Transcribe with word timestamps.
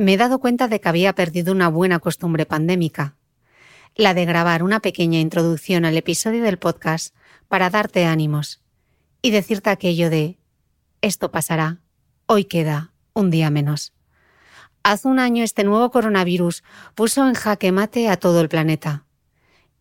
me 0.00 0.14
he 0.14 0.16
dado 0.16 0.38
cuenta 0.38 0.66
de 0.66 0.80
que 0.80 0.88
había 0.88 1.14
perdido 1.14 1.52
una 1.52 1.68
buena 1.68 1.98
costumbre 1.98 2.46
pandémica, 2.46 3.16
la 3.94 4.14
de 4.14 4.24
grabar 4.24 4.62
una 4.62 4.80
pequeña 4.80 5.20
introducción 5.20 5.84
al 5.84 5.94
episodio 5.94 6.42
del 6.42 6.58
podcast 6.58 7.14
para 7.48 7.68
darte 7.68 8.06
ánimos 8.06 8.62
y 9.20 9.30
decirte 9.30 9.68
aquello 9.68 10.08
de 10.08 10.38
esto 11.02 11.30
pasará, 11.30 11.82
hoy 12.24 12.46
queda 12.46 12.94
un 13.12 13.30
día 13.30 13.50
menos. 13.50 13.92
Hace 14.82 15.06
un 15.06 15.18
año 15.18 15.44
este 15.44 15.64
nuevo 15.64 15.90
coronavirus 15.90 16.64
puso 16.94 17.28
en 17.28 17.34
jaque 17.34 17.70
mate 17.70 18.08
a 18.08 18.16
todo 18.16 18.40
el 18.40 18.48
planeta. 18.48 19.04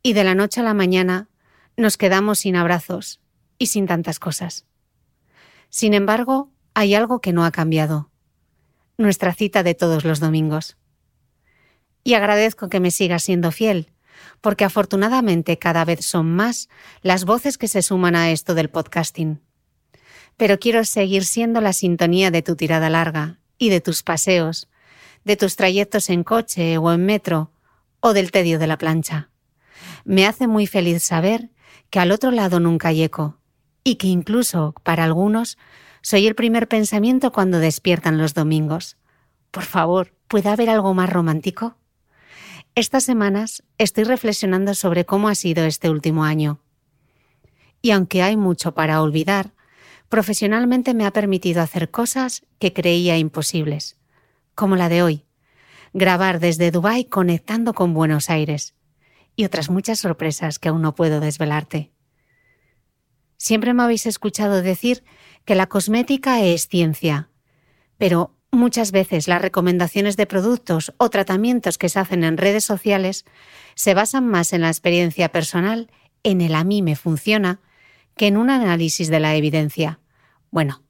Y 0.04 0.12
de 0.12 0.26
la 0.26 0.36
noche 0.36 0.60
a 0.60 0.64
la 0.64 0.74
mañana 0.74 1.30
nos 1.78 1.96
quedamos 1.96 2.40
sin 2.40 2.58
abrazos 2.58 3.22
y 3.58 3.68
sin 3.68 3.88
tantas 3.88 4.20
cosas. 4.20 4.66
Sin 5.70 5.94
embargo, 5.94 6.52
hay 6.74 6.94
algo 6.94 7.22
que 7.22 7.32
no 7.32 7.46
ha 7.46 7.52
cambiado 7.52 8.10
nuestra 9.00 9.34
cita 9.34 9.64
de 9.64 9.74
todos 9.74 10.04
los 10.04 10.20
domingos. 10.20 10.78
Y 12.04 12.14
agradezco 12.14 12.70
que 12.70 12.80
me 12.80 12.92
sigas 12.92 13.24
siendo 13.24 13.52
fiel, 13.52 13.92
porque 14.42 14.66
afortunadamente 14.66 15.58
cada 15.58 15.86
vez 15.86 16.06
son 16.06 16.36
más 16.36 16.70
las 17.02 17.24
voces 17.24 17.58
que 17.58 17.70
se 17.70 17.82
suman 17.82 18.16
a 18.16 18.32
esto 18.32 18.56
del 18.56 18.70
podcasting. 18.70 19.42
Pero 20.36 20.60
quiero 20.60 20.84
seguir 20.84 21.26
siendo 21.26 21.62
la 21.62 21.74
sintonía 21.74 22.30
de 22.30 22.42
tu 22.42 22.56
tirada 22.56 22.90
larga 22.90 23.40
y 23.58 23.70
de 23.70 23.80
tus 23.80 24.04
paseos, 24.04 24.68
de 25.24 25.38
tus 25.38 25.56
trayectos 25.56 26.10
en 26.10 26.24
coche 26.24 26.78
o 26.78 26.92
en 26.92 27.06
metro 27.06 27.52
o 28.02 28.14
del 28.14 28.32
tedio 28.32 28.60
de 28.60 28.68
la 28.68 28.78
plancha. 28.78 29.30
Me 30.04 30.26
hace 30.26 30.48
muy 30.48 30.68
feliz 30.68 31.04
saber 31.04 31.50
que 31.90 32.00
al 32.00 32.12
otro 32.12 32.32
lado 32.32 32.60
nunca 32.60 32.90
hay 32.90 33.04
eco 33.04 33.38
y 33.84 33.96
que 33.96 34.08
incluso 34.08 34.76
para 34.84 35.06
algunos 35.06 35.58
soy 36.02 36.28
el 36.28 36.36
primer 36.36 36.68
pensamiento 36.68 37.32
cuando 37.32 37.60
despiertan 37.60 38.18
los 38.18 38.34
domingos. 38.34 38.98
Por 39.52 39.64
favor, 39.64 40.14
¿puede 40.28 40.50
haber 40.50 40.70
algo 40.70 40.94
más 40.94 41.10
romántico? 41.10 41.76
Estas 42.76 43.04
semanas 43.04 43.64
estoy 43.78 44.06
reflexionando 44.06 44.74
sobre 44.74 45.06
cómo 45.06 45.28
ha 45.28 45.36
sido 45.36 45.66
este 45.66 45.90
último 45.90 46.24
año. 46.24 46.60
Y 47.82 47.92
aunque 47.92 48.22
hay 48.22 48.38
mucho 48.38 48.74
para 48.74 49.02
olvidar, 49.02 49.54
profesionalmente 50.08 50.94
me 50.94 51.06
ha 51.06 51.12
permitido 51.12 51.62
hacer 51.62 51.92
cosas 51.92 52.44
que 52.60 52.74
creía 52.74 53.18
imposibles, 53.18 53.98
como 54.56 54.76
la 54.76 54.90
de 54.90 55.04
hoy, 55.04 55.26
grabar 55.94 56.40
desde 56.40 56.72
Dubái 56.72 57.06
conectando 57.06 57.74
con 57.74 57.94
Buenos 57.94 58.30
Aires, 58.30 58.76
y 59.36 59.46
otras 59.46 59.70
muchas 59.70 60.00
sorpresas 60.00 60.60
que 60.60 60.70
aún 60.70 60.82
no 60.82 60.96
puedo 60.96 61.20
desvelarte. 61.20 61.92
Siempre 63.38 63.74
me 63.74 63.84
habéis 63.84 64.06
escuchado 64.06 64.62
decir 64.62 65.04
que 65.50 65.56
la 65.56 65.66
cosmética 65.66 66.44
es 66.44 66.68
ciencia, 66.68 67.32
pero 67.98 68.36
muchas 68.52 68.92
veces 68.92 69.28
las 69.28 69.42
recomendaciones 69.42 70.16
de 70.16 70.28
productos 70.28 70.94
o 70.98 71.10
tratamientos 71.10 71.80
que 71.80 71.90
se 71.90 71.98
hacen 71.98 72.24
en 72.24 72.38
redes 72.38 72.64
sociales 72.64 73.26
se 73.74 73.96
basan 73.96 74.28
más 74.28 74.54
en 74.54 74.62
la 74.62 74.68
experiencia 74.68 75.32
personal, 75.32 75.90
en 76.22 76.42
el 76.42 76.54
a 76.54 76.64
mí 76.64 76.84
me 76.84 76.96
funciona, 76.96 77.62
que 78.16 78.28
en 78.28 78.38
un 78.38 78.52
análisis 78.52 79.10
de 79.10 79.20
la 79.20 79.34
evidencia. 79.34 80.00
Bueno, 80.52 80.84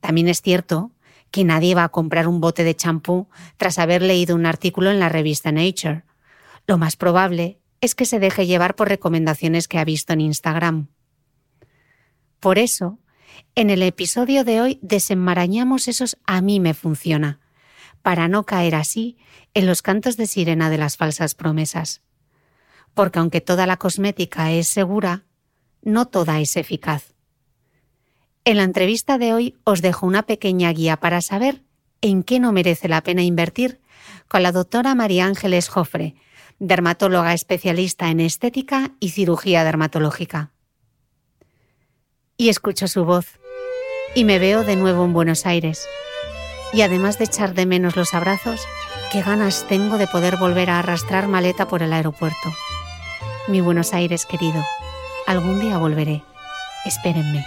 también 0.00 0.28
es 0.28 0.40
cierto 0.40 0.92
que 1.30 1.44
nadie 1.44 1.74
va 1.74 1.84
a 1.84 1.90
comprar 1.90 2.26
un 2.26 2.40
bote 2.40 2.64
de 2.64 2.74
champú 2.74 3.28
tras 3.58 3.78
haber 3.78 4.00
leído 4.00 4.34
un 4.34 4.46
artículo 4.46 4.90
en 4.90 4.98
la 4.98 5.10
revista 5.10 5.52
Nature. 5.52 6.04
Lo 6.66 6.78
más 6.78 6.96
probable 6.96 7.60
es 7.82 7.94
que 7.94 8.06
se 8.06 8.18
deje 8.18 8.46
llevar 8.46 8.76
por 8.76 8.88
recomendaciones 8.88 9.68
que 9.68 9.78
ha 9.78 9.84
visto 9.84 10.14
en 10.14 10.22
Instagram. 10.22 10.88
Por 12.40 12.58
eso, 12.58 12.98
en 13.54 13.70
el 13.70 13.82
episodio 13.82 14.44
de 14.44 14.60
hoy 14.60 14.78
desenmarañamos 14.82 15.88
esos 15.88 16.16
a 16.26 16.40
mí 16.40 16.60
me 16.60 16.74
funciona, 16.74 17.40
para 18.02 18.28
no 18.28 18.44
caer 18.44 18.74
así 18.74 19.16
en 19.54 19.66
los 19.66 19.82
cantos 19.82 20.16
de 20.16 20.26
sirena 20.26 20.70
de 20.70 20.78
las 20.78 20.96
falsas 20.96 21.34
promesas. 21.34 22.02
Porque 22.94 23.18
aunque 23.18 23.40
toda 23.40 23.66
la 23.66 23.76
cosmética 23.76 24.52
es 24.52 24.68
segura, 24.68 25.24
no 25.82 26.06
toda 26.06 26.40
es 26.40 26.56
eficaz. 26.56 27.14
En 28.44 28.58
la 28.58 28.64
entrevista 28.64 29.18
de 29.18 29.32
hoy 29.32 29.56
os 29.64 29.82
dejo 29.82 30.06
una 30.06 30.22
pequeña 30.22 30.72
guía 30.72 30.98
para 30.98 31.20
saber 31.20 31.62
en 32.00 32.22
qué 32.22 32.40
no 32.40 32.52
merece 32.52 32.88
la 32.88 33.02
pena 33.02 33.22
invertir 33.22 33.80
con 34.28 34.42
la 34.42 34.52
doctora 34.52 34.94
María 34.94 35.26
Ángeles 35.26 35.68
Jofre, 35.68 36.14
dermatóloga 36.58 37.34
especialista 37.34 38.08
en 38.10 38.20
estética 38.20 38.92
y 39.00 39.10
cirugía 39.10 39.64
dermatológica 39.64 40.52
y 42.36 42.48
escucho 42.48 42.88
su 42.88 43.04
voz 43.04 43.38
y 44.14 44.24
me 44.24 44.38
veo 44.38 44.64
de 44.64 44.76
nuevo 44.76 45.04
en 45.04 45.12
Buenos 45.12 45.46
Aires. 45.46 45.86
Y 46.72 46.82
además 46.82 47.18
de 47.18 47.24
echar 47.24 47.54
de 47.54 47.66
menos 47.66 47.96
los 47.96 48.14
abrazos, 48.14 48.60
qué 49.12 49.22
ganas 49.22 49.66
tengo 49.68 49.98
de 49.98 50.06
poder 50.06 50.36
volver 50.36 50.70
a 50.70 50.78
arrastrar 50.78 51.28
maleta 51.28 51.68
por 51.68 51.82
el 51.82 51.92
aeropuerto. 51.92 52.48
Mi 53.48 53.60
Buenos 53.60 53.92
Aires 53.92 54.26
querido, 54.26 54.62
algún 55.26 55.60
día 55.60 55.78
volveré. 55.78 56.22
Espérenme. 56.84 57.44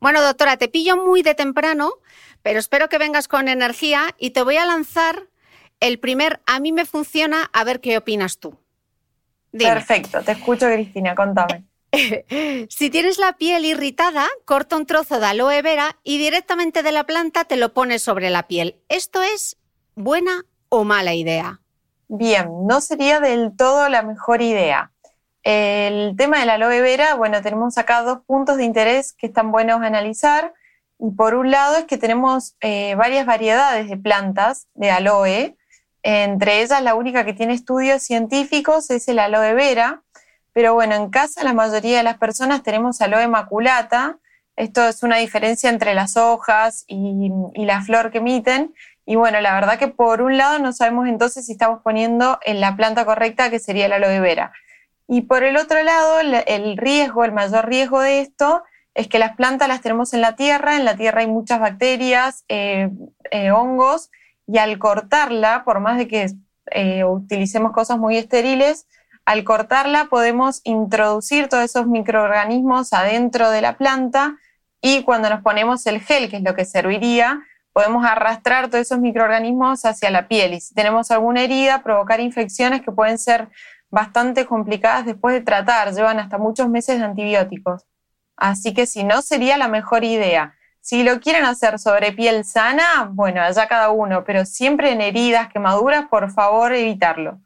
Bueno, 0.00 0.22
doctora, 0.22 0.56
te 0.56 0.68
pillo 0.68 0.96
muy 0.96 1.22
de 1.22 1.34
temprano, 1.34 1.92
pero 2.42 2.58
espero 2.58 2.88
que 2.88 2.98
vengas 2.98 3.28
con 3.28 3.48
energía 3.48 4.14
y 4.18 4.30
te 4.30 4.42
voy 4.42 4.56
a 4.56 4.64
lanzar 4.64 5.29
el 5.80 5.98
primer 5.98 6.40
a 6.46 6.60
mí 6.60 6.72
me 6.72 6.84
funciona, 6.84 7.50
a 7.52 7.64
ver 7.64 7.80
qué 7.80 7.96
opinas 7.98 8.38
tú. 8.38 8.56
Perfecto, 9.52 10.22
te 10.22 10.32
escucho 10.32 10.66
Cristina, 10.66 11.14
contame. 11.14 11.64
si 12.68 12.90
tienes 12.90 13.18
la 13.18 13.32
piel 13.36 13.64
irritada, 13.64 14.28
corta 14.44 14.76
un 14.76 14.86
trozo 14.86 15.18
de 15.18 15.26
aloe 15.26 15.60
vera 15.62 15.96
y 16.04 16.18
directamente 16.18 16.82
de 16.82 16.92
la 16.92 17.04
planta 17.04 17.44
te 17.44 17.56
lo 17.56 17.72
pones 17.74 18.02
sobre 18.02 18.30
la 18.30 18.46
piel. 18.46 18.76
¿Esto 18.88 19.22
es 19.22 19.56
buena 19.96 20.44
o 20.68 20.84
mala 20.84 21.14
idea? 21.14 21.60
Bien, 22.08 22.66
no 22.66 22.80
sería 22.80 23.20
del 23.20 23.56
todo 23.56 23.88
la 23.88 24.02
mejor 24.02 24.42
idea. 24.42 24.92
El 25.42 26.14
tema 26.16 26.40
de 26.40 26.46
la 26.46 26.54
aloe 26.54 26.80
vera, 26.80 27.14
bueno, 27.14 27.40
tenemos 27.42 27.78
acá 27.78 28.02
dos 28.02 28.20
puntos 28.26 28.56
de 28.56 28.64
interés 28.64 29.12
que 29.12 29.26
están 29.26 29.52
buenos 29.52 29.80
a 29.80 29.86
analizar. 29.86 30.52
Y 30.98 31.12
por 31.12 31.34
un 31.34 31.50
lado 31.50 31.78
es 31.78 31.84
que 31.84 31.98
tenemos 31.98 32.56
eh, 32.60 32.94
varias 32.94 33.26
variedades 33.26 33.88
de 33.88 33.96
plantas 33.96 34.68
de 34.74 34.90
aloe. 34.90 35.56
Entre 36.02 36.62
ellas, 36.62 36.82
la 36.82 36.94
única 36.94 37.24
que 37.24 37.32
tiene 37.32 37.54
estudios 37.54 38.02
científicos 38.02 38.90
es 38.90 39.08
el 39.08 39.18
aloe 39.18 39.54
vera. 39.54 40.02
Pero 40.52 40.74
bueno, 40.74 40.94
en 40.94 41.10
casa 41.10 41.44
la 41.44 41.52
mayoría 41.52 41.98
de 41.98 42.02
las 42.02 42.18
personas 42.18 42.62
tenemos 42.62 43.00
aloe 43.00 43.28
maculata. 43.28 44.18
Esto 44.56 44.86
es 44.88 45.02
una 45.02 45.16
diferencia 45.16 45.70
entre 45.70 45.94
las 45.94 46.16
hojas 46.16 46.84
y, 46.86 47.30
la 47.54 47.82
flor 47.82 48.10
que 48.10 48.18
emiten. 48.18 48.74
Y 49.06 49.16
bueno, 49.16 49.40
la 49.40 49.54
verdad 49.54 49.78
que 49.78 49.88
por 49.88 50.22
un 50.22 50.36
lado 50.36 50.58
no 50.58 50.72
sabemos 50.72 51.08
entonces 51.08 51.46
si 51.46 51.52
estamos 51.52 51.80
poniendo 51.82 52.38
en 52.44 52.60
la 52.60 52.76
planta 52.76 53.04
correcta, 53.04 53.50
que 53.50 53.58
sería 53.58 53.86
el 53.86 53.92
aloe 53.92 54.20
vera. 54.20 54.52
Y 55.06 55.22
por 55.22 55.42
el 55.42 55.56
otro 55.56 55.82
lado, 55.82 56.20
el 56.20 56.76
riesgo, 56.76 57.24
el 57.24 57.32
mayor 57.32 57.66
riesgo 57.66 58.00
de 58.00 58.20
esto 58.20 58.62
es 58.94 59.08
que 59.08 59.18
las 59.18 59.36
plantas 59.36 59.68
las 59.68 59.80
tenemos 59.80 60.12
en 60.14 60.20
la 60.20 60.36
tierra, 60.36 60.76
en 60.76 60.84
la 60.84 60.96
tierra 60.96 61.20
hay 61.20 61.26
muchas 61.26 61.60
bacterias, 61.60 62.44
eh, 62.48 62.90
eh, 63.30 63.50
hongos, 63.50 64.10
y 64.52 64.58
al 64.58 64.78
cortarla, 64.78 65.64
por 65.64 65.80
más 65.80 65.98
de 65.98 66.08
que 66.08 66.30
eh, 66.72 67.04
utilicemos 67.04 67.72
cosas 67.72 67.98
muy 67.98 68.16
estériles, 68.16 68.86
al 69.24 69.44
cortarla 69.44 70.06
podemos 70.06 70.60
introducir 70.64 71.48
todos 71.48 71.64
esos 71.64 71.86
microorganismos 71.86 72.92
adentro 72.92 73.50
de 73.50 73.60
la 73.60 73.76
planta 73.76 74.38
y 74.80 75.02
cuando 75.04 75.30
nos 75.30 75.42
ponemos 75.42 75.86
el 75.86 76.00
gel, 76.00 76.28
que 76.30 76.38
es 76.38 76.42
lo 76.42 76.54
que 76.54 76.64
serviría, 76.64 77.42
podemos 77.72 78.04
arrastrar 78.04 78.68
todos 78.68 78.82
esos 78.82 78.98
microorganismos 78.98 79.84
hacia 79.84 80.10
la 80.10 80.26
piel 80.26 80.54
y 80.54 80.60
si 80.60 80.74
tenemos 80.74 81.10
alguna 81.10 81.42
herida, 81.42 81.82
provocar 81.82 82.18
infecciones 82.20 82.82
que 82.82 82.90
pueden 82.90 83.18
ser 83.18 83.48
bastante 83.90 84.46
complicadas 84.46 85.06
después 85.06 85.34
de 85.34 85.42
tratar, 85.42 85.92
llevan 85.94 86.18
hasta 86.18 86.38
muchos 86.38 86.68
meses 86.68 86.98
de 86.98 87.04
antibióticos. 87.04 87.86
Así 88.36 88.72
que 88.72 88.86
si 88.86 89.04
no, 89.04 89.22
sería 89.22 89.58
la 89.58 89.68
mejor 89.68 90.02
idea. 90.02 90.56
Si 90.80 91.02
lo 91.02 91.20
quieren 91.20 91.44
hacer 91.44 91.78
sobre 91.78 92.12
piel 92.12 92.44
sana, 92.44 93.10
bueno, 93.12 93.42
allá 93.42 93.68
cada 93.68 93.90
uno, 93.90 94.24
pero 94.24 94.44
siempre 94.44 94.92
en 94.92 95.00
heridas, 95.00 95.52
quemaduras, 95.52 96.06
por 96.08 96.30
favor, 96.32 96.72
evitarlo. 96.72 97.38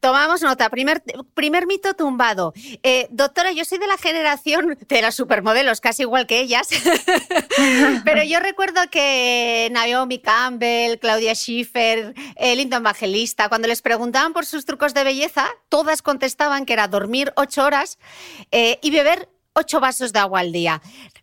Tomamos 0.00 0.42
nota. 0.42 0.68
Primer, 0.68 1.66
mito 1.66 1.94
tumbado. 1.94 2.52
Eh, 2.82 3.08
doctora, 3.10 3.52
yo 3.52 3.64
soy 3.64 3.78
de 3.78 3.86
la 3.86 3.96
generación 3.96 4.78
de 4.86 5.02
las 5.02 5.14
supermodelos, 5.14 5.80
casi 5.80 6.02
igual 6.02 6.26
que 6.26 6.40
ellas. 6.40 6.68
Pero 8.04 8.22
yo 8.22 8.38
recuerdo 8.40 8.80
que 8.90 9.68
Naomi 9.72 10.18
Campbell, 10.18 10.98
Claudia 10.98 11.34
Schiffer, 11.34 12.14
el 12.36 12.58
Lindo 12.58 12.76
Evangelista, 12.76 13.48
cuando 13.48 13.68
les 13.68 13.80
preguntaban 13.80 14.34
por 14.34 14.44
sus 14.44 14.66
trucos 14.66 14.92
de 14.92 15.04
belleza, 15.04 15.46
todas 15.68 16.02
contestaban 16.02 16.66
que 16.66 16.74
era 16.74 16.88
dormir 16.88 17.32
ocho 17.36 17.64
horas 17.64 17.98
eh, 18.50 18.78
y 18.82 18.90
beber 18.90 19.28
ocho 19.56 19.80
vasos 19.80 20.12
de 20.12 20.20
agua 20.20 20.40
al 20.40 20.52
día. 20.52 20.80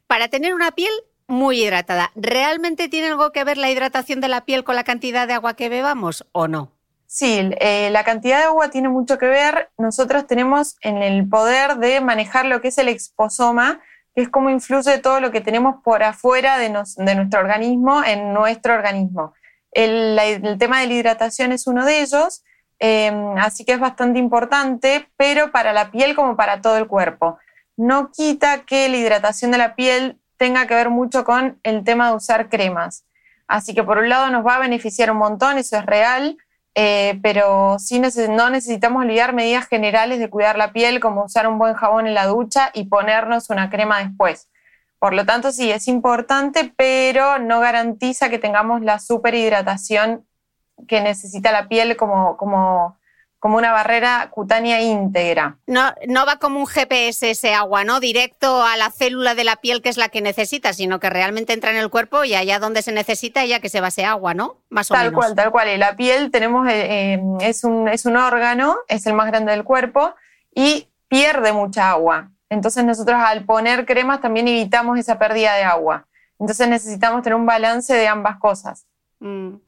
Para 0.07 0.27
tener 0.27 0.53
una 0.53 0.71
piel 0.71 0.91
muy 1.27 1.63
hidratada. 1.63 2.11
¿Realmente 2.15 2.89
tiene 2.89 3.07
algo 3.07 3.31
que 3.31 3.43
ver 3.43 3.57
la 3.57 3.71
hidratación 3.71 4.19
de 4.19 4.27
la 4.27 4.45
piel 4.45 4.63
con 4.63 4.75
la 4.75 4.83
cantidad 4.83 5.27
de 5.27 5.33
agua 5.33 5.55
que 5.55 5.69
bebamos 5.69 6.25
o 6.31 6.47
no? 6.47 6.71
Sí, 7.05 7.51
eh, 7.59 7.89
la 7.91 8.03
cantidad 8.03 8.39
de 8.39 8.45
agua 8.45 8.69
tiene 8.69 8.89
mucho 8.89 9.17
que 9.17 9.27
ver. 9.27 9.69
Nosotros 9.77 10.25
tenemos 10.25 10.77
en 10.81 10.97
el 10.97 11.29
poder 11.29 11.77
de 11.77 12.01
manejar 12.01 12.45
lo 12.45 12.59
que 12.59 12.69
es 12.69 12.77
el 12.77 12.87
exposoma, 12.87 13.81
que 14.15 14.23
es 14.23 14.29
cómo 14.29 14.49
influye 14.49 14.97
todo 14.97 15.19
lo 15.19 15.31
que 15.31 15.41
tenemos 15.41 15.75
por 15.83 16.03
afuera 16.03 16.57
de, 16.57 16.69
nuestro 16.69 17.39
organismo 17.39 18.03
en 18.03 18.33
nuestro 18.33 18.73
organismo. 18.73 19.33
El, 19.71 20.57
tema 20.59 20.81
de 20.81 20.87
la 20.87 20.93
hidratación 20.93 21.51
es 21.51 21.67
uno 21.67 21.85
de 21.85 22.01
ellos, 22.01 22.43
em, 22.79 23.37
así 23.37 23.63
que 23.65 23.73
es 23.73 23.79
bastante 23.79 24.19
importante, 24.19 25.07
pero 25.17 25.51
para 25.51 25.73
la 25.73 25.91
piel 25.91 26.15
como 26.15 26.35
para 26.35 26.61
todo 26.61 26.77
el 26.77 26.87
cuerpo. 26.87 27.37
No 27.75 28.11
quita 28.11 28.65
que 28.65 28.87
la 28.89 28.97
hidratación 28.97 29.51
de 29.51 29.57
la 29.57 29.75
piel 29.75 30.19
tenga 30.37 30.67
que 30.67 30.75
ver 30.75 30.89
mucho 30.89 31.23
con 31.23 31.59
el 31.63 31.83
tema 31.83 32.09
de 32.09 32.15
usar 32.15 32.49
cremas. 32.49 33.05
Así 33.47 33.73
que 33.73 33.83
por 33.83 33.97
un 33.97 34.09
lado 34.09 34.29
nos 34.29 34.45
va 34.45 34.55
a 34.55 34.59
beneficiar 34.59 35.11
un 35.11 35.17
montón, 35.17 35.57
eso 35.57 35.77
es 35.77 35.85
real, 35.85 36.37
eh, 36.75 37.19
pero 37.21 37.77
sí 37.77 37.99
no 37.99 38.49
necesitamos 38.49 39.03
olvidar 39.03 39.33
medidas 39.33 39.67
generales 39.67 40.19
de 40.19 40.29
cuidar 40.29 40.57
la 40.57 40.73
piel, 40.73 40.99
como 40.99 41.25
usar 41.25 41.47
un 41.47 41.59
buen 41.59 41.75
jabón 41.75 42.07
en 42.07 42.13
la 42.13 42.25
ducha 42.25 42.71
y 42.73 42.85
ponernos 42.85 43.49
una 43.49 43.69
crema 43.69 43.99
después. 43.99 44.49
Por 44.99 45.13
lo 45.13 45.25
tanto, 45.25 45.51
sí, 45.51 45.69
es 45.69 45.87
importante, 45.87 46.73
pero 46.77 47.37
no 47.37 47.59
garantiza 47.59 48.29
que 48.29 48.39
tengamos 48.39 48.81
la 48.81 48.99
superhidratación 48.99 50.25
que 50.87 51.01
necesita 51.01 51.51
la 51.51 51.67
piel 51.67 51.95
como, 51.97 52.37
como 52.37 52.97
como 53.43 53.57
una 53.57 53.73
barrera 53.73 54.29
cutánea 54.31 54.79
íntegra. 54.79 55.57
No, 55.67 55.93
no 56.07 56.25
va 56.25 56.37
como 56.37 56.61
un 56.61 56.65
GPS 56.65 57.31
ese 57.31 57.53
agua, 57.53 57.83
¿no? 57.83 57.99
Directo 57.99 58.63
a 58.63 58.77
la 58.77 58.89
célula 58.89 59.35
de 59.35 59.43
la 59.43 59.57
piel 59.57 59.81
que 59.81 59.89
es 59.89 59.97
la 59.97 60.07
que 60.07 60.21
necesita, 60.21 60.71
sino 60.71 61.01
que 61.01 61.09
realmente 61.09 61.51
entra 61.51 61.71
en 61.71 61.75
el 61.75 61.89
cuerpo 61.89 62.23
y 62.23 62.35
allá 62.35 62.59
donde 62.59 62.81
se 62.81 62.93
necesita 62.93 63.43
ya 63.43 63.59
que 63.59 63.67
se 63.67 63.81
va 63.81 63.89
ese 63.89 64.05
agua, 64.05 64.33
¿no? 64.33 64.61
Más 64.69 64.89
o 64.91 64.93
tal 64.93 65.11
cual, 65.11 65.35
tal 65.35 65.51
cual. 65.51 65.67
Y 65.67 65.77
la 65.77 65.97
piel 65.97 66.31
tenemos, 66.31 66.69
eh, 66.69 67.15
eh, 67.15 67.21
es, 67.41 67.65
un, 67.65 67.89
es 67.89 68.05
un 68.05 68.15
órgano, 68.15 68.77
es 68.87 69.05
el 69.07 69.13
más 69.13 69.27
grande 69.27 69.51
del 69.51 69.65
cuerpo 69.65 70.15
y 70.55 70.87
pierde 71.09 71.51
mucha 71.51 71.89
agua. 71.89 72.31
Entonces 72.47 72.85
nosotros 72.85 73.17
al 73.21 73.43
poner 73.43 73.85
cremas 73.85 74.21
también 74.21 74.47
evitamos 74.47 74.97
esa 74.97 75.19
pérdida 75.19 75.53
de 75.55 75.63
agua. 75.63 76.07
Entonces 76.39 76.69
necesitamos 76.69 77.23
tener 77.23 77.35
un 77.35 77.45
balance 77.45 77.93
de 77.93 78.07
ambas 78.07 78.37
cosas. 78.37 78.85
Mm. 79.23 79.61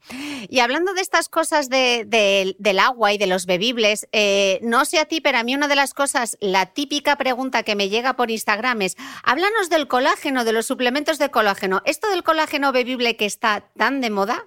Y 0.50 0.60
hablando 0.60 0.92
de 0.92 1.00
estas 1.00 1.30
cosas 1.30 1.70
del 1.70 2.78
agua 2.78 3.14
y 3.14 3.18
de 3.18 3.26
los 3.26 3.46
bebibles, 3.46 4.06
eh, 4.12 4.60
no 4.62 4.84
sé 4.84 4.98
a 4.98 5.06
ti, 5.06 5.22
pero 5.22 5.38
a 5.38 5.44
mí 5.44 5.54
una 5.54 5.66
de 5.66 5.76
las 5.76 5.94
cosas, 5.94 6.36
la 6.40 6.66
típica 6.66 7.16
pregunta 7.16 7.62
que 7.62 7.74
me 7.74 7.88
llega 7.88 8.16
por 8.16 8.30
Instagram 8.30 8.82
es, 8.82 8.96
háblanos 9.24 9.70
del 9.70 9.88
colágeno, 9.88 10.44
de 10.44 10.52
los 10.52 10.66
suplementos 10.66 11.18
de 11.18 11.30
colágeno. 11.30 11.80
¿Esto 11.86 12.10
del 12.10 12.22
colágeno 12.22 12.70
bebible 12.70 13.16
que 13.16 13.24
está 13.24 13.64
tan 13.78 14.02
de 14.02 14.10
moda, 14.10 14.44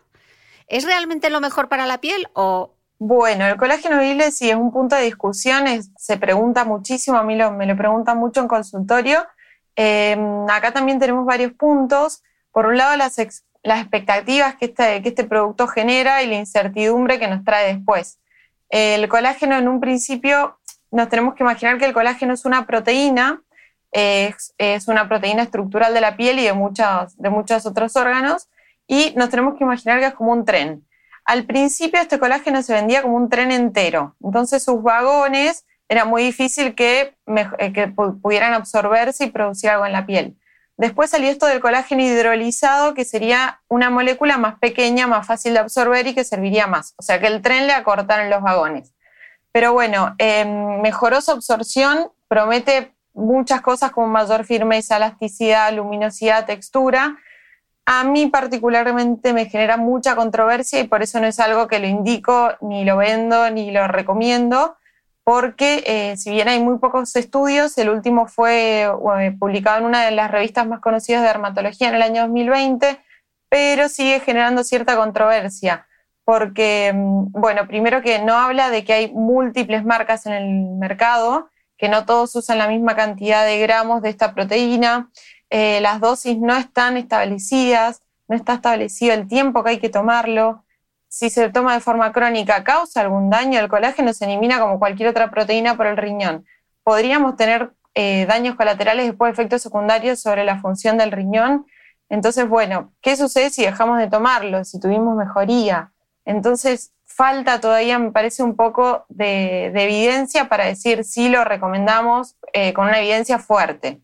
es 0.67 0.85
realmente 0.85 1.31
lo 1.31 1.41
mejor 1.41 1.69
para 1.69 1.87
la 1.87 1.99
piel 1.99 2.27
o...? 2.33 2.75
Bueno, 2.99 3.47
el 3.47 3.57
colágeno 3.57 3.97
bebible 3.97 4.29
sí 4.29 4.51
es 4.51 4.57
un 4.57 4.71
punto 4.71 4.95
de 4.95 5.03
discusión, 5.03 5.65
se 5.97 6.17
pregunta 6.17 6.65
muchísimo, 6.65 7.17
a 7.17 7.23
mí 7.23 7.35
me 7.35 7.65
lo 7.65 7.75
preguntan 7.75 8.17
mucho 8.17 8.41
en 8.41 8.47
consultorio. 8.47 9.25
Em, 9.75 10.47
acá 10.49 10.71
también 10.71 10.99
tenemos 10.99 11.25
varios 11.25 11.53
puntos. 11.53 12.21
Por 12.51 12.65
un 12.65 12.77
lado, 12.77 12.97
las, 12.97 13.17
las 13.69 13.81
expectativas 13.81 14.55
que 14.55 14.65
este, 14.65 15.01
que 15.03 15.09
este 15.09 15.23
producto 15.25 15.67
genera 15.67 16.23
y 16.23 16.27
la 16.27 16.35
incertidumbre 16.35 17.19
que 17.19 17.27
nos 17.27 17.45
trae 17.45 17.75
después. 17.75 18.19
El 18.69 19.07
colágeno 19.07 19.55
en 19.55 19.67
un 19.67 19.79
principio 19.79 20.59
nos 20.91 21.07
tenemos 21.07 21.35
que 21.35 21.43
imaginar 21.43 21.77
que 21.77 21.85
el 21.85 21.93
colágeno 21.93 22.33
es 22.33 22.45
una 22.45 22.65
proteína, 22.65 23.43
es, 23.91 24.53
una 24.87 25.07
proteína 25.07 25.43
estructural 25.43 25.93
de 25.93 26.01
la 26.01 26.17
piel 26.17 26.39
y 26.39 26.45
de 26.45 26.53
muchos, 26.53 27.15
de 27.15 27.29
muchos 27.29 27.67
otros 27.67 27.95
órganos, 27.95 28.49
y 28.87 29.13
nos 29.15 29.29
tenemos 29.29 29.55
que 29.55 29.63
imaginar 29.63 29.99
que 29.99 30.07
es 30.07 30.13
como 30.15 30.31
un 30.31 30.45
tren. 30.45 30.83
Al 31.25 31.45
principio 31.45 32.01
este 32.01 32.17
colágeno 32.17 32.63
se 32.63 32.73
vendía 32.73 33.03
como 33.03 33.17
un 33.17 33.29
tren 33.29 33.51
entero, 33.51 34.15
entonces 34.23 34.63
sus 34.63 34.81
vagones 34.81 35.63
era 35.87 36.05
muy 36.05 36.23
difícil 36.23 36.73
que, 36.73 37.15
eh, 37.59 37.73
que 37.73 37.87
pudieran 37.87 38.53
absorberse 38.53 39.25
y 39.25 39.31
producir 39.31 39.69
algo 39.69 39.85
en 39.85 39.93
la 39.93 40.07
piel. 40.07 40.38
Después 40.79 41.09
salió 41.09 41.29
esto 41.29 41.45
del 41.45 41.59
colágeno 41.59 42.01
hidrolizado, 42.01 42.93
que 42.93 43.03
sería 43.03 43.59
una 43.67 43.89
molécula 43.89 44.37
más 44.37 44.57
pequeña, 44.59 45.07
más 45.07 45.27
fácil 45.27 45.51
de 45.51 45.59
absorber 45.59 46.07
y 46.07 46.15
que 46.15 46.23
serviría 46.23 46.67
más. 46.67 46.93
O 46.95 47.01
sea 47.01 47.19
que 47.19 47.27
el 47.27 47.41
tren 47.41 47.67
le 47.67 47.73
acortaron 47.73 48.29
los 48.29 48.41
vagones. 48.41 48.93
Pero 49.51 49.73
bueno, 49.73 50.15
em, 50.19 50.79
mejoró 50.79 51.19
su 51.19 51.31
absorción, 51.31 52.13
promete 52.29 52.93
muchas 53.13 53.59
cosas 53.59 53.91
como 53.91 54.07
mayor 54.07 54.45
firmeza, 54.45 54.95
elasticidad, 54.95 55.73
luminosidad, 55.73 56.45
textura. 56.45 57.17
A 57.85 58.05
mí 58.05 58.27
particularmente 58.27 59.33
me 59.33 59.47
genera 59.47 59.75
mucha 59.75 60.15
controversia 60.15 60.79
y 60.79 60.87
por 60.87 61.03
eso 61.03 61.19
no 61.19 61.27
es 61.27 61.41
algo 61.41 61.67
que 61.67 61.79
lo 61.79 61.87
indico, 61.87 62.53
ni 62.61 62.85
lo 62.85 62.95
vendo, 62.95 63.49
ni 63.49 63.71
lo 63.71 63.85
recomiendo 63.89 64.77
porque 65.29 65.83
eh, 65.85 66.17
si 66.17 66.31
bien 66.31 66.47
hay 66.47 66.59
muy 66.59 66.79
pocos 66.79 67.15
estudios, 67.15 67.77
el 67.77 67.89
último 67.89 68.25
fue 68.25 68.81
eh, 68.81 69.31
publicado 69.39 69.77
en 69.77 69.85
una 69.85 70.03
de 70.03 70.09
las 70.09 70.31
revistas 70.31 70.65
más 70.65 70.79
conocidas 70.79 71.21
de 71.21 71.27
dermatología 71.27 71.87
en 71.87 71.93
el 71.93 72.01
año 72.01 72.23
2020, 72.23 72.99
pero 73.47 73.89
sigue 73.89 74.21
generando 74.21 74.63
cierta 74.63 74.95
controversia, 74.95 75.85
porque, 76.23 76.93
mm, 76.95 77.27
bueno, 77.29 77.67
primero 77.67 78.01
que 78.01 78.17
no 78.17 78.39
habla 78.39 78.71
de 78.71 78.83
que 78.83 78.93
hay 78.93 79.11
múltiples 79.11 79.85
marcas 79.85 80.25
en 80.25 80.33
el 80.33 80.49
mercado, 80.79 81.51
que 81.77 81.89
no 81.89 82.07
todos 82.07 82.35
usan 82.35 82.57
la 82.57 82.67
misma 82.67 82.95
cantidad 82.95 83.45
de 83.45 83.59
gramos 83.59 84.01
de 84.01 84.09
esta 84.09 84.33
proteína, 84.33 85.11
eh, 85.51 85.79
las 85.79 85.99
dosis 85.99 86.39
no 86.39 86.57
están 86.57 86.97
establecidas, 86.97 88.01
no 88.27 88.35
está 88.35 88.55
establecido 88.55 89.13
el 89.13 89.27
tiempo 89.27 89.63
que 89.63 89.69
hay 89.69 89.79
que 89.79 89.89
tomarlo. 89.89 90.65
Si 91.09 91.31
se 91.31 91.49
toma 91.49 91.73
de 91.73 91.79
forma 91.79 92.11
crónica, 92.11 92.63
causa 92.63 93.01
algún 93.01 93.31
daño, 93.31 93.59
el 93.59 93.67
colágeno 93.67 94.13
se 94.13 94.25
elimina 94.25 94.59
como 94.59 94.77
cualquier 94.77 95.09
otra 95.09 95.31
proteína 95.31 95.75
por 95.75 95.87
el 95.87 95.97
riñón. 95.97 96.45
Podríamos 96.83 97.35
tener 97.35 97.71
eh, 97.95 98.27
daños 98.27 98.55
colaterales 98.55 99.07
después 99.07 99.29
de 99.29 99.33
efectos 99.33 99.63
secundarios 99.63 100.21
sobre 100.21 100.45
la 100.45 100.61
función 100.61 100.99
del 100.99 101.11
riñón. 101.11 101.65
Entonces, 102.09 102.47
bueno, 102.47 102.93
¿qué 103.01 103.17
sucede 103.17 103.49
si 103.49 103.63
dejamos 103.63 103.97
de 103.97 104.07
tomarlo, 104.07 104.63
si 104.63 104.79
tuvimos 104.79 105.17
mejoría? 105.17 105.91
Entonces, 106.25 106.93
falta 107.05 107.59
todavía, 107.59 107.97
me 107.97 108.11
parece, 108.11 108.43
un 108.43 108.55
poco 108.55 109.05
de, 109.09 109.65
evidencia 109.65 110.47
para 110.47 110.65
decir 110.65 111.03
si 111.03 111.27
lo 111.27 111.43
recomendamos 111.43 112.35
eh, 112.53 112.71
con 112.73 112.85
una 112.85 112.99
evidencia 112.99 113.39
fuerte. 113.39 113.99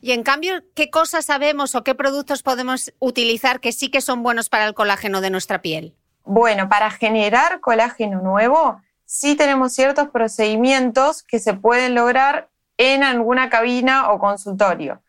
Y 0.00 0.12
en 0.12 0.22
cambio, 0.22 0.62
¿qué 0.76 0.88
cosas 0.88 1.26
sabemos 1.26 1.74
o 1.74 1.82
qué 1.82 1.96
productos 1.96 2.44
podemos 2.44 2.94
utilizar 3.00 3.58
que 3.58 3.72
sí 3.72 3.90
que 3.90 4.00
son 4.00 4.22
buenos 4.22 4.48
para 4.48 4.66
el 4.66 4.74
colágeno 4.74 5.20
de 5.20 5.30
nuestra 5.30 5.60
piel? 5.62 5.96
Bueno, 6.24 6.68
para 6.68 6.90
generar 6.90 7.60
colágeno 7.60 8.20
nuevo, 8.22 8.80
sí 9.04 9.36
tenemos 9.36 9.72
ciertos 9.72 10.08
procedimientos 10.08 11.22
que 11.22 11.38
se 11.38 11.54
pueden 11.54 11.94
lograr 11.94 12.48
en 12.78 13.04
alguna 13.04 13.50
cabina 13.50 14.10
o 14.10 14.18
consultorio. 14.18 15.00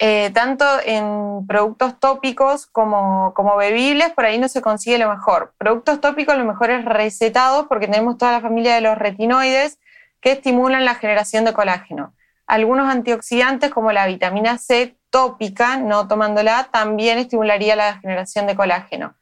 Eh, 0.00 0.30
tanto 0.34 0.64
en 0.84 1.46
productos 1.46 2.00
tópicos 2.00 2.66
como, 2.66 3.32
como 3.34 3.56
bebibles, 3.56 4.10
por 4.10 4.24
ahí 4.24 4.38
no 4.38 4.48
se 4.48 4.60
consigue 4.60 4.98
lo 4.98 5.08
mejor. 5.08 5.54
Productos 5.56 6.00
tópicos 6.00 6.36
lo 6.36 6.44
mejor 6.44 6.70
es 6.70 6.84
recetados 6.84 7.66
porque 7.68 7.86
tenemos 7.86 8.18
toda 8.18 8.32
la 8.32 8.40
familia 8.40 8.74
de 8.74 8.80
los 8.80 8.98
retinoides 8.98 9.78
que 10.20 10.32
estimulan 10.32 10.84
la 10.84 10.96
generación 10.96 11.44
de 11.44 11.52
colágeno. 11.52 12.12
Algunos 12.46 12.88
antioxidantes 12.88 13.70
como 13.70 13.92
la 13.92 14.06
vitamina 14.06 14.58
C 14.58 14.96
tópica, 15.10 15.76
no 15.76 16.08
tomándola, 16.08 16.68
también 16.72 17.18
estimularía 17.18 17.76
la 17.76 17.98
generación 18.00 18.48
de 18.48 18.56
colágeno. 18.56 19.14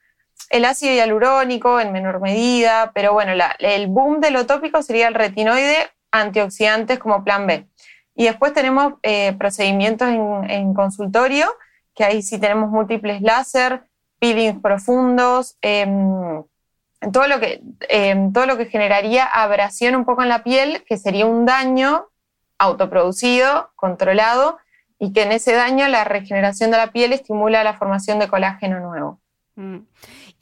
El 0.50 0.64
ácido 0.64 0.94
hialurónico 0.94 1.80
en 1.80 1.92
menor 1.92 2.20
medida, 2.20 2.92
pero 2.94 3.12
bueno, 3.12 3.32
el 3.58 3.86
boom 3.86 4.20
de 4.20 4.30
lo 4.30 4.46
tópico 4.46 4.82
sería 4.82 5.08
el 5.08 5.14
retinoide, 5.14 5.90
antioxidantes 6.10 6.98
como 6.98 7.24
plan 7.24 7.46
B. 7.46 7.66
Y 8.14 8.24
después 8.24 8.52
tenemos 8.52 8.94
eh, 9.02 9.32
procedimientos 9.38 10.08
en, 10.08 10.74
consultorio, 10.74 11.46
que 11.94 12.04
ahí 12.04 12.22
sí 12.22 12.38
tenemos 12.38 12.70
múltiples 12.70 13.22
láser, 13.22 13.84
peelings 14.18 14.60
profundos, 14.60 15.56
em, 15.62 16.42
todo, 17.12 17.26
lo 17.26 17.40
que, 17.40 17.62
em, 17.88 18.32
todo 18.32 18.46
lo 18.46 18.56
que 18.58 18.66
generaría 18.66 19.24
abrasión 19.24 19.96
un 19.96 20.04
poco 20.04 20.22
en 20.22 20.28
la 20.28 20.44
piel, 20.44 20.84
que 20.86 20.98
sería 20.98 21.26
un 21.26 21.46
daño 21.46 22.08
autoproducido, 22.58 23.72
controlado, 23.74 24.58
y 24.98 25.12
que 25.12 25.22
en 25.22 25.32
ese 25.32 25.52
daño 25.52 25.88
la 25.88 26.04
regeneración 26.04 26.70
de 26.70 26.76
la 26.76 26.92
piel 26.92 27.12
estimula 27.12 27.64
la 27.64 27.74
formación 27.74 28.20
de 28.20 28.28
colágeno 28.28 28.78
nuevo. 28.78 29.20
Mm. 29.56 29.78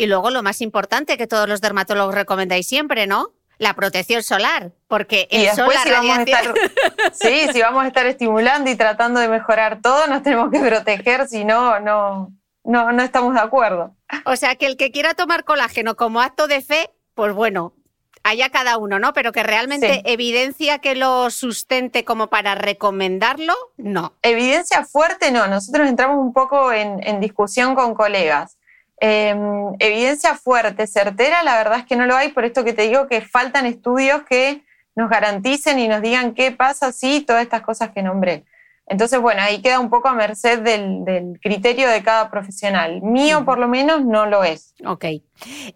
Y 0.01 0.07
luego 0.07 0.31
lo 0.31 0.43
más 0.43 0.63
importante 0.63 1.19
que 1.19 1.27
todos 1.27 1.47
los 1.47 1.61
dermatólogos 1.61 2.15
recomendáis 2.15 2.67
siempre, 2.67 3.07
¿no? 3.07 3.33
La 3.59 3.75
protección 3.75 4.23
solar, 4.23 4.73
porque 4.89 5.29
el 5.31 5.51
sol, 5.55 5.71
si 5.83 5.91
vamos 5.91 6.19
a 6.19 6.23
estar, 6.23 6.55
Sí, 7.13 7.49
si 7.53 7.61
vamos 7.61 7.85
a 7.85 7.89
estar 7.89 8.07
estimulando 8.07 8.71
y 8.71 8.77
tratando 8.77 9.21
de 9.21 9.29
mejorar 9.29 9.83
todo, 9.83 10.07
nos 10.07 10.23
tenemos 10.23 10.51
que 10.51 10.59
proteger, 10.59 11.29
si 11.29 11.45
no, 11.45 11.79
no, 11.81 12.33
no, 12.65 12.93
no 12.93 13.03
estamos 13.03 13.35
de 13.35 13.41
acuerdo. 13.41 13.95
O 14.25 14.37
sea, 14.37 14.57
que 14.57 14.65
el 14.65 14.79
que 14.79 14.91
quiera 14.91 15.13
tomar 15.13 15.45
colágeno 15.45 15.95
como 15.97 16.23
acto 16.23 16.49
de 16.49 16.63
fe, 16.63 16.89
pues 17.15 17.35
bueno, 17.35 17.75
haya 18.23 18.51
cada 18.51 18.79
uno, 18.79 18.99
¿no? 18.99 19.13
Pero 19.13 19.33
que 19.33 19.43
realmente 19.43 20.03
evidencia 20.05 20.79
que 20.79 20.95
lo 20.95 21.31
sustente 21.31 22.05
como 22.05 22.29
para 22.29 22.55
recomendarlo, 22.55 23.55
no. 23.77 24.15
Evidencia 24.23 24.85
fuerte, 24.85 25.31
no. 25.31 25.47
Nosotros 25.47 25.89
entramos 25.89 26.19
un 26.19 26.33
poco 26.33 26.73
en, 26.73 27.21
discusión 27.21 27.75
con 27.75 27.95
colegas. 27.95 28.57
Em, 29.03 29.75
evidencia 29.79 30.35
fuerte, 30.35 30.87
certera, 30.87 31.43
la 31.43 31.57
verdad 31.57 31.79
es 31.79 31.87
que 31.87 31.97
no 31.97 32.05
lo 32.05 32.17
hay, 32.17 32.29
por 32.33 32.45
esto 32.45 32.65
que 32.65 32.75
te 32.75 32.83
digo 32.83 33.09
que 33.09 33.23
faltan 33.23 33.65
estudios 33.65 34.23
que 34.29 34.63
nos 34.95 35.09
garanticen 35.09 35.79
y 35.79 35.89
nos 35.89 36.03
digan 36.03 36.35
qué 36.35 36.53
pasa 36.53 36.93
si 36.93 37.23
todas 37.23 37.43
estas 37.43 37.63
cosas 37.63 37.93
que 37.93 38.03
nombré. 38.03 38.45
Entonces, 38.87 39.19
bueno, 39.21 39.41
ahí 39.41 39.63
queda 39.63 39.81
un 39.81 39.89
poco 39.89 40.09
a 40.09 40.15
merced 40.15 40.59
del, 40.59 41.39
criterio 41.41 41.89
de 41.89 42.03
cada 42.03 42.31
profesional. 42.31 43.01
Mío, 43.01 43.45
por 43.45 43.59
lo 43.59 43.69
menos, 43.69 44.05
no 44.05 44.27
lo 44.27 44.45
es. 44.45 44.75
Ok. 44.85 45.05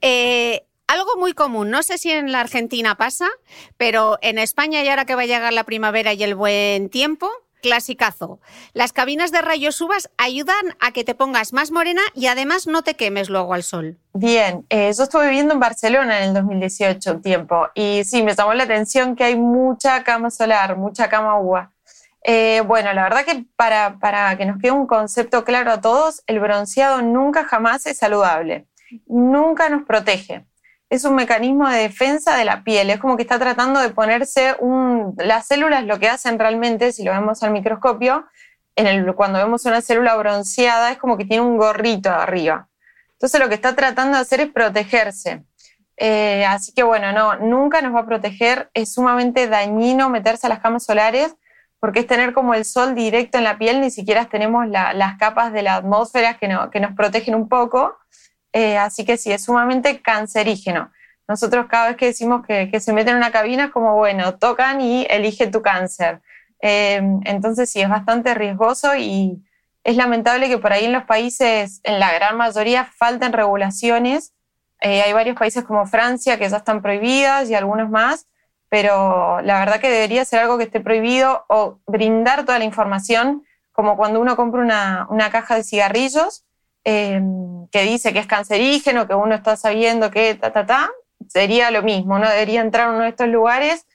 Eh, 0.02 0.66
algo 0.86 1.16
muy 1.16 1.32
común, 1.32 1.70
no 1.70 1.82
sé 1.82 1.96
si 1.96 2.10
en 2.10 2.30
la 2.30 2.40
Argentina 2.40 2.96
pasa, 2.96 3.28
pero 3.78 4.18
en 4.20 4.38
España 4.38 4.82
y 4.82 4.88
ahora 4.88 5.06
que 5.06 5.14
va 5.14 5.22
a 5.22 5.26
llegar 5.26 5.52
la 5.52 5.64
primavera 5.64 6.12
y 6.12 6.22
el 6.24 6.34
buen 6.34 6.90
tiempo, 6.90 7.30
clasicazo. 7.64 8.40
Las 8.74 8.92
cabinas 8.92 9.32
de 9.32 9.40
rayos 9.40 9.80
uvas 9.80 10.10
ayudan 10.18 10.76
a 10.80 10.92
que 10.92 11.02
te 11.02 11.14
pongas 11.14 11.54
más 11.54 11.70
morena 11.70 12.02
y 12.14 12.26
además 12.26 12.66
no 12.66 12.82
te 12.82 12.92
quemes 12.92 13.30
luego 13.30 13.54
al 13.54 13.62
sol. 13.62 13.96
Bien, 14.12 14.66
eh, 14.68 14.92
yo 14.94 15.04
estuve 15.04 15.28
viviendo 15.28 15.54
en 15.54 15.60
Barcelona 15.60 16.18
en 16.18 16.28
el 16.28 16.34
2018 16.34 17.10
un 17.10 17.22
tiempo 17.22 17.68
y 17.74 18.04
sí, 18.04 18.22
me 18.22 18.34
llamó 18.34 18.52
la 18.52 18.64
atención 18.64 19.16
que 19.16 19.24
hay 19.24 19.36
mucha 19.36 20.04
cama 20.04 20.30
solar, 20.30 20.76
mucha 20.76 21.08
cama 21.08 21.40
uva. 21.40 21.72
Eh, 22.22 22.60
bueno, 22.66 22.92
la 22.92 23.04
verdad 23.04 23.24
que 23.24 23.46
para, 23.56 23.98
para 23.98 24.36
que 24.36 24.44
nos 24.44 24.58
quede 24.60 24.72
un 24.72 24.86
concepto 24.86 25.42
claro 25.42 25.72
a 25.72 25.80
todos, 25.80 26.22
el 26.26 26.40
bronceado 26.40 27.00
nunca 27.00 27.44
jamás 27.44 27.86
es 27.86 27.96
saludable, 27.96 28.66
nunca 29.06 29.70
nos 29.70 29.84
protege 29.84 30.44
es 30.90 31.04
un 31.04 31.14
mecanismo 31.14 31.68
de 31.68 31.78
defensa 31.78 32.36
de 32.36 32.44
la 32.44 32.62
piel. 32.62 32.90
Es 32.90 33.00
como 33.00 33.16
que 33.16 33.22
está 33.22 33.38
tratando 33.38 33.80
de 33.80 33.90
ponerse 33.90 34.54
un... 34.60 35.14
Las 35.18 35.46
células 35.46 35.84
lo 35.84 35.98
que 35.98 36.08
hacen 36.08 36.38
realmente, 36.38 36.92
si 36.92 37.04
lo 37.04 37.12
vemos 37.12 37.42
al 37.42 37.50
microscopio, 37.50 38.26
cuando 39.16 39.38
vemos 39.38 39.64
una 39.64 39.80
célula 39.80 40.16
bronceada, 40.16 40.92
es 40.92 40.98
como 40.98 41.16
que 41.16 41.24
tiene 41.24 41.42
un 41.42 41.56
gorrito 41.56 42.10
arriba. 42.10 42.68
Entonces 43.12 43.40
lo 43.40 43.48
que 43.48 43.54
está 43.54 43.74
tratando 43.74 44.16
de 44.16 44.22
hacer 44.22 44.40
es 44.40 44.52
protegerse. 44.52 45.44
Eh, 45.96 46.44
así 46.44 46.72
que 46.74 46.82
bueno, 46.82 47.12
no, 47.12 47.36
nunca 47.36 47.80
nos 47.80 47.94
va 47.94 48.00
a 48.00 48.06
proteger. 48.06 48.70
Es 48.74 48.94
sumamente 48.94 49.48
dañino 49.48 50.10
meterse 50.10 50.46
a 50.46 50.50
las 50.50 50.60
camas 50.60 50.84
solares 50.84 51.34
porque 51.80 52.00
es 52.00 52.06
tener 52.06 52.32
como 52.32 52.54
el 52.54 52.64
sol 52.64 52.94
directo 52.94 53.36
en 53.36 53.44
la 53.44 53.58
piel, 53.58 53.82
ni 53.82 53.90
siquiera 53.90 54.24
tenemos 54.24 54.66
las 54.66 55.18
capas 55.18 55.52
de 55.52 55.60
la 55.60 55.74
atmósfera 55.74 56.38
que 56.38 56.48
nos 56.48 56.94
protegen 56.96 57.34
un 57.34 57.46
poco. 57.46 57.98
Eh, 58.54 58.78
así 58.78 59.04
que 59.04 59.16
sí, 59.16 59.32
es 59.32 59.44
sumamente 59.44 60.00
cancerígeno. 60.00 60.92
Nosotros 61.26 61.66
cada 61.68 61.88
vez 61.88 61.96
que 61.96 62.06
decimos 62.06 62.46
que, 62.46 62.70
se 62.80 62.92
meten 62.92 63.14
en 63.14 63.16
una 63.18 63.32
cabina 63.32 63.64
es 63.64 63.70
como, 63.72 63.96
bueno, 63.96 64.36
tocan 64.38 64.80
y 64.80 65.06
elige 65.10 65.48
tu 65.48 65.60
cáncer. 65.60 66.22
Eh, 66.62 67.02
entonces 67.24 67.68
sí, 67.70 67.80
es 67.80 67.88
bastante 67.88 68.32
riesgoso 68.32 68.94
y 68.96 69.42
es 69.82 69.96
lamentable 69.96 70.48
que 70.48 70.58
por 70.58 70.72
ahí 70.72 70.84
en 70.84 70.92
los 70.92 71.02
países, 71.04 71.80
en 71.82 71.98
la 71.98 72.12
gran 72.12 72.36
mayoría, 72.36 72.84
falten 72.84 73.32
regulaciones. 73.32 74.32
Eh, 74.80 75.02
hay 75.02 75.12
varios 75.12 75.36
países 75.36 75.64
como 75.64 75.86
Francia 75.86 76.38
que 76.38 76.48
ya 76.48 76.58
están 76.58 76.80
prohibidas 76.80 77.50
y 77.50 77.56
algunos 77.56 77.90
más, 77.90 78.28
pero 78.68 79.40
la 79.40 79.58
verdad 79.58 79.80
que 79.80 79.90
debería 79.90 80.24
ser 80.24 80.40
algo 80.40 80.58
que 80.58 80.64
esté 80.64 80.80
prohibido 80.80 81.44
o 81.48 81.80
brindar 81.88 82.44
toda 82.44 82.60
la 82.60 82.64
información, 82.64 83.44
como 83.72 83.96
cuando 83.96 84.20
uno 84.20 84.36
compra 84.36 84.60
una, 84.60 85.06
una 85.10 85.30
caja 85.30 85.56
de 85.56 85.64
cigarrillos 85.64 86.44
Em, 86.84 87.66
que 87.68 87.82
dice 87.82 88.12
que 88.12 88.18
es 88.18 88.26
cancerígeno, 88.26 89.08
que 89.08 89.14
uno 89.14 89.34
está 89.34 89.56
sabiendo 89.56 90.10
que 90.10 90.34
ta, 90.34 90.52
ta, 90.52 90.66
ta, 90.66 90.90
sería 91.28 91.70
lo 91.70 91.82
mismo, 91.82 92.18
no 92.18 92.28
debería 92.28 92.60
entrar 92.60 92.88
en 92.88 92.96
uno 92.96 93.04
de 93.04 93.10
estos 93.10 93.28
lugares 93.28 93.86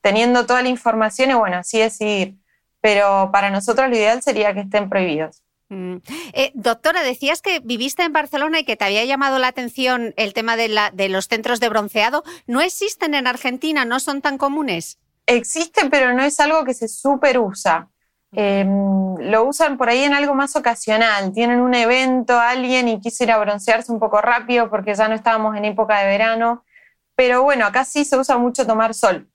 teniendo 0.00 0.46
toda 0.46 0.62
la 0.62 0.68
información 0.68 1.30
y 1.30 1.34
bueno, 1.34 1.58
así 1.58 1.78
decidir. 1.78 2.36
Pero 2.80 3.30
para 3.32 3.50
nosotros 3.50 3.88
lo 3.90 3.96
ideal 3.96 4.22
sería 4.22 4.54
que 4.54 4.60
estén 4.60 4.88
prohibidos. 4.88 5.42
Mm. 5.68 5.96
Eh, 6.32 6.50
doctora, 6.54 7.02
decías 7.02 7.42
que 7.42 7.60
viviste 7.60 8.02
en 8.02 8.12
Barcelona 8.12 8.60
y 8.60 8.64
que 8.64 8.76
te 8.76 8.84
había 8.84 9.04
llamado 9.04 9.38
la 9.38 9.48
atención 9.48 10.14
el 10.16 10.32
tema 10.32 10.56
de, 10.56 10.68
la, 10.68 10.90
de 10.90 11.08
los 11.08 11.26
centros 11.26 11.60
de 11.60 11.68
bronceado. 11.68 12.24
¿No 12.46 12.60
existen 12.60 13.14
en 13.14 13.26
Argentina? 13.26 13.84
¿No 13.84 14.00
son 14.00 14.22
tan 14.22 14.38
comunes? 14.38 14.98
Existen, 15.26 15.90
pero 15.90 16.14
no 16.14 16.24
es 16.24 16.40
algo 16.40 16.64
que 16.64 16.74
se 16.74 16.88
super 16.88 17.38
usa. 17.38 17.88
Em, 18.32 19.16
lo 19.16 19.44
usan 19.44 19.76
por 19.76 19.88
ahí 19.88 20.04
en 20.04 20.14
algo 20.14 20.34
más 20.34 20.54
ocasional. 20.54 21.32
Tienen 21.32 21.60
un 21.60 21.74
evento, 21.74 22.38
alguien 22.38 22.88
y 22.88 23.00
quisiera 23.00 23.38
broncearse 23.38 23.90
un 23.90 23.98
poco 23.98 24.20
rápido 24.20 24.70
porque 24.70 24.94
ya 24.94 25.08
no 25.08 25.14
estábamos 25.14 25.56
en 25.56 25.64
época 25.64 25.98
de 25.98 26.06
verano. 26.06 26.64
Pero 27.16 27.42
bueno, 27.42 27.66
acá 27.66 27.84
sí 27.84 28.04
se 28.04 28.16
usa 28.16 28.38
mucho 28.38 28.66
tomar 28.66 28.94
sol. 28.94 29.28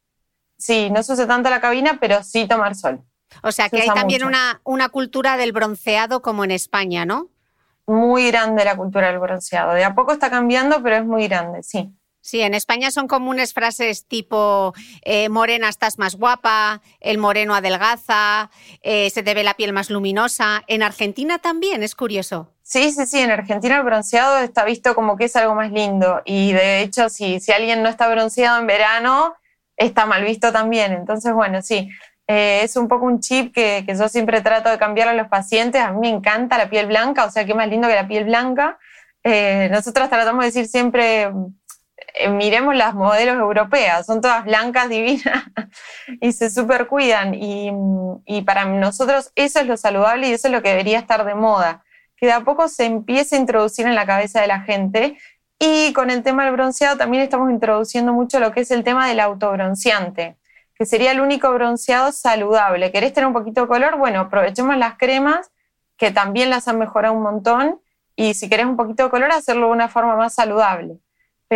Sí, 0.58 0.90
no 0.90 1.04
se 1.04 1.14
usa 1.14 1.28
tanto 1.28 1.50
la 1.50 1.60
cabina, 1.60 1.98
pero 2.00 2.24
sí 2.24 2.48
tomar 2.48 2.76
sol. 2.76 3.04
O 3.44 3.52
sea 3.52 3.70
que 3.70 3.82
hay 3.82 3.90
también 3.90 4.24
una, 4.24 4.62
una 4.64 4.90
cultura 4.90 5.36
del 5.36 5.52
bronceado 5.52 6.22
como 6.22 6.44
en 6.46 6.52
España, 6.52 7.06
¿no? 7.06 7.30
Muy 7.88 8.28
grande 8.32 8.64
la 8.64 8.78
cultura 8.78 9.08
del 9.08 9.20
bronceado. 9.20 9.74
De 9.74 9.84
a 9.84 9.94
poco 9.94 10.14
está 10.14 10.30
cambiando, 10.30 10.82
pero 10.82 10.96
es 10.96 11.06
muy 11.06 11.28
grande, 11.28 11.62
sí. 11.62 11.94
Sí, 12.26 12.42
en 12.42 12.56
España 12.56 12.90
son 12.90 13.08
comunes 13.08 13.54
frases 13.54 14.08
tipo 14.08 14.74
eh, 15.04 15.30
morena 15.30 15.70
estás 15.70 16.00
más 16.00 16.16
guapa, 16.16 16.82
el 17.00 17.20
moreno 17.20 17.54
adelgaza, 17.54 18.50
eh, 18.82 19.12
se 19.12 19.22
te 19.22 19.36
ve 19.36 19.44
la 19.44 19.54
piel 19.54 19.74
más 19.74 19.92
luminosa. 19.92 20.64
En 20.66 20.82
Argentina 20.82 21.38
también, 21.38 21.84
es 21.84 21.94
curioso. 21.94 22.52
Sí, 22.64 22.92
sí, 22.92 23.06
sí, 23.06 23.20
en 23.20 23.30
Argentina 23.30 23.78
el 23.78 23.84
bronceado 23.84 24.40
está 24.40 24.66
visto 24.66 24.96
como 24.96 25.18
que 25.18 25.26
es 25.26 25.36
algo 25.36 25.54
más 25.54 25.72
lindo 25.72 26.24
y 26.26 26.52
de 26.52 26.82
hecho 26.82 27.10
si, 27.10 27.40
si 27.40 27.52
alguien 27.52 27.84
no 27.84 27.90
está 27.90 28.08
bronceado 28.10 28.60
en 28.60 28.66
verano 28.66 29.36
está 29.78 30.08
mal 30.08 30.24
visto 30.24 30.52
también. 30.52 30.94
Entonces, 30.94 31.32
bueno, 31.32 31.62
sí, 31.62 31.90
Eh, 32.28 32.62
es 32.64 32.76
un 32.76 32.88
poco 32.88 33.06
un 33.06 33.20
chip 33.20 33.54
que, 33.54 33.84
que, 33.86 33.96
yo 33.96 34.10
siempre 34.10 34.42
trato 34.42 34.70
de 34.70 34.80
cambiar 34.80 35.10
a 35.10 35.14
los 35.14 35.28
pacientes. 35.28 35.80
A 35.80 35.92
mí 35.92 36.00
me 36.02 36.10
encanta 36.10 36.58
la 36.58 36.72
piel 36.72 36.88
blanca, 36.88 37.26
o 37.26 37.30
sea, 37.30 37.46
qué 37.46 37.54
más 37.54 37.70
lindo 37.70 37.88
que 37.88 37.94
la 37.94 38.08
piel 38.08 38.24
blanca. 38.26 38.80
Eh, 39.24 39.70
nosotros 39.72 40.08
tratamos 40.10 40.42
de 40.42 40.46
decir 40.52 40.68
siempre, 40.68 41.32
miremos 42.30 42.76
las 42.76 42.94
modelos 42.94 43.36
europeas, 43.36 44.06
son 44.06 44.22
todas 44.22 44.46
blancas, 44.46 44.90
divinas 44.90 45.46
y 46.22 46.32
se 46.32 46.50
super 46.50 46.88
cuidan. 46.88 47.34
Y, 47.34 47.72
y, 48.26 48.42
para 48.42 48.66
nosotros 48.66 49.32
eso 49.36 49.60
es 49.60 49.68
lo 49.68 49.78
saludable 49.78 50.28
y 50.28 50.34
eso 50.34 50.48
es 50.48 50.54
lo 50.54 50.62
que 50.62 50.70
debería 50.70 51.00
estar 51.00 51.26
de 51.26 51.36
moda, 51.36 51.84
que 52.18 52.28
de 52.28 52.34
a 52.34 52.42
poco 52.42 52.68
se 52.68 52.86
empiece 52.86 53.36
a 53.36 53.40
introducir 53.40 53.86
en 53.88 53.96
la 53.96 54.06
cabeza 54.06 54.42
de 54.42 54.48
la 54.48 54.62
gente. 54.62 55.18
Y 55.58 55.94
con 55.94 56.10
el 56.10 56.22
tema 56.22 56.44
del 56.44 56.54
bronceado 56.54 56.98
también 56.98 57.24
estamos 57.24 57.50
introduciendo 57.50 58.12
mucho 58.14 58.40
lo 58.40 58.52
que 58.52 58.62
es 58.62 58.72
el 58.72 58.84
tema 58.84 59.08
del 59.08 59.22
autobronceante, 59.22 60.38
que 60.76 60.86
sería 60.86 61.12
el 61.12 61.22
único 61.22 61.52
bronceado 61.54 62.12
saludable. 62.12 62.92
¿Querés 62.92 63.14
tener 63.14 63.28
un 63.28 63.34
poquito 63.34 63.62
de 63.62 63.68
color? 63.68 63.98
Bueno, 63.98 64.20
aprovechemos 64.20 64.76
las 64.76 64.98
cremas, 64.98 65.52
que 65.98 66.12
también 66.12 66.50
las 66.50 66.68
han 66.68 66.78
mejorado 66.78 67.14
un 67.14 67.24
montón, 67.24 67.80
y 68.18 68.34
si 68.34 68.50
querés 68.50 68.66
un 68.66 68.76
poquito 68.76 69.04
de 69.04 69.10
color, 69.10 69.32
hacerlo 69.32 69.68
de 69.68 69.74
una 69.74 69.88
forma 69.88 70.18
más 70.18 70.34
saludable. 70.34 71.00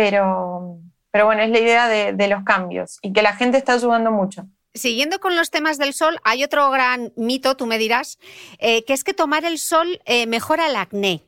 Pero, 0.00 0.78
pero 1.10 1.26
bueno, 1.26 1.42
es 1.42 1.50
la 1.50 1.58
idea 1.58 1.86
de, 1.86 2.28
los 2.28 2.42
cambios 2.42 2.98
y 3.02 3.12
que 3.12 3.20
la 3.20 3.34
gente 3.34 3.58
está 3.58 3.74
ayudando 3.74 4.10
mucho. 4.10 4.46
Siguiendo 4.72 5.20
con 5.20 5.36
los 5.36 5.50
temas 5.50 5.76
del 5.76 5.92
sol, 5.92 6.18
hay 6.24 6.42
otro 6.42 6.70
gran 6.70 7.12
mito, 7.16 7.54
tú 7.54 7.66
me 7.66 7.76
dirás, 7.76 8.18
eh, 8.60 8.82
que 8.86 8.94
es 8.94 9.04
que 9.04 9.12
tomar 9.12 9.44
el 9.44 9.58
sol 9.58 10.00
eh, 10.06 10.26
mejora 10.26 10.68
el 10.68 10.76
acné. 10.76 11.22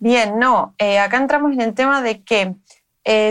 Bien, 0.00 0.36
no, 0.40 0.74
eh, 0.78 0.98
acá 0.98 1.18
entramos 1.18 1.52
en 1.52 1.60
el 1.60 1.74
tema 1.74 2.02
de 2.02 2.24
que 2.24 2.56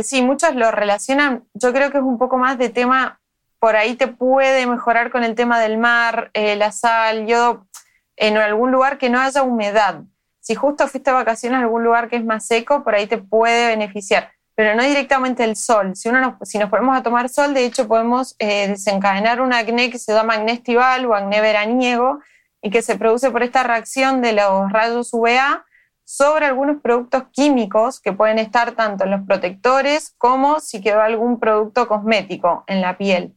sí, 0.04 0.22
muchos 0.22 0.56
lo 0.56 0.72
relacionan, 0.72 1.44
yo 1.54 1.74
creo 1.74 1.92
que 1.92 1.98
es 1.98 2.04
un 2.04 2.18
poco 2.18 2.38
más 2.38 2.58
de 2.58 2.70
tema, 2.70 3.20
por 3.60 3.76
ahí 3.76 3.96
te 3.96 4.08
puede 4.08 4.66
mejorar 4.68 5.12
con 5.12 5.26
el 5.26 5.36
tema 5.36 5.60
del 5.60 5.78
mar, 5.78 6.32
la 6.34 6.72
sal, 6.72 7.26
yo 7.26 7.68
en 8.16 8.38
algún 8.38 8.72
lugar 8.72 8.98
que 8.98 9.10
no 9.10 9.20
haya 9.20 9.44
humedad. 9.44 10.04
Si 10.40 10.56
justo 10.56 10.88
fuiste 10.88 11.10
a 11.10 11.14
vacaciones 11.14 11.58
a 11.58 11.62
algún 11.62 11.84
lugar 11.84 12.10
que 12.10 12.16
es 12.16 12.24
más 12.24 12.48
seco, 12.48 12.86
por 12.86 12.96
ahí 12.96 13.08
te 13.08 13.18
puede 13.18 13.68
beneficiar 13.68 14.32
pero 14.56 14.76
no 14.76 14.84
directamente 14.84 15.44
el 15.44 15.56
sol. 15.56 15.96
Si, 15.96 16.10
uno 16.10 16.20
nos, 16.22 16.50
si 16.50 16.58
nos 16.58 16.70
ponemos 16.70 16.98
a 16.98 17.04
tomar 17.04 17.30
sol, 17.30 17.54
de 17.54 17.66
hecho 17.66 17.88
podemos 17.88 18.36
eh, 18.40 18.68
desencadenar 18.68 19.42
un 19.42 19.54
acné 19.54 19.90
que 19.90 20.00
se 20.00 20.14
llama 20.14 20.36
acné 20.36 20.54
estival 20.54 21.06
o 21.06 21.16
acné 21.16 21.42
veraniego 21.42 22.20
y 22.62 22.70
que 22.70 22.82
se 22.82 22.98
produce 22.98 23.32
por 23.32 23.44
esta 23.44 23.64
reacción 23.64 24.22
de 24.22 24.34
los 24.34 24.72
rayos 24.72 25.14
UVA 25.14 25.66
sobre 26.04 26.46
algunos 26.46 26.82
productos 26.82 27.24
químicos 27.32 28.00
que 28.02 28.12
pueden 28.12 28.38
estar 28.38 28.74
tanto 28.74 29.06
en 29.06 29.12
los 29.12 29.22
protectores 29.26 30.14
como 30.18 30.60
si 30.60 30.82
quedó 30.82 31.02
algún 31.02 31.40
producto 31.40 31.88
cosmético 31.88 32.64
en 32.68 32.82
la 32.82 32.98
piel. 32.98 33.36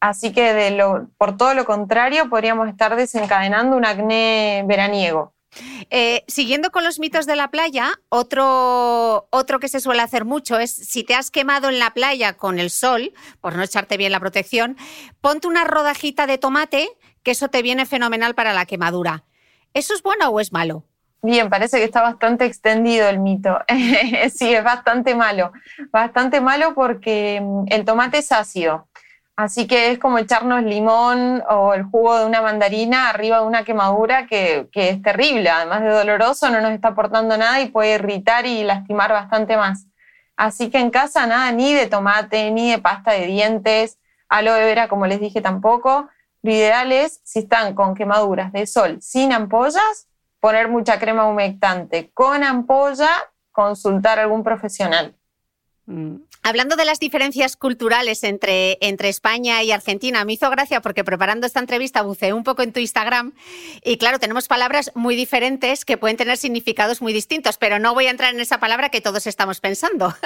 Así 0.00 0.32
que 0.32 0.76
por 1.18 1.36
todo 1.36 1.54
lo 1.54 1.64
contrario 1.64 2.28
podríamos 2.28 2.68
estar 2.68 2.96
desencadenando 2.96 3.76
un 3.76 3.84
acné 3.84 4.64
veraniego. 4.66 5.32
Eh, 5.90 6.24
siguiendo 6.28 6.70
con 6.70 6.84
los 6.84 6.98
mitos 6.98 7.26
de 7.26 7.36
la 7.36 7.50
playa, 7.50 8.00
otro, 8.08 9.28
otro 9.30 9.60
que 9.60 9.68
se 9.68 9.80
suele 9.80 10.02
hacer 10.02 10.24
mucho 10.24 10.58
es 10.58 10.72
si 10.72 11.04
te 11.04 11.14
has 11.14 11.30
quemado 11.30 11.68
en 11.68 11.78
la 11.78 11.92
playa 11.92 12.34
con 12.34 12.58
el 12.58 12.70
sol, 12.70 13.12
por 13.40 13.56
no 13.56 13.62
echarte 13.62 13.96
bien 13.96 14.12
la 14.12 14.20
protección, 14.20 14.76
ponte 15.20 15.48
una 15.48 15.64
rodajita 15.64 16.26
de 16.26 16.38
tomate, 16.38 16.88
que 17.22 17.32
eso 17.32 17.48
te 17.48 17.62
viene 17.62 17.86
fenomenal 17.86 18.34
para 18.34 18.52
la 18.52 18.66
quemadura. 18.66 19.24
¿Eso 19.74 19.94
es 19.94 20.02
bueno 20.02 20.28
o 20.28 20.40
es 20.40 20.52
malo? 20.52 20.84
Bien, 21.24 21.48
parece 21.48 21.78
que 21.78 21.84
está 21.84 22.02
bastante 22.02 22.44
extendido 22.46 23.08
el 23.08 23.20
mito. 23.20 23.60
sí, 24.34 24.52
es 24.52 24.64
bastante 24.64 25.14
malo. 25.14 25.52
Bastante 25.92 26.40
malo 26.40 26.74
porque 26.74 27.40
mm, 27.40 27.66
el 27.68 27.84
tomate 27.84 28.18
es 28.18 28.32
ácido. 28.32 28.88
Así 29.36 29.66
que 29.66 29.90
es 29.90 29.98
como 29.98 30.18
echarnos 30.18 30.62
limón 30.62 31.42
o 31.48 31.72
el 31.72 31.84
jugo 31.84 32.18
de 32.18 32.26
una 32.26 32.42
mandarina 32.42 33.08
arriba 33.08 33.40
de 33.40 33.46
una 33.46 33.64
quemadura 33.64 34.26
que, 34.26 34.68
es 34.72 35.02
terrible, 35.02 35.48
además 35.48 35.82
de 35.82 35.88
doloroso, 35.88 36.50
no 36.50 36.60
nos 36.60 36.72
está 36.72 36.88
aportando 36.88 37.36
nada 37.38 37.60
y 37.60 37.70
puede 37.70 37.94
irritar 37.94 38.46
y 38.46 38.62
lastimar 38.62 39.10
bastante 39.10 39.56
más. 39.56 39.86
Así 40.36 40.70
que 40.70 40.78
en 40.78 40.90
casa 40.90 41.26
nada 41.26 41.50
ni 41.52 41.72
de 41.72 41.86
tomate, 41.86 42.50
ni 42.50 42.70
de 42.70 42.78
pasta 42.78 43.12
de 43.12 43.26
dientes, 43.26 43.98
aloe 44.28 44.64
vera 44.64 44.88
como 44.88 45.06
les 45.06 45.20
dije 45.20 45.40
tampoco. 45.40 46.08
Lo 46.42 46.50
ideal 46.50 46.92
es, 46.92 47.20
si 47.24 47.40
están 47.40 47.74
con 47.74 47.94
quemaduras 47.94 48.52
de 48.52 48.66
sol 48.66 48.98
sin 49.00 49.32
ampollas, 49.32 50.08
poner 50.40 50.68
mucha 50.68 50.98
crema 50.98 51.26
humectante. 51.26 52.10
Con 52.12 52.42
ampolla, 52.42 53.10
consultar 53.52 54.18
a 54.18 54.22
algún 54.22 54.42
profesional. 54.42 55.14
Mm. 55.86 56.16
Hablando 56.44 56.74
de 56.74 56.84
las 56.84 56.98
diferencias 56.98 57.56
culturales 57.56 58.24
entre, 58.24 58.78
entre 58.80 59.08
España 59.08 59.62
y 59.62 59.70
Argentina, 59.70 60.24
me 60.24 60.32
hizo 60.32 60.50
gracia 60.50 60.80
porque 60.80 61.04
preparando 61.04 61.46
esta 61.46 61.60
entrevista 61.60 62.02
buceé 62.02 62.32
un 62.32 62.42
poco 62.42 62.62
en 62.62 62.72
tu 62.72 62.80
Instagram 62.80 63.32
y 63.84 63.96
claro, 63.96 64.18
tenemos 64.18 64.48
palabras 64.48 64.90
muy 64.94 65.14
diferentes 65.14 65.84
que 65.84 65.96
pueden 65.96 66.16
tener 66.16 66.36
significados 66.36 67.00
muy 67.00 67.12
distintos, 67.12 67.58
pero 67.58 67.78
no 67.78 67.94
voy 67.94 68.06
a 68.06 68.10
entrar 68.10 68.34
en 68.34 68.40
esa 68.40 68.58
palabra 68.58 68.88
que 68.88 69.00
todos 69.00 69.26
estamos 69.26 69.60
pensando. 69.60 70.14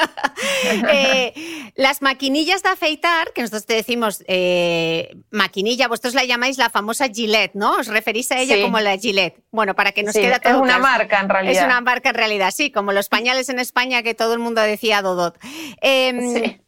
Eh, 0.89 1.33
las 1.75 2.03
maquinillas 2.03 2.63
de 2.63 2.69
afeitar, 2.71 3.33
que 3.33 3.41
nosotros 3.41 3.67
te 3.67 3.75
decimos 3.75 4.23
eh, 4.27 5.17
maquinilla, 5.31 5.89
vosotros 5.89 6.15
la 6.15 6.25
llamáis 6.25 6.59
la 6.59 6.71
famosa 6.71 7.09
Gillette, 7.09 7.55
¿no? 7.55 7.77
Os 7.77 7.89
referís 7.89 8.31
a 8.33 8.41
ella 8.41 8.61
como 8.63 8.79
la 8.81 8.97
Gillette. 8.99 9.43
Bueno, 9.51 9.75
para 9.75 9.93
que 9.93 10.03
nos 10.03 10.15
quede 10.15 10.39
todo 10.41 10.55
Es 10.55 10.61
una 10.61 10.79
marca 10.79 11.21
en 11.21 11.29
realidad. 11.29 11.55
Es 11.55 11.65
una 11.65 11.81
marca 11.81 12.11
en 12.11 12.15
realidad, 12.15 12.51
sí, 12.55 12.71
como 12.71 12.93
los 12.93 13.09
pañales 13.09 13.49
en 13.49 13.59
España 13.59 14.03
que 14.03 14.15
todo 14.15 14.33
el 14.35 14.39
mundo 14.39 14.61
decía 14.61 15.03
Dodot. 15.03 15.39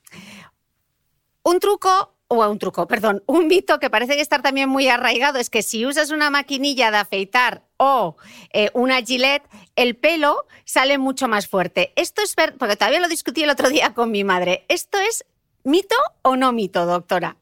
Un 1.42 1.60
truco 1.60 2.14
o 2.28 2.46
un 2.46 2.58
truco, 2.58 2.86
perdón, 2.86 3.22
un 3.26 3.46
mito 3.46 3.80
que 3.80 3.88
parece 3.88 4.14
que 4.14 4.20
estar 4.20 4.42
también 4.42 4.68
muy 4.68 4.86
arraigado 4.88 5.38
es 5.38 5.48
que 5.48 5.62
si 5.62 5.86
usas 5.86 6.10
una 6.10 6.28
maquinilla 6.28 6.90
de 6.90 6.98
afeitar 6.98 7.62
o 7.78 8.16
eh, 8.52 8.70
una 8.74 9.00
gilet, 9.00 9.42
el 9.76 9.96
pelo 9.96 10.46
sale 10.66 10.98
mucho 10.98 11.26
más 11.26 11.48
fuerte. 11.48 11.92
Esto 11.96 12.22
es 12.22 12.36
ver, 12.36 12.54
porque 12.58 12.76
todavía 12.76 13.00
lo 13.00 13.08
discutí 13.08 13.44
el 13.44 13.50
otro 13.50 13.70
día 13.70 13.94
con 13.94 14.10
mi 14.10 14.24
madre. 14.24 14.66
¿Esto 14.68 14.98
es 14.98 15.24
mito 15.64 15.96
o 16.20 16.36
no 16.36 16.52
mito, 16.52 16.84
doctora? 16.84 17.36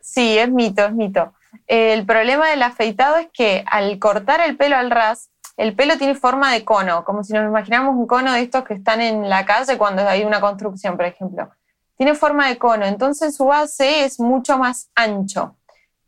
Sí, 0.00 0.36
es 0.36 0.50
mito, 0.50 0.84
es 0.84 0.92
mito. 0.92 1.32
El 1.66 2.04
problema 2.04 2.48
del 2.48 2.62
afeitado 2.62 3.16
es 3.16 3.28
que 3.32 3.64
al 3.66 3.98
cortar 3.98 4.40
el 4.42 4.56
pelo 4.56 4.76
al 4.76 4.90
ras, 4.90 5.29
el 5.60 5.74
pelo 5.74 5.98
tiene 5.98 6.14
forma 6.14 6.50
de 6.54 6.64
cono, 6.64 7.04
como 7.04 7.22
si 7.22 7.34
nos 7.34 7.44
imaginamos 7.44 7.94
un 7.94 8.06
cono 8.06 8.32
de 8.32 8.40
estos 8.40 8.64
que 8.64 8.72
están 8.72 9.02
en 9.02 9.28
la 9.28 9.44
calle 9.44 9.76
cuando 9.76 10.08
hay 10.08 10.24
una 10.24 10.40
construcción, 10.40 10.96
por 10.96 11.04
ejemplo. 11.04 11.50
Tiene 11.98 12.14
forma 12.14 12.48
de 12.48 12.56
cono, 12.56 12.86
entonces 12.86 13.36
su 13.36 13.44
base 13.44 14.06
es 14.06 14.18
mucho 14.18 14.56
más 14.56 14.88
ancho. 14.94 15.56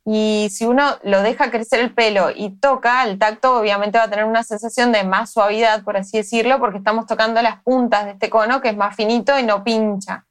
Y 0.06 0.48
si 0.50 0.64
uno 0.64 0.96
lo 1.02 1.20
deja 1.20 1.50
crecer 1.50 1.80
el 1.80 1.92
pelo 1.92 2.30
y 2.34 2.48
toca, 2.60 3.04
el 3.04 3.18
tacto 3.18 3.58
obviamente 3.58 3.98
va 3.98 4.04
a 4.04 4.08
tener 4.08 4.24
una 4.24 4.42
sensación 4.42 4.90
de 4.90 5.04
más 5.04 5.32
suavidad, 5.32 5.84
por 5.84 5.98
así 5.98 6.16
decirlo, 6.16 6.58
porque 6.58 6.78
estamos 6.78 7.04
tocando 7.04 7.42
las 7.42 7.60
puntas 7.62 8.06
de 8.06 8.12
este 8.12 8.30
cono 8.30 8.62
que 8.62 8.70
es 8.70 8.76
más 8.78 8.96
finito 8.96 9.38
y 9.38 9.42
no 9.42 9.62
pincha. 9.62 10.24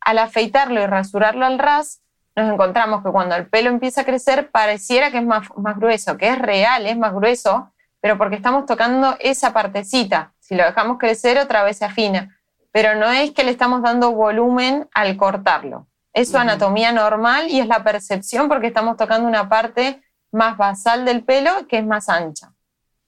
Al 0.00 0.18
afeitarlo 0.18 0.80
y 0.80 0.86
rasurarlo 0.86 1.44
al 1.44 1.58
ras, 1.58 2.00
nos 2.36 2.48
encontramos 2.52 3.02
que 3.02 3.10
cuando 3.10 3.34
el 3.34 3.48
pelo 3.48 3.70
empieza 3.70 4.02
a 4.02 4.04
crecer 4.04 4.52
pareciera 4.52 5.10
que 5.10 5.18
es 5.18 5.26
más, 5.26 5.48
más 5.56 5.76
grueso, 5.78 6.16
que 6.16 6.28
es 6.28 6.38
real, 6.38 6.86
es 6.86 6.96
más 6.96 7.12
grueso, 7.12 7.72
pero 8.00 8.18
porque 8.18 8.36
estamos 8.36 8.66
tocando 8.66 9.16
esa 9.20 9.52
partecita. 9.52 10.32
Si 10.38 10.54
lo 10.54 10.64
dejamos 10.64 10.98
crecer, 10.98 11.38
otra 11.38 11.62
vez 11.62 11.78
se 11.78 11.84
afina. 11.84 12.38
Pero 12.72 12.94
no 12.94 13.10
es 13.10 13.32
que 13.32 13.44
le 13.44 13.50
estamos 13.50 13.82
dando 13.82 14.12
volumen 14.12 14.88
al 14.94 15.16
cortarlo. 15.16 15.88
Es 16.12 16.30
su 16.30 16.38
anatomía 16.38 16.92
normal 16.92 17.48
y 17.48 17.60
es 17.60 17.66
la 17.66 17.84
percepción 17.84 18.48
porque 18.48 18.68
estamos 18.68 18.96
tocando 18.96 19.26
una 19.26 19.48
parte 19.48 20.02
más 20.30 20.56
basal 20.56 21.04
del 21.04 21.24
pelo 21.24 21.66
que 21.68 21.78
es 21.78 21.86
más 21.86 22.08
ancha. 22.08 22.52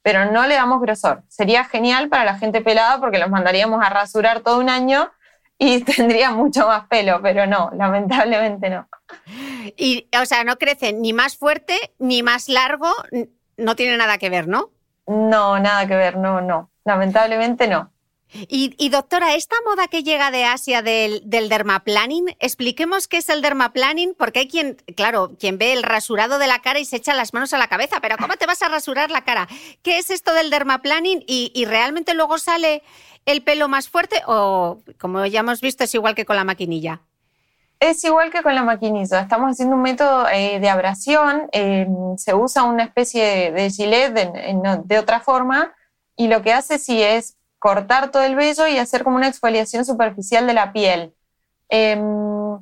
Pero 0.03 0.31
no 0.31 0.47
le 0.47 0.55
damos 0.55 0.81
grosor. 0.81 1.23
Sería 1.29 1.65
genial 1.65 2.09
para 2.09 2.25
la 2.25 2.39
gente 2.39 2.63
pelada 2.63 3.01
porque 3.01 3.19
los 3.19 3.31
mandaríamos 3.31 3.85
a 3.85 3.91
rasurar 3.91 4.41
todo 4.41 4.59
un 4.59 4.71
año 4.71 5.11
y 5.59 5.85
tendría 5.85 6.31
mucho 6.31 6.67
más 6.67 6.89
pelo, 6.89 7.21
pero 7.23 7.47
no, 7.47 7.71
lamentablemente 7.77 8.71
no. 8.71 8.89
Y, 9.77 10.09
o 10.21 10.25
sea, 10.25 10.43
no 10.43 10.57
crece 10.57 10.93
ni 10.93 11.13
más 11.13 11.37
fuerte 11.37 11.95
ni 11.99 12.23
más 12.23 12.49
largo, 12.49 12.89
no 13.57 13.77
tiene 13.77 13.97
nada 13.97 14.19
que 14.19 14.31
ver, 14.31 14.49
¿no? 14.49 14.71
No, 15.11 15.59
nada 15.59 15.89
que 15.89 15.97
ver, 15.97 16.17
no, 16.17 16.41
no. 16.41 16.71
Lamentablemente 16.85 17.67
no. 17.67 17.91
Y, 18.33 18.89
doctora, 18.91 19.35
esta 19.35 19.57
moda 19.67 19.89
que 19.89 20.05
llega 20.05 20.31
de 20.31 20.45
Asia 20.45 20.83
del, 20.83 21.21
del, 21.25 21.49
dermaplaning, 21.49 22.37
expliquemos 22.39 23.09
qué 23.09 23.17
es 23.17 23.29
el 23.29 23.43
dermaplaning, 23.43 24.15
porque 24.17 24.39
hay 24.39 24.49
quien, 24.49 24.77
claro, 24.97 25.33
quien 25.37 25.59
ve 25.59 25.73
el 25.73 25.83
rasurado 25.83 26.39
de 26.39 26.47
la 26.47 26.61
cara 26.61 26.79
y 26.79 26.85
se 26.85 26.95
echa 26.95 27.13
las 27.13 27.35
manos 27.35 27.53
a 27.55 27.59
la 27.59 27.67
cabeza, 27.67 28.01
pero 28.01 28.17
¿cómo 28.19 28.37
te 28.37 28.47
vas 28.47 28.63
a 28.63 28.69
rasurar 28.69 29.11
la 29.11 29.25
cara? 29.25 29.49
¿Qué 29.83 29.99
es 29.99 30.13
esto 30.13 30.33
del 30.33 30.51
dermaplaning 30.51 31.25
y, 31.27 31.51
y 31.57 31.65
realmente 31.65 32.15
luego 32.15 32.39
sale 32.39 32.85
el 33.27 33.43
pelo 33.43 33.67
más 33.67 33.89
fuerte 33.89 34.23
o, 34.29 34.81
como 35.01 35.27
ya 35.27 35.41
hemos 35.41 35.61
visto, 35.61 35.83
es 35.83 35.95
igual 35.97 36.15
que 36.15 36.25
con 36.25 36.37
la 36.37 36.45
maquinilla? 36.45 37.01
Es 37.81 38.05
igual 38.05 38.31
que 38.31 38.43
con 38.43 38.55
la 38.55 38.63
maquinilla. 38.63 39.21
Estamos 39.21 39.53
haciendo 39.53 39.75
un 39.75 39.83
método 39.83 40.29
eh, 40.29 40.61
de 40.61 40.69
abrasión. 40.69 41.49
Eh, 41.53 41.89
se 42.19 42.35
usa 42.35 42.65
una 42.65 42.85
especie 42.85 43.53
de 43.53 43.71
gilet 43.71 44.13
de, 44.85 44.99
otra 44.99 45.21
forma 45.21 45.73
y 46.15 46.29
lo 46.29 46.43
que 46.43 46.53
hace 46.53 46.79
sí 46.79 47.03
es 47.03 47.39
cortar 47.59 48.11
todo 48.11 48.23
el 48.23 48.37
vello 48.37 48.67
y 48.67 48.77
hacer 48.77 49.03
como 49.03 49.17
una 49.17 49.29
exfoliación 49.29 49.87
superficial 49.87 50.47
de 50.47 50.53
la 50.53 50.73
piel. 50.73 51.15
Em, 51.71 52.59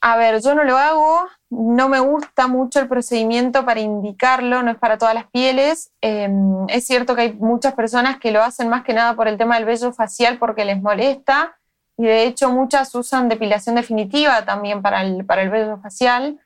A 0.00 0.16
ver, 0.18 0.42
yo 0.42 0.54
no 0.54 0.64
lo 0.64 0.76
hago, 0.76 1.26
no 1.48 1.88
me 1.88 1.98
gusta 2.00 2.46
mucho 2.46 2.80
el 2.80 2.88
procedimiento 2.88 3.64
para 3.64 3.80
indicarlo, 3.80 4.62
no 4.62 4.70
es 4.70 4.78
para 4.78 4.98
todas 4.98 5.14
las 5.14 5.30
pieles. 5.30 5.92
Em, 6.02 6.68
es 6.68 6.86
cierto 6.86 7.14
que 7.14 7.22
hay 7.22 7.32
muchas 7.34 7.74
personas 7.74 8.18
que 8.18 8.30
lo 8.32 8.42
hacen 8.42 8.68
más 8.68 8.84
que 8.84 8.92
nada 8.92 9.16
por 9.16 9.28
el 9.28 9.38
tema 9.38 9.56
del 9.56 9.64
vello 9.64 9.92
facial 9.94 10.38
porque 10.38 10.66
les 10.66 10.82
molesta 10.82 11.56
y 11.96 12.04
de 12.04 12.24
hecho 12.24 12.50
muchas 12.50 12.94
usan 12.94 13.28
depilación 13.28 13.76
definitiva 13.76 14.44
también 14.44 14.82
para 14.82 15.02
el, 15.02 15.24
para 15.24 15.42
el 15.42 15.50
vello 15.50 15.78
facial. 15.78 16.40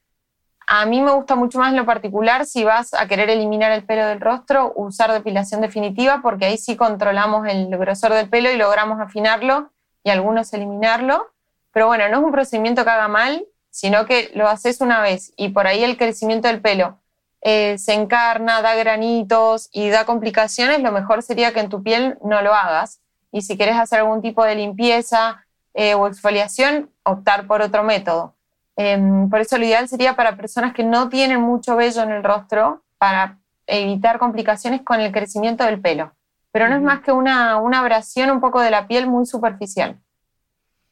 A 0.67 0.85
mí 0.85 1.01
me 1.01 1.13
gusta 1.13 1.35
mucho 1.35 1.59
más 1.59 1.71
en 1.71 1.77
lo 1.77 1.87
particular 1.87 2.45
si 2.45 2.63
vas 2.63 2.93
a 2.93 3.09
querer 3.09 3.31
eliminar 3.31 3.73
el 3.73 3.85
pelo 3.85 4.07
del 4.07 4.21
rostro, 4.21 4.73
usar 4.77 5.11
depilación 5.13 5.63
definitiva 5.63 6.21
porque 6.23 6.45
ahí 6.45 6.59
sí 6.59 6.77
controlamos 6.77 7.47
el 7.49 7.69
grosor 7.79 8.13
del 8.13 8.29
pelo 8.29 8.51
y 8.51 8.57
logramos 8.57 9.01
afinarlo 9.01 9.71
y 10.05 10.11
algunos 10.11 10.53
eliminarlo. 10.53 11.31
Pero 11.73 11.87
bueno, 11.87 12.09
no 12.09 12.19
es 12.19 12.25
un 12.25 12.33
procedimiento 12.33 12.85
que 12.85 12.91
haga 12.91 13.09
mal, 13.09 13.47
sino 13.71 14.05
que 14.05 14.31
lo 14.35 14.47
haces 14.49 14.83
una 14.83 15.01
vez 15.01 15.33
y 15.37 15.49
por 15.51 15.67
ahí 15.67 15.85
el 15.85 15.97
crecimiento 15.97 16.49
del 16.49 16.61
pelo 16.61 16.99
eh, 17.41 17.79
se 17.79 17.95
encarna, 17.95 18.61
da 18.63 18.75
granitos 18.75 19.71
y 19.73 19.89
da 19.89 20.05
complicaciones, 20.05 20.83
lo 20.83 20.93
mejor 20.93 21.23
sería 21.23 21.53
que 21.53 21.61
en 21.61 21.69
tu 21.69 21.83
piel 21.83 22.19
no 22.23 22.43
lo 22.43 22.53
hagas. 22.53 23.01
Y 23.33 23.43
si 23.43 23.57
quieres 23.57 23.77
hacer 23.77 24.01
algún 24.01 24.23
tipo 24.23 24.45
de 24.45 24.55
limpieza 24.55 25.45
eh, 25.75 25.95
o 25.95 26.07
exfoliación, 26.07 26.91
optar 27.05 27.47
por 27.47 27.63
otro 27.63 27.83
método. 27.83 28.35
Em, 28.77 29.29
por 29.29 29.41
eso 29.41 29.59
lo 29.59 29.65
ideal 29.65 29.89
sería 29.89 30.17
para 30.17 30.37
personas 30.37 30.73
que 30.73 30.85
no 30.85 31.09
tienen 31.09 31.41
mucho 31.41 31.77
vello 31.77 32.03
en 32.03 32.11
el 32.11 32.23
rostro, 32.23 32.83
para 32.97 33.39
evitar 33.67 34.19
complicaciones 34.19 34.83
con 34.83 35.01
el 35.01 35.13
crecimiento 35.13 35.65
del 35.65 35.81
pelo. 35.81 36.13
Pero 36.53 36.69
no 36.69 36.77
es 36.77 36.83
más 36.83 37.01
que 37.01 37.13
una, 37.13 37.59
una 37.59 37.81
abrasión 37.81 38.31
un 38.31 38.41
poco 38.41 38.61
de 38.61 38.71
la 38.71 38.87
piel 38.87 39.07
muy 39.07 39.27
superficial. 39.27 40.01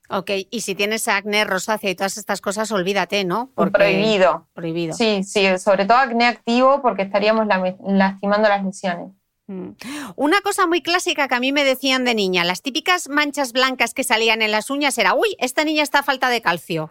Ok, 0.08 0.30
y 0.50 0.60
si 0.60 0.74
tienes 0.74 1.08
acné, 1.08 1.44
rosácea 1.44 1.90
y 1.90 1.94
todas 1.94 2.16
estas 2.16 2.40
cosas, 2.40 2.70
olvídate, 2.70 3.24
¿no? 3.24 3.50
prohibido. 3.72 4.46
Prohibido. 4.52 4.94
Sí, 4.94 5.24
sí, 5.24 5.58
sobre 5.58 5.84
todo 5.84 5.98
acné 5.98 6.26
activo 6.26 6.80
porque 6.80 7.02
estaríamos 7.02 7.46
lastimando 7.84 8.48
las 8.48 8.64
lesiones. 8.64 9.10
Mm. 9.48 9.70
Una 10.16 10.40
cosa 10.40 10.66
muy 10.66 10.82
clásica 10.82 11.28
que 11.28 11.34
a 11.34 11.40
mí 11.40 11.52
me 11.52 11.64
decían 11.64 12.04
de 12.04 12.14
niña, 12.14 12.44
las 12.44 12.62
típicas 12.62 13.08
manchas 13.08 13.52
blancas 13.52 13.94
que 13.94 14.04
salían 14.04 14.42
en 14.42 14.50
las 14.50 14.70
uñas 14.70 14.98
era, 14.98 15.14
uy, 15.14 15.36
esta 15.38 15.64
niña 15.64 15.82
está 15.82 16.00
a 16.00 16.02
falta 16.02 16.28
de 16.28 16.42
calcio. 16.42 16.90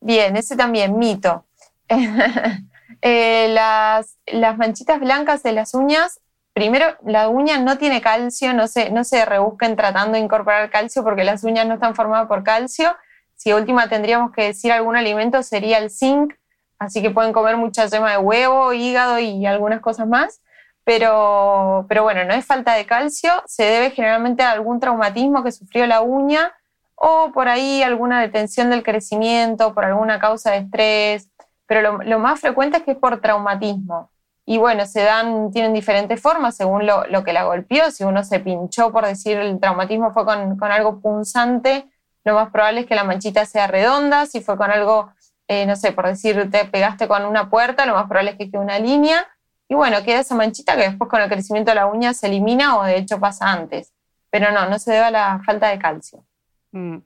Bien, 0.00 0.36
ese 0.36 0.56
también, 0.56 0.98
mito. 0.98 1.44
Eh, 3.02 3.48
las, 3.50 4.16
manchitas 4.56 4.98
blancas 4.98 5.44
de 5.44 5.52
las 5.52 5.74
uñas 5.74 6.20
primero, 6.52 6.96
la 7.04 7.28
uña 7.28 7.58
no 7.58 7.78
tiene 7.78 8.00
calcio, 8.00 8.52
no 8.52 8.66
se, 8.66 8.90
no 8.90 9.04
se 9.04 9.24
rebusquen 9.24 9.76
tratando 9.76 10.14
de 10.14 10.24
incorporar 10.24 10.68
calcio 10.70 11.04
porque 11.04 11.22
las 11.22 11.44
uñas 11.44 11.66
no 11.66 11.74
están 11.74 11.94
formadas 11.94 12.26
por 12.26 12.42
calcio. 12.42 12.96
Si 13.36 13.52
última 13.52 13.88
tendríamos 13.88 14.32
que 14.32 14.42
decir 14.42 14.72
algún 14.72 14.96
alimento 14.96 15.44
sería 15.44 15.78
el 15.78 15.90
zinc, 15.90 16.34
así 16.80 17.00
que 17.00 17.10
pueden 17.10 17.32
comer 17.32 17.56
mucha 17.56 17.86
yema 17.86 18.10
de 18.10 18.18
huevo, 18.18 18.72
hígado 18.72 19.20
y 19.20 19.46
algunas 19.46 19.80
cosas 19.80 20.08
más. 20.08 20.40
Pero, 20.88 21.84
pero 21.86 22.02
bueno, 22.02 22.24
no 22.24 22.32
es 22.32 22.46
falta 22.46 22.72
de 22.72 22.86
calcio, 22.86 23.30
se 23.44 23.62
debe 23.62 23.90
generalmente 23.90 24.42
a 24.42 24.52
algún 24.52 24.80
traumatismo 24.80 25.44
que 25.44 25.52
sufrió 25.52 25.86
la 25.86 26.00
uña 26.00 26.54
o 26.94 27.30
por 27.34 27.46
ahí 27.46 27.82
alguna 27.82 28.22
detención 28.22 28.70
del 28.70 28.82
crecimiento, 28.82 29.74
por 29.74 29.84
alguna 29.84 30.18
causa 30.18 30.52
de 30.52 30.60
estrés, 30.60 31.28
pero 31.66 31.98
lo, 31.98 32.18
más 32.18 32.40
frecuente 32.40 32.78
es 32.78 32.84
que 32.84 32.92
es 32.92 32.96
por 32.96 33.20
traumatismo. 33.20 34.08
Y 34.46 34.56
bueno, 34.56 34.86
se 34.86 35.02
dan, 35.02 35.50
tienen 35.50 35.74
diferentes 35.74 36.22
formas 36.22 36.56
según 36.56 36.86
lo, 36.86 37.22
que 37.22 37.34
la 37.34 37.44
golpeó. 37.44 37.90
Si 37.90 38.04
uno 38.04 38.24
se 38.24 38.40
pinchó, 38.40 38.90
por 38.90 39.04
decir, 39.04 39.36
el 39.36 39.60
traumatismo 39.60 40.14
fue 40.14 40.24
con, 40.24 40.56
con, 40.56 40.72
algo 40.72 41.02
punzante, 41.02 41.84
lo 42.24 42.32
más 42.32 42.48
probable 42.48 42.80
es 42.80 42.86
que 42.86 42.94
la 42.94 43.04
manchita 43.04 43.44
sea 43.44 43.66
redonda. 43.66 44.24
Si 44.24 44.40
fue 44.40 44.56
con 44.56 44.70
algo, 44.70 45.12
eh, 45.48 45.66
no 45.66 45.76
sé, 45.76 45.92
por 45.92 46.06
decir, 46.06 46.50
te 46.50 46.64
pegaste 46.64 47.08
con 47.08 47.26
una 47.26 47.50
puerta, 47.50 47.84
lo 47.84 47.92
más 47.92 48.06
probable 48.06 48.30
es 48.30 48.38
que 48.38 48.50
quede 48.50 48.62
una 48.62 48.78
línea. 48.78 49.26
Y 49.68 49.74
bueno, 49.74 50.02
queda 50.02 50.20
esa 50.20 50.34
manchita 50.34 50.76
que 50.76 50.88
después 50.88 51.10
con 51.10 51.20
el 51.20 51.28
crecimiento 51.28 51.70
de 51.70 51.76
la 51.76 51.86
uña 51.86 52.14
se 52.14 52.26
elimina 52.26 52.78
o 52.78 52.84
de 52.84 52.96
hecho 52.96 53.20
pasa 53.20 53.52
antes. 53.52 53.92
Pero 54.30 54.50
no, 54.52 54.68
no 54.68 54.78
se 54.78 54.92
debe 54.92 55.04
a 55.06 55.10
la 55.10 55.42
falta 55.44 55.68
de 55.68 55.78
calcio. 55.78 56.24
Mm. 56.70 56.98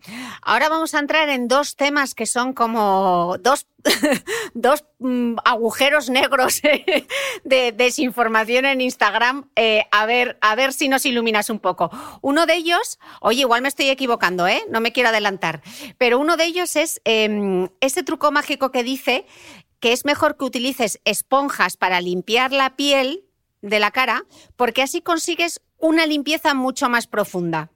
Ahora 0.43 0.69
vamos 0.69 0.93
a 0.95 0.99
entrar 0.99 1.29
en 1.29 1.47
dos 1.47 1.77
temas 1.77 2.17
que 2.17 2.27
son 2.27 2.53
como 2.53 3.37
dos, 3.39 3.69
dos 4.55 4.85
mm, 4.99 5.37
agujeros 5.45 6.11
negros 6.11 6.61
de 7.45 7.73
desinformación 7.73 8.65
en 8.65 8.81
Instagram. 8.81 9.51
Eh, 9.55 9.85
a, 9.93 10.05
ver, 10.07 10.37
a 10.41 10.57
ver 10.57 10.73
si 10.73 10.89
nos 10.89 11.07
iluminas 11.07 11.49
un 11.49 11.61
poco. 11.61 11.91
Uno 12.23 12.47
de 12.47 12.55
ellos, 12.55 12.99
oye, 13.21 13.43
igual 13.43 13.63
me 13.63 13.69
estoy 13.69 13.89
equivocando, 13.89 14.49
¿eh? 14.49 14.65
no 14.69 14.81
me 14.81 14.93
quiero 14.93 15.11
adelantar, 15.11 15.63
pero 15.97 16.19
uno 16.19 16.37
de 16.37 16.45
ellos 16.45 16.75
es 16.75 17.01
eh, 17.05 17.69
ese 17.81 18.03
truco 18.03 18.33
mágico 18.33 18.73
que 18.73 18.83
dice 18.83 19.27
que 19.83 19.93
es 19.93 20.05
mejor 20.05 20.37
que 20.37 20.45
utilices 20.45 21.01
esponjas 21.05 21.77
para 21.77 22.01
limpiar 22.01 22.53
la 22.53 22.77
piel 22.77 23.25
de 23.63 23.81
la 23.81 23.91
cara 23.91 24.23
porque 24.57 24.81
así 24.81 25.03
consigues 25.03 25.61
una 25.77 26.07
limpieza 26.07 26.55
mucho 26.55 26.89
más 26.89 27.09
profunda. 27.09 27.69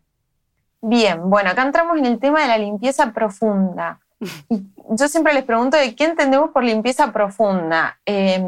Bien, 0.81 1.29
bueno, 1.29 1.51
acá 1.51 1.62
entramos 1.62 1.99
en 1.99 2.07
el 2.07 2.21
tema 2.21 2.42
de 2.42 2.47
la 2.47 2.59
limpieza 2.59 3.12
profunda. 3.12 3.99
yo 4.90 5.09
siempre 5.09 5.35
les 5.35 5.42
pregunto 5.42 5.77
de 5.77 5.97
qué 5.97 6.05
entendemos 6.05 6.51
por 6.51 6.62
limpieza 6.62 7.12
profunda. 7.12 7.99
Em, 8.07 8.45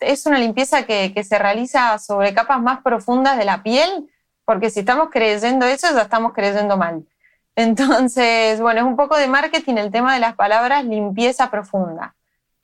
¿Es 0.00 0.26
una 0.26 0.38
limpieza 0.38 0.84
que, 0.84 1.24
se 1.24 1.38
realiza 1.38 1.98
sobre 1.98 2.34
capas 2.34 2.60
más 2.60 2.82
profundas 2.82 3.38
de 3.38 3.46
la 3.46 3.62
piel? 3.62 4.10
Porque 4.44 4.68
si 4.68 4.80
estamos 4.80 5.08
creyendo 5.10 5.64
eso, 5.64 5.86
ya 5.94 6.02
estamos 6.02 6.34
creyendo 6.34 6.76
mal. 6.76 7.06
Entonces, 7.56 8.60
bueno, 8.60 8.80
es 8.80 8.86
un 8.86 8.96
poco 8.96 9.16
de 9.16 9.28
marketing 9.28 9.76
el 9.76 9.90
tema 9.90 10.12
de 10.12 10.20
las 10.20 10.34
palabras 10.34 10.84
limpieza 10.84 11.50
profunda. 11.50 12.14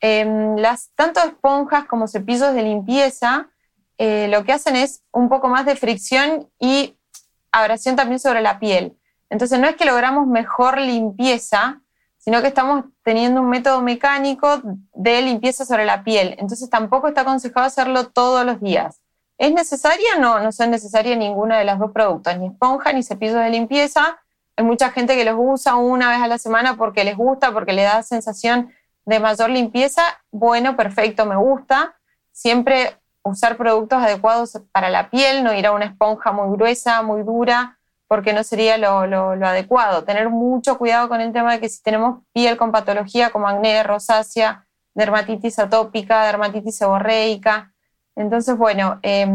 Em, 0.07 0.57
las, 0.57 0.91
tanto 0.95 1.19
esponjas 1.21 1.87
como 1.87 2.09
cepillos 2.09 2.53
de 2.53 2.63
limpieza 2.63 3.49
eh, 3.97 4.29
lo 4.29 4.45
que 4.45 4.53
hacen 4.53 4.77
es 4.77 5.03
un 5.13 5.31
poco 5.31 5.49
más 5.49 5.65
de 5.65 5.77
fricción 5.77 6.47
y 6.61 6.99
abrasión 7.51 7.97
también 7.97 8.19
sobre 8.19 8.43
la 8.43 8.59
piel. 8.59 8.99
Entonces 9.31 9.59
no 9.59 9.67
es 9.67 9.77
que 9.77 9.87
logramos 9.87 10.27
mejor 10.27 10.79
limpieza, 10.79 11.81
sino 12.19 12.43
que 12.43 12.49
estamos 12.49 12.85
teniendo 13.03 13.41
un 13.41 13.49
método 13.49 13.81
mecánico 13.81 14.61
de 14.93 15.23
limpieza 15.23 15.65
sobre 15.65 15.87
la 15.87 16.05
piel. 16.05 16.37
Entonces 16.39 16.69
tampoco 16.69 17.09
está 17.09 17.23
aconsejado 17.23 17.65
hacerlo 17.65 18.09
todos 18.09 18.45
los 18.45 18.61
días. 18.61 19.01
¿Es 19.39 19.55
necesaria? 19.55 20.19
No, 20.21 20.39
no 20.39 20.53
son 20.53 20.71
necesarias 20.71 21.17
ninguna 21.17 21.59
de 21.59 21.65
las 21.65 21.79
dos 21.79 21.93
productos, 21.93 22.37
ni 22.37 22.49
esponja 22.49 22.93
ni 22.93 23.03
cepillo 23.03 23.39
de 23.39 23.49
limpieza. 23.49 24.19
Hay 24.55 24.67
mucha 24.67 24.91
gente 24.91 25.17
que 25.17 25.25
los 25.25 25.37
usa 25.39 25.77
una 25.77 26.11
vez 26.11 26.21
a 26.21 26.29
la 26.29 26.37
semana 26.37 26.77
porque 26.77 27.05
les 27.05 27.17
gusta, 27.17 27.53
porque 27.53 27.73
le 27.73 27.85
da 27.85 28.03
sensación 28.03 28.71
de 29.05 29.21
mayor 29.21 29.51
limpieza. 29.51 30.03
Bueno, 30.31 30.77
perfecto, 30.77 31.27
me 31.27 31.37
gusta. 31.37 31.97
Siempre 32.33 32.99
usar 33.23 33.57
productos 33.57 34.03
adecuados 34.03 34.61
para 34.73 34.91
la 34.91 35.11
piel, 35.11 35.45
no 35.45 35.55
ir 35.55 35.67
a 35.67 35.73
una 35.73 35.87
esponja 35.87 36.33
muy 36.33 36.55
gruesa, 36.57 37.03
muy 37.03 37.23
dura, 37.23 37.79
porque 38.07 38.33
no 38.33 38.45
sería 38.45 38.77
lo, 38.79 39.31
adecuado. 39.47 40.05
Tener 40.05 40.29
mucho 40.29 40.79
cuidado 40.79 41.09
con 41.09 41.21
el 41.21 41.33
tema 41.33 41.53
de 41.53 41.61
que 41.61 41.69
si 41.69 41.83
tenemos 41.83 42.23
piel 42.33 42.57
con 42.57 42.71
patología 42.71 43.31
como 43.31 43.49
acné, 43.49 43.83
rosácea, 43.83 44.67
dermatitis 44.95 45.59
atópica, 45.59 46.25
dermatitis 46.27 46.77
seborreica. 46.77 47.73
Entonces, 48.15 48.57
bueno, 48.57 49.01
em, 49.03 49.33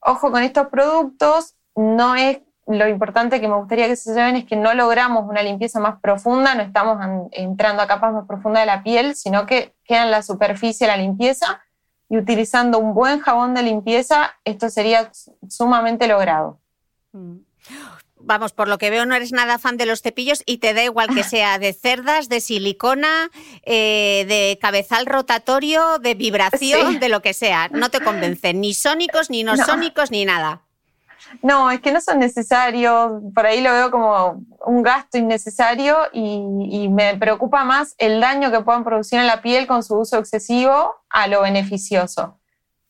ojo 0.00 0.30
con 0.30 0.42
estos 0.42 0.68
productos, 0.68 1.54
no 1.76 2.16
es 2.16 2.40
lo 2.66 2.88
importante 2.88 3.40
que 3.40 3.48
me 3.48 3.56
gustaría 3.56 3.88
que 3.88 3.96
se 3.96 4.14
lleven 4.14 4.36
es 4.36 4.44
que 4.44 4.56
no 4.56 4.72
logramos 4.74 5.28
una 5.28 5.42
limpieza 5.42 5.80
más 5.80 6.00
profunda, 6.00 6.54
no 6.54 6.62
estamos 6.62 6.98
entrando 7.32 7.82
a 7.82 7.86
capas 7.86 8.12
más 8.12 8.26
profundas 8.26 8.62
de 8.62 8.66
la 8.66 8.82
piel, 8.82 9.16
sino 9.16 9.46
que 9.46 9.74
queda 9.84 10.04
en 10.04 10.10
la 10.10 10.22
superficie 10.22 10.86
la 10.86 10.96
limpieza 10.96 11.62
y 12.08 12.18
utilizando 12.18 12.78
un 12.78 12.94
buen 12.94 13.20
jabón 13.20 13.54
de 13.54 13.62
limpieza, 13.62 14.34
esto 14.44 14.70
sería 14.70 15.10
sumamente 15.48 16.06
logrado. 16.06 16.60
Mm. 17.12 17.38
Vamos, 18.24 18.52
por 18.52 18.68
lo 18.68 18.78
que 18.78 18.90
veo 18.90 19.04
no 19.04 19.14
eres 19.16 19.32
nada 19.32 19.58
fan 19.58 19.76
de 19.76 19.86
los 19.86 20.00
cepillos 20.00 20.42
y 20.46 20.58
te 20.58 20.74
da 20.74 20.84
igual 20.84 21.08
que 21.12 21.24
sea 21.24 21.58
de 21.58 21.72
cerdas, 21.72 22.28
de 22.28 22.40
silicona, 22.40 23.30
eh, 23.64 24.24
de 24.28 24.58
cabezal 24.60 25.06
rotatorio, 25.06 25.98
de 25.98 26.14
vibración, 26.14 27.00
de 27.00 27.08
lo 27.08 27.20
que 27.20 27.34
sea. 27.34 27.68
No 27.72 27.90
te 27.90 28.00
convencen, 28.00 28.60
ni 28.60 28.74
sónicos, 28.74 29.28
ni 29.28 29.42
no, 29.42 29.56
sónicos, 29.56 30.12
ni 30.12 30.24
nada. 30.24 30.62
No, 31.42 31.70
es 31.70 31.80
que 31.80 31.92
no 31.92 32.00
son 32.00 32.18
necesarios. 32.18 33.22
Por 33.34 33.46
ahí 33.46 33.60
lo 33.60 33.72
veo 33.72 33.90
como 33.90 34.44
un 34.66 34.82
gasto 34.82 35.18
innecesario 35.18 35.96
y, 36.12 36.88
me 36.88 37.16
preocupa 37.16 37.64
más 37.64 37.94
el 37.98 38.20
daño 38.20 38.50
que 38.50 38.60
puedan 38.60 38.84
producir 38.84 39.18
en 39.18 39.26
la 39.26 39.40
piel 39.40 39.66
con 39.66 39.82
su 39.82 39.98
uso 39.98 40.18
excesivo 40.18 40.94
a 41.08 41.26
lo 41.26 41.42
beneficioso. 41.42 42.38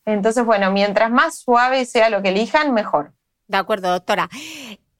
Entonces, 0.04 0.44
bueno, 0.44 0.72
mientras 0.72 1.10
más 1.10 1.38
suave 1.38 1.84
sea 1.84 2.10
lo 2.10 2.22
que 2.22 2.30
elijan, 2.30 2.72
mejor. 2.72 3.12
De 3.46 3.58
acuerdo, 3.58 3.90
doctora. 3.90 4.28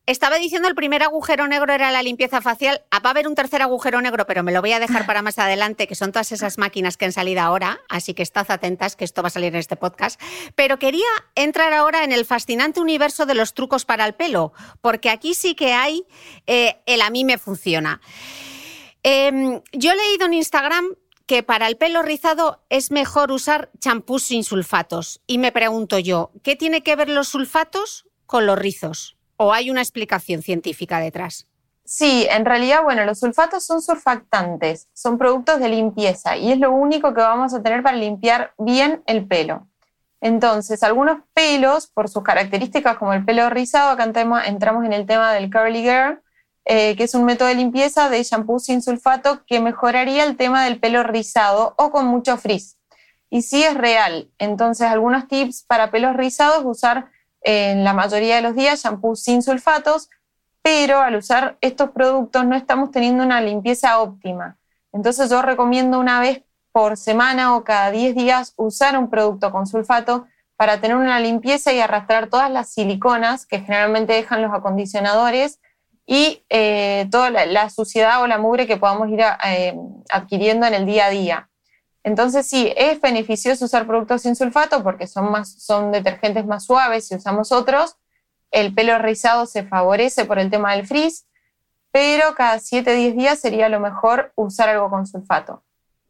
Estaba 0.05 0.37
diciendo 0.37 0.67
el 0.67 0.75
primer 0.75 1.05
agujero 1.05 1.47
negro 1.47 1.73
era 1.73 1.93
la 1.93 2.03
limpieza 2.03 2.41
facial. 2.41 2.83
Ah, 2.91 2.99
va 2.99 3.11
a 3.11 3.13
haber 3.13 3.29
un 3.29 3.37
tercer 3.37 3.63
agujero 3.63 4.01
negro, 4.01 4.27
pero 4.27 4.43
me 4.43 4.51
lo 4.51 4.61
voy 4.61 4.73
a 4.73 4.81
dejar 4.81 5.07
para 5.07 5.23
más 5.23 5.39
adelante, 5.39 5.87
que 5.87 5.95
son 5.95 6.11
todas 6.11 6.33
esas 6.33 6.59
máquinas 6.59 6.97
que 6.97 7.05
han 7.05 7.13
salido 7.13 7.41
ahora. 7.41 7.81
Así 7.89 8.13
que 8.13 8.25
estad 8.25 8.51
atentas, 8.51 8.97
que 8.97 9.05
esto 9.05 9.23
va 9.23 9.29
a 9.29 9.31
salir 9.31 9.55
en 9.55 9.61
este 9.61 9.77
podcast. 9.77 10.21
Pero 10.57 10.81
quería 10.81 11.07
entrar 11.37 11.73
ahora 11.73 12.03
en 12.03 12.11
el 12.11 12.25
fascinante 12.25 12.81
universo 12.81 13.27
de 13.27 13.37
los 13.37 13.55
trucos 13.55 13.85
para 13.85 14.05
el 14.05 14.15
pelo, 14.15 14.53
porque 14.81 15.09
aquí 15.09 15.35
sí 15.35 15.55
que 15.55 15.73
hay 15.73 16.05
eh, 16.49 16.81
el 16.87 17.01
a 17.01 17.11
mí 17.11 17.25
me 17.25 17.39
funciona. 17.39 18.01
Em, 19.05 19.61
yo 19.73 19.93
he 19.93 19.97
leído 19.97 20.27
en 20.27 20.35
Instagram 20.35 20.97
que 21.27 21.45
para 21.45 21.69
el 21.69 21.77
pelo 21.77 22.03
rizado 22.03 22.65
es 22.71 22.91
mejor 22.91 23.31
usar 23.31 23.71
champús 23.79 24.25
sin 24.25 24.43
sulfatos. 24.43 25.21
Y 25.29 25.39
me 25.39 25.53
pregunto 25.53 26.01
yo, 26.01 26.33
¿qué 26.43 26.57
tiene 26.57 26.83
que 26.83 26.97
ver 26.97 27.09
los 27.09 27.29
sulfatos 27.29 28.07
con 28.27 28.47
los 28.47 28.59
rizos? 28.59 29.17
¿O 29.45 29.53
hay 29.53 29.71
una 29.71 29.81
explicación 29.81 30.41
científica 30.41 31.01
detrás? 31.01 31.49
Sí, 31.85 32.29
en 32.31 32.45
realidad, 32.45 32.85
bueno, 32.85 33.05
los 33.05 33.19
sulfatos 33.19 33.67
son 33.67 33.83
surfactantes, 33.83 34.89
son 34.93 35.19
productos 35.19 35.59
de 35.59 35.69
limpieza 35.69 36.37
y 36.37 36.53
es 36.53 36.61
lo 36.61 36.71
único 36.71 37.13
que 37.13 37.23
vamos 37.23 37.53
a 37.53 37.61
tener 37.61 37.83
para 37.83 37.97
limpiar 37.97 38.53
bien 38.57 39.03
el 39.07 39.27
pelo. 39.27 39.67
Entonces, 40.21 40.85
algunos 40.85 41.23
pelos, 41.35 41.89
por 41.89 42.09
sus 42.09 42.23
características 42.23 42.97
como 42.99 43.15
el 43.15 43.25
pelo 43.25 43.51
rizado, 43.51 43.91
acá 43.91 44.05
entramos 44.05 44.85
en 44.85 44.93
el 44.93 45.07
tema 45.07 45.33
del 45.33 45.51
curly 45.51 45.83
girl, 45.83 46.23
eh, 46.65 46.95
que 46.95 47.03
es 47.03 47.15
un 47.17 47.25
método 47.25 47.49
de 47.49 47.57
limpieza 47.57 48.09
de 48.09 48.23
shampoo 48.23 48.61
sin 48.61 48.81
sulfato 48.81 49.45
que 49.45 49.59
mejoraría 49.59 50.23
el 50.23 50.37
tema 50.37 50.65
del 50.65 50.79
pelo 50.79 51.03
rizado 51.03 51.75
o 51.79 51.91
con 51.91 52.07
mucho 52.07 52.37
frizz. 52.37 52.77
Y 53.29 53.43
sí 53.43 53.65
es 53.65 53.75
real. 53.75 54.31
Entonces, 54.39 54.87
algunos 54.87 55.27
tips 55.27 55.65
para 55.65 55.91
pelos 55.91 56.15
rizados, 56.15 56.65
usar 56.65 57.11
en 57.45 57.85
la 57.85 57.93
mayoría 57.93 58.37
de 58.37 58.43
los 58.43 58.55
días 58.55 58.83
shampoo 58.83 59.17
sin 59.17 59.43
sulfatos, 59.43 60.09
pero 60.63 61.01
al 61.01 61.17
usar 61.17 61.59
estos 61.61 61.91
productos 61.91 62.45
no 62.45 62.57
estamos 62.57 62.91
teniendo 62.91 63.25
una 63.25 63.41
limpieza 63.41 64.01
óptima. 64.01 64.59
Entonces 64.93 65.31
yo 65.31 65.43
recomiendo 65.43 65.99
una 65.99 66.21
vez 66.21 66.43
por 66.71 66.97
semana 66.97 67.57
o 67.57 67.65
cada 67.65 67.91
10 67.91 68.15
días 68.15 68.55
usar 68.57 68.97
un 68.99 69.11
producto 69.11 69.51
con 69.51 69.67
sulfato 69.67 70.27
para 70.57 70.81
tener 70.81 70.97
una 70.97 71.21
limpieza 71.21 71.73
y 71.73 71.81
arrastrar 71.81 72.29
todas 72.29 72.51
las 72.51 72.73
siliconas 72.73 73.47
que 73.47 73.61
generalmente 73.61 74.13
dejan 74.13 74.43
los 74.43 74.53
acondicionadores 74.53 75.61
y 76.07 76.45
eh, 76.49 77.09
toda 77.11 77.31
la, 77.31 77.71
suciedad 77.71 78.23
o 78.23 78.27
la 78.27 78.39
mugre 78.39 78.67
que 78.67 78.77
podamos 78.77 79.09
ir 79.09 79.21
eh, 79.45 79.75
adquiriendo 80.11 80.67
en 80.67 80.75
el 80.75 80.87
día 80.87 81.07
a 81.07 81.11
día. 81.11 81.49
Entonces 82.05 82.47
sí, 82.47 82.73
es 82.77 83.01
beneficioso 83.01 83.65
usar 83.65 83.87
productos 83.87 84.23
sin 84.23 84.35
sulfato 84.35 84.83
porque 84.83 85.07
son, 85.07 85.31
más, 85.31 85.53
son 85.63 85.93
detergentes 85.93 86.47
más 86.47 86.65
suaves 86.65 87.09
si 87.09 87.15
usamos 87.15 87.53
otros. 87.53 87.97
El 88.51 88.75
pelo 88.75 88.99
rizado 88.99 89.47
se 89.47 89.65
favorece 89.65 90.25
por 90.25 90.39
el 90.39 90.51
tema 90.51 90.75
del 90.75 90.87
frizz, 90.87 91.27
pero 91.91 92.35
cada 92.35 92.59
7-10 92.59 93.17
días 93.17 93.39
sería 93.39 93.69
lo 93.69 93.81
mejor 93.81 94.33
usar 94.35 94.69
algo 94.69 94.91
con 94.91 95.07
sulfato 95.07 95.63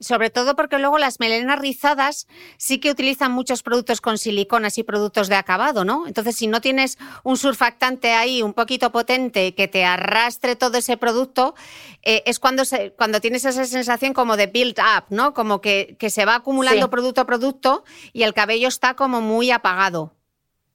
sobre 0.03 0.31
todo 0.31 0.57
porque 0.57 0.79
luego 0.79 0.99
las 0.99 1.21
melenas 1.21 1.59
rizadas 1.59 2.27
sí 2.59 2.79
que 2.79 2.91
utilizan 2.91 3.33
muchos 3.33 3.63
productos 3.63 4.01
con 4.01 4.19
siliconas 4.19 4.77
y 4.79 4.83
productos 4.83 5.29
de 5.29 5.37
acabado, 5.37 5.85
¿no? 5.85 6.07
Entonces, 6.07 6.37
si 6.37 6.47
no 6.47 6.61
tienes 6.61 6.99
un 7.23 7.37
surfactante 7.37 8.13
ahí 8.13 8.43
un 8.43 8.53
poquito 8.53 8.93
potente 8.93 9.55
que 9.55 9.69
te 9.69 9.85
arrastre 9.85 10.57
todo 10.57 10.79
ese 10.79 10.97
producto, 10.97 11.55
eh, 12.03 12.23
es 12.27 12.39
cuando, 12.39 12.65
se, 12.65 12.93
cuando 12.93 13.21
tienes 13.21 13.45
esa 13.45 13.65
sensación 13.65 14.13
como 14.13 14.37
de 14.37 14.49
build 14.49 14.79
up, 14.79 15.05
¿no? 15.11 15.33
Como 15.35 15.61
que, 15.61 15.97
se 16.13 16.25
va 16.27 16.35
acumulando 16.35 16.91
producto 16.91 17.23
a 17.23 17.27
producto 17.27 17.85
y 18.13 18.25
el 18.25 18.35
cabello 18.35 18.69
está 18.69 18.95
como 18.95 19.21
muy 19.21 19.51
apagado. 19.51 20.13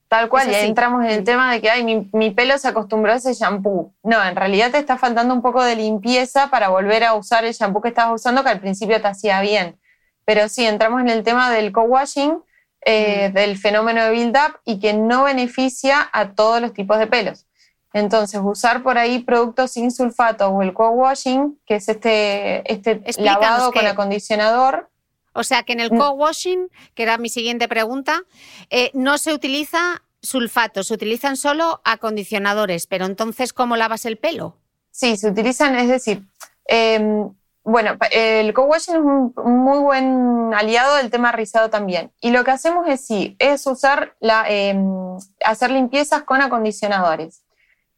Tal 0.08 0.30
cual, 0.30 0.50
y 0.50 0.54
entramos 0.54 1.04
en 1.04 1.10
el 1.10 1.24
tema 1.24 1.52
de 1.52 1.60
que 1.60 1.68
ay, 1.68 1.84
mi, 2.12 2.30
pelo 2.30 2.56
se 2.56 2.68
acostumbró 2.68 3.12
a 3.12 3.16
ese 3.16 3.34
shampoo. 3.34 3.92
No, 4.02 4.24
en 4.24 4.36
realidad 4.36 4.70
te 4.70 4.78
está 4.78 4.96
faltando 4.96 5.34
un 5.34 5.42
poco 5.42 5.62
de 5.62 5.76
limpieza 5.76 6.48
para 6.48 6.68
volver 6.68 7.04
a 7.04 7.14
usar 7.14 7.44
el 7.44 7.52
shampoo 7.52 7.82
que 7.82 7.88
estabas 7.88 8.14
usando, 8.14 8.42
que 8.42 8.48
al 8.48 8.60
principio 8.60 9.00
te 9.02 9.08
hacía 9.08 9.42
bien. 9.42 9.78
Pero 10.24 10.48
sí, 10.48 10.64
entramos 10.64 11.02
en 11.02 11.10
el 11.10 11.24
tema 11.24 11.50
del 11.50 11.72
co-washing, 11.72 12.42
eh, 12.86 13.30
del 13.34 13.58
fenómeno 13.58 14.02
de 14.02 14.10
build-up 14.10 14.60
y 14.64 14.78
que 14.80 14.94
no 14.94 15.24
beneficia 15.24 16.08
a 16.10 16.30
todos 16.32 16.62
los 16.62 16.72
tipos 16.72 16.98
de 16.98 17.06
pelos. 17.06 17.46
Entonces, 17.92 18.40
usar 18.42 18.82
por 18.82 18.96
ahí 18.96 19.18
productos 19.18 19.72
sin 19.72 19.90
sulfato 19.90 20.48
o 20.48 20.62
el 20.62 20.72
co-washing, 20.72 21.58
que 21.66 21.76
es 21.76 21.88
este, 21.88 22.72
este 22.72 23.02
lavado 23.18 23.72
con 23.72 23.86
acondicionador, 23.86 24.88
o 25.32 25.44
sea 25.44 25.62
que 25.62 25.72
en 25.72 25.80
el 25.80 25.92
mm. 25.92 25.98
co-washing, 25.98 26.68
que 26.94 27.02
era 27.02 27.18
mi 27.18 27.28
siguiente 27.28 27.68
pregunta, 27.68 28.22
eh, 28.70 28.90
no 28.94 29.18
se 29.18 29.32
utiliza 29.32 30.02
sulfato, 30.20 30.82
se 30.82 30.94
utilizan 30.94 31.36
solo 31.36 31.80
acondicionadores, 31.84 32.86
pero 32.86 33.06
entonces, 33.06 33.52
¿cómo 33.52 33.76
lavas 33.76 34.04
el 34.04 34.18
pelo? 34.18 34.56
Sí, 34.90 35.16
se 35.16 35.30
utilizan, 35.30 35.76
es 35.76 35.88
decir, 35.88 36.24
em, 36.64 37.30
bueno, 37.62 37.96
el 38.10 38.52
co-washing 38.54 38.94
es 38.94 39.00
un 39.00 39.32
muy 39.64 39.78
buen 39.78 40.54
aliado 40.54 40.96
del 40.96 41.10
tema 41.10 41.32
rizado 41.32 41.68
también. 41.70 42.10
Y 42.20 42.30
lo 42.30 42.42
que 42.42 42.50
hacemos 42.50 42.88
es 42.88 43.06
sí, 43.06 43.36
es 43.38 43.66
usar 43.66 44.16
la, 44.20 44.48
em, 44.48 45.18
hacer 45.44 45.70
limpiezas 45.70 46.22
con 46.22 46.40
acondicionadores. 46.40 47.42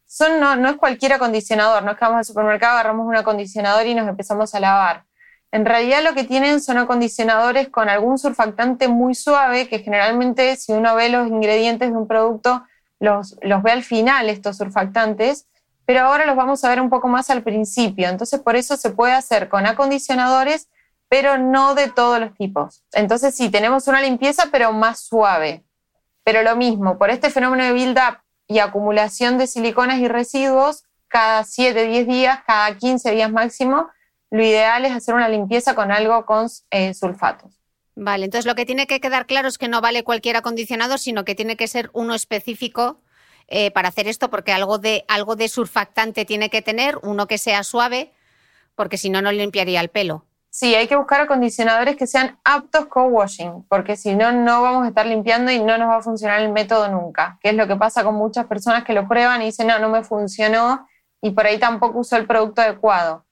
Son, 0.05 0.41
no, 0.41 0.57
no 0.57 0.69
es 0.69 0.75
cualquier 0.75 1.13
acondicionador, 1.13 1.83
no 1.83 1.91
es 1.91 1.97
que 1.97 2.03
vamos 2.03 2.17
al 2.17 2.25
supermercado, 2.25 2.73
agarramos 2.73 3.07
un 3.07 3.15
acondicionador 3.15 3.87
y 3.87 3.95
nos 3.95 4.09
empezamos 4.09 4.53
a 4.53 4.59
lavar. 4.59 5.05
En 5.51 5.65
realidad 5.65 6.01
lo 6.03 6.13
que 6.13 6.23
tienen 6.23 6.61
son 6.61 6.77
acondicionadores 6.77 7.69
con 7.69 7.89
algún 7.89 8.17
surfactante 8.17 8.87
muy 8.87 9.15
suave, 9.15 9.67
que 9.67 9.79
generalmente 9.79 10.55
si 10.55 10.71
uno 10.71 10.95
ve 10.95 11.09
los 11.09 11.27
ingredientes 11.27 11.91
de 11.91 11.97
un 11.97 12.07
producto, 12.07 12.63
los, 12.99 13.37
los 13.41 13.61
ve 13.61 13.71
al 13.71 13.83
final 13.83 14.29
estos 14.29 14.57
surfactantes, 14.57 15.47
pero 15.85 16.01
ahora 16.01 16.25
los 16.25 16.37
vamos 16.37 16.63
a 16.63 16.69
ver 16.69 16.79
un 16.79 16.89
poco 16.89 17.09
más 17.09 17.29
al 17.29 17.43
principio. 17.43 18.07
Entonces 18.07 18.39
por 18.39 18.55
eso 18.55 18.77
se 18.77 18.91
puede 18.91 19.13
hacer 19.13 19.49
con 19.49 19.65
acondicionadores, 19.65 20.69
pero 21.09 21.37
no 21.37 21.75
de 21.75 21.89
todos 21.89 22.21
los 22.21 22.33
tipos. 22.35 22.85
Entonces 22.93 23.35
sí, 23.35 23.49
tenemos 23.49 23.89
una 23.89 24.01
limpieza, 24.01 24.45
pero 24.51 24.71
más 24.71 25.01
suave. 25.01 25.65
Pero 26.23 26.43
lo 26.43 26.55
mismo, 26.55 26.97
por 26.97 27.09
este 27.09 27.29
fenómeno 27.29 27.65
de 27.65 27.73
build-up 27.73 28.19
y 28.47 28.59
acumulación 28.59 29.37
de 29.37 29.47
siliconas 29.47 29.99
y 29.99 30.07
residuos, 30.07 30.85
cada 31.09 31.43
7, 31.43 31.87
10 31.87 32.07
días, 32.07 32.39
cada 32.47 32.77
15 32.77 33.11
días 33.11 33.29
máximo, 33.29 33.89
lo 34.31 34.43
ideal 34.43 34.85
es 34.85 34.93
hacer 34.93 35.13
una 35.13 35.29
limpieza 35.29 35.75
con 35.75 35.91
algo 35.91 36.25
con 36.25 36.47
eh, 36.71 36.93
sulfatos. 36.93 37.61
Vale, 37.95 38.25
entonces 38.25 38.45
lo 38.45 38.55
que 38.55 38.65
tiene 38.65 38.87
que 38.87 39.01
quedar 39.01 39.25
claro 39.25 39.49
es 39.49 39.57
que 39.57 39.67
no 39.67 39.81
vale 39.81 40.03
cualquier 40.03 40.37
acondicionador, 40.37 40.97
sino 40.97 41.25
que 41.25 41.35
tiene 41.35 41.57
que 41.57 41.67
ser 41.67 41.89
uno 41.93 42.15
específico 42.15 43.01
eh, 43.47 43.69
para 43.71 43.89
hacer 43.89 44.07
esto, 44.07 44.29
porque 44.29 44.53
algo 44.53 44.77
de, 44.77 45.03
algo 45.09 45.35
de 45.35 45.49
surfactante 45.49 46.23
tiene 46.23 46.49
que 46.49 46.61
tener, 46.61 46.97
uno 47.03 47.27
que 47.27 47.37
sea 47.37 47.63
suave, 47.63 48.13
porque 48.75 48.97
si 48.97 49.09
no, 49.09 49.21
no 49.21 49.31
limpiaría 49.33 49.81
el 49.81 49.89
pelo. 49.89 50.25
Sí, 50.49 50.75
hay 50.75 50.87
que 50.87 50.95
buscar 50.95 51.21
acondicionadores 51.21 51.97
que 51.97 52.07
sean 52.07 52.39
aptos 52.45 52.85
co-washing, 52.85 53.63
porque 53.67 53.97
si 53.97 54.15
no, 54.15 54.31
no 54.31 54.61
vamos 54.61 54.85
a 54.85 54.89
estar 54.89 55.05
limpiando 55.05 55.51
y 55.51 55.59
no 55.59 55.77
nos 55.77 55.89
va 55.89 55.97
a 55.97 56.01
funcionar 56.01 56.41
el 56.41 56.51
método 56.51 56.87
nunca, 56.87 57.37
que 57.41 57.49
es 57.49 57.55
lo 57.55 57.67
que 57.67 57.75
pasa 57.75 58.03
con 58.05 58.15
muchas 58.15 58.45
personas 58.45 58.85
que 58.85 58.93
lo 58.93 59.07
prueban 59.07 59.41
y 59.41 59.45
dicen, 59.45 59.67
no, 59.67 59.79
no 59.79 59.89
me 59.89 60.03
funcionó 60.03 60.87
y 61.21 61.31
por 61.31 61.45
ahí 61.45 61.59
tampoco 61.59 61.99
usó 61.99 62.15
el 62.15 62.27
producto 62.27 62.61
adecuado. 62.61 63.25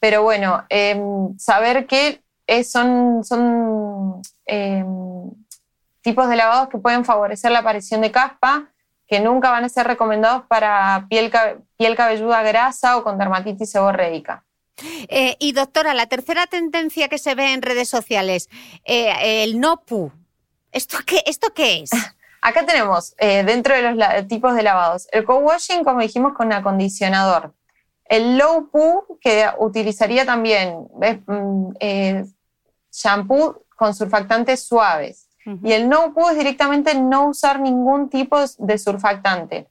Pero 0.00 0.22
bueno, 0.22 0.64
em, 0.68 1.36
saber 1.38 1.86
que 1.86 2.22
son, 2.64 3.24
son 3.24 4.22
em, 4.46 5.30
tipos 6.00 6.28
de 6.28 6.36
lavados 6.36 6.68
que 6.68 6.78
pueden 6.78 7.04
favorecer 7.04 7.50
la 7.50 7.58
aparición 7.60 8.00
de 8.00 8.10
caspa, 8.10 8.70
que 9.06 9.20
nunca 9.20 9.50
van 9.50 9.64
a 9.64 9.68
ser 9.68 9.86
recomendados 9.86 10.44
para 10.46 11.06
piel, 11.08 11.32
piel 11.76 11.96
cabelluda 11.96 12.42
grasa 12.42 12.96
o 12.96 13.02
con 13.02 13.18
dermatitis 13.18 13.70
seborreica. 13.70 14.44
Eh, 15.08 15.36
y 15.38 15.52
doctora, 15.52 15.94
la 15.94 16.06
tercera 16.06 16.46
tendencia 16.46 17.08
que 17.08 17.18
se 17.18 17.34
ve 17.34 17.52
en 17.52 17.62
redes 17.62 17.88
sociales, 17.88 18.48
eh, 18.84 19.42
el 19.44 19.60
no 19.60 19.80
pu. 19.84 20.12
¿Esto 20.72 20.98
qué, 21.04 21.22
¿Esto 21.26 21.52
qué 21.54 21.82
es? 21.82 21.90
Acá 22.40 22.64
tenemos, 22.64 23.14
eh, 23.18 23.42
dentro 23.44 23.74
de 23.74 23.94
los 23.94 24.28
tipos 24.28 24.54
de 24.54 24.62
lavados, 24.62 25.08
el 25.10 25.24
co-washing, 25.24 25.82
como 25.82 26.00
dijimos, 26.00 26.34
con 26.34 26.52
acondicionador. 26.52 27.52
El 28.08 28.38
low 28.38 28.70
poo, 28.70 29.18
que 29.20 29.46
utilizaría 29.58 30.24
también 30.24 30.88
mm, 31.26 31.70
eh, 31.78 32.24
shampoo 32.90 33.64
con 33.76 33.94
surfactantes 33.94 34.64
suaves. 34.64 35.26
Y 35.64 35.72
el 35.72 35.88
no 35.88 36.12
poo 36.12 36.28
es 36.28 36.36
directamente 36.36 36.94
no 36.94 37.28
usar 37.28 37.58
ningún 37.58 38.10
tipo 38.10 38.38
de 38.58 38.76
surfactante. 38.76 39.66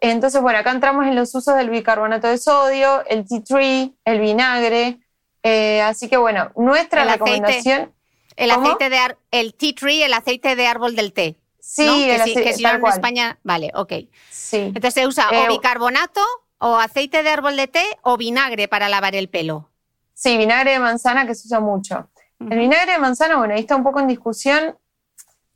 Entonces, 0.00 0.40
bueno, 0.40 0.60
acá 0.60 0.70
entramos 0.70 1.06
en 1.06 1.16
los 1.16 1.34
usos 1.34 1.56
del 1.56 1.70
bicarbonato 1.70 2.28
de 2.28 2.38
sodio, 2.38 3.04
el 3.06 3.26
tea 3.26 3.42
tree, 3.42 3.92
el 4.04 4.20
vinagre. 4.20 5.00
Eh, 5.42 5.80
así 5.82 6.08
que, 6.08 6.16
bueno, 6.16 6.52
nuestra 6.56 7.04
recomendación. 7.04 7.92
el 8.36 8.50
aceite 8.52 8.90
de 8.90 9.16
el 9.32 9.54
tea 9.54 9.72
tree, 9.74 10.04
el 10.04 10.12
aceite 10.12 10.54
de 10.54 10.66
árbol 10.66 10.94
del 10.94 11.12
té. 11.12 11.36
Sí, 11.60 12.10
el 12.10 12.20
aceite, 12.20 12.42
que 12.42 12.54
si 12.54 12.64
en 12.64 12.86
España, 12.86 13.38
vale, 13.44 13.70
ok. 13.74 13.92
Sí. 14.30 14.58
Entonces 14.58 14.94
se 14.94 15.06
usa 15.06 15.30
o 15.30 15.34
eh, 15.34 15.48
bicarbonato 15.48 16.20
o 16.62 16.76
aceite 16.76 17.24
de 17.24 17.28
árbol 17.28 17.56
de 17.56 17.66
té 17.66 17.84
o 18.02 18.16
vinagre 18.16 18.68
para 18.68 18.88
lavar 18.88 19.16
el 19.16 19.28
pelo. 19.28 19.68
Sí, 20.14 20.38
vinagre 20.38 20.70
de 20.72 20.78
manzana 20.78 21.26
que 21.26 21.34
se 21.34 21.48
usa 21.48 21.58
mucho. 21.58 22.08
El 22.38 22.56
vinagre 22.56 22.92
de 22.92 22.98
manzana, 22.98 23.36
bueno, 23.36 23.54
ahí 23.54 23.60
está 23.60 23.74
un 23.74 23.82
poco 23.82 23.98
en 23.98 24.06
discusión. 24.06 24.78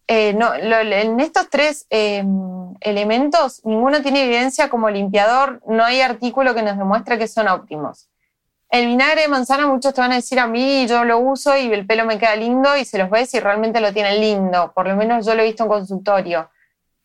Eh, 0.08 0.34
no, 0.34 0.52
en 0.54 1.20
estos 1.20 1.48
tres 1.48 1.86
em, 1.90 2.74
elementos, 2.80 3.64
ninguno 3.64 4.02
tiene 4.02 4.24
evidencia 4.24 4.68
como 4.68 4.90
limpiador, 4.90 5.60
no 5.66 5.84
hay 5.84 6.00
artículo 6.00 6.54
que 6.54 6.62
nos 6.62 6.76
demuestre 6.76 7.18
que 7.18 7.28
son 7.28 7.46
óptimos. 7.48 8.08
El 8.68 8.86
vinagre 8.86 9.22
de 9.22 9.28
manzana, 9.28 9.68
muchos 9.68 9.94
te 9.94 10.00
van 10.00 10.10
a 10.10 10.16
decir 10.16 10.40
a 10.40 10.48
mí, 10.48 10.88
yo 10.88 11.04
lo 11.04 11.20
uso 11.20 11.56
y 11.56 11.72
el 11.72 11.86
pelo 11.86 12.04
me 12.04 12.18
queda 12.18 12.34
lindo 12.34 12.76
y 12.76 12.84
se 12.84 12.98
los 12.98 13.10
ves 13.10 13.32
y 13.34 13.38
realmente 13.38 13.80
lo 13.80 13.92
tienen 13.92 14.20
lindo. 14.20 14.72
Por 14.74 14.88
lo 14.88 14.96
menos 14.96 15.24
yo 15.24 15.36
lo 15.36 15.42
he 15.42 15.46
visto 15.46 15.62
en 15.62 15.68
consultorio. 15.68 16.50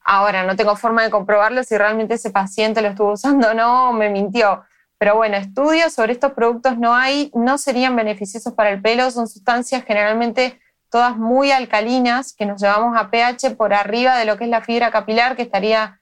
Ahora, 0.04 0.44
no 0.44 0.56
tengo 0.56 0.76
forma 0.76 1.04
de 1.04 1.10
comprobarlo 1.10 1.64
si 1.64 1.78
realmente 1.78 2.16
ese 2.16 2.32
paciente 2.32 2.82
lo 2.82 2.90
estuvo 2.90 3.14
usando 3.14 3.50
o 3.50 3.54
no, 3.54 3.94
me 3.94 4.10
mintió. 4.10 4.64
Pero 4.98 5.16
bueno, 5.16 5.38
estudios 5.38 5.94
sobre 5.94 6.14
estos 6.14 6.34
productos 6.34 6.78
no 6.78 6.94
hay, 6.94 7.32
no 7.34 7.58
serían 7.58 7.96
beneficiosos 7.96 8.54
para 8.54 8.70
el 8.70 8.82
pelo, 8.82 9.10
son 9.10 9.28
sustancias 9.28 9.84
generalmente 9.84 10.60
todas 10.92 11.18
muy 11.18 11.52
alcalinas 11.52 12.34
que 12.34 12.46
nos 12.46 12.62
llevamos 12.62 12.96
a 12.96 13.10
pH 13.10 13.56
por 13.56 13.74
arriba 13.74 14.18
de 14.18 14.26
lo 14.26 14.38
que 14.38 14.44
es 14.44 14.50
la 14.50 14.62
fibra 14.62 14.92
capilar, 14.92 15.36
que 15.36 15.42
estaría, 15.44 16.00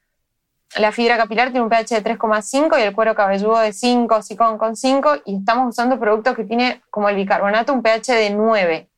la 0.76 0.92
fibra 0.92 1.16
capilar 1.16 1.52
tiene 1.52 1.62
un 1.62 1.70
pH 1.70 2.02
de 2.02 2.04
3,5 2.18 2.78
y 2.78 2.82
el 2.82 2.94
cuero 2.94 3.16
cabelludo 3.16 3.60
de 3.60 3.72
5, 3.72 4.22
sicón 4.24 4.58
con 4.58 4.76
5, 4.76 5.18
y 5.26 5.38
estamos 5.38 5.70
usando 5.70 6.00
productos 6.00 6.36
que 6.36 6.44
tiene 6.44 6.82
como 6.90 7.08
el 7.08 7.16
bicarbonato 7.16 7.72
un 7.72 7.84
pH 7.84 8.14
de 8.14 8.32
9. 8.32 8.90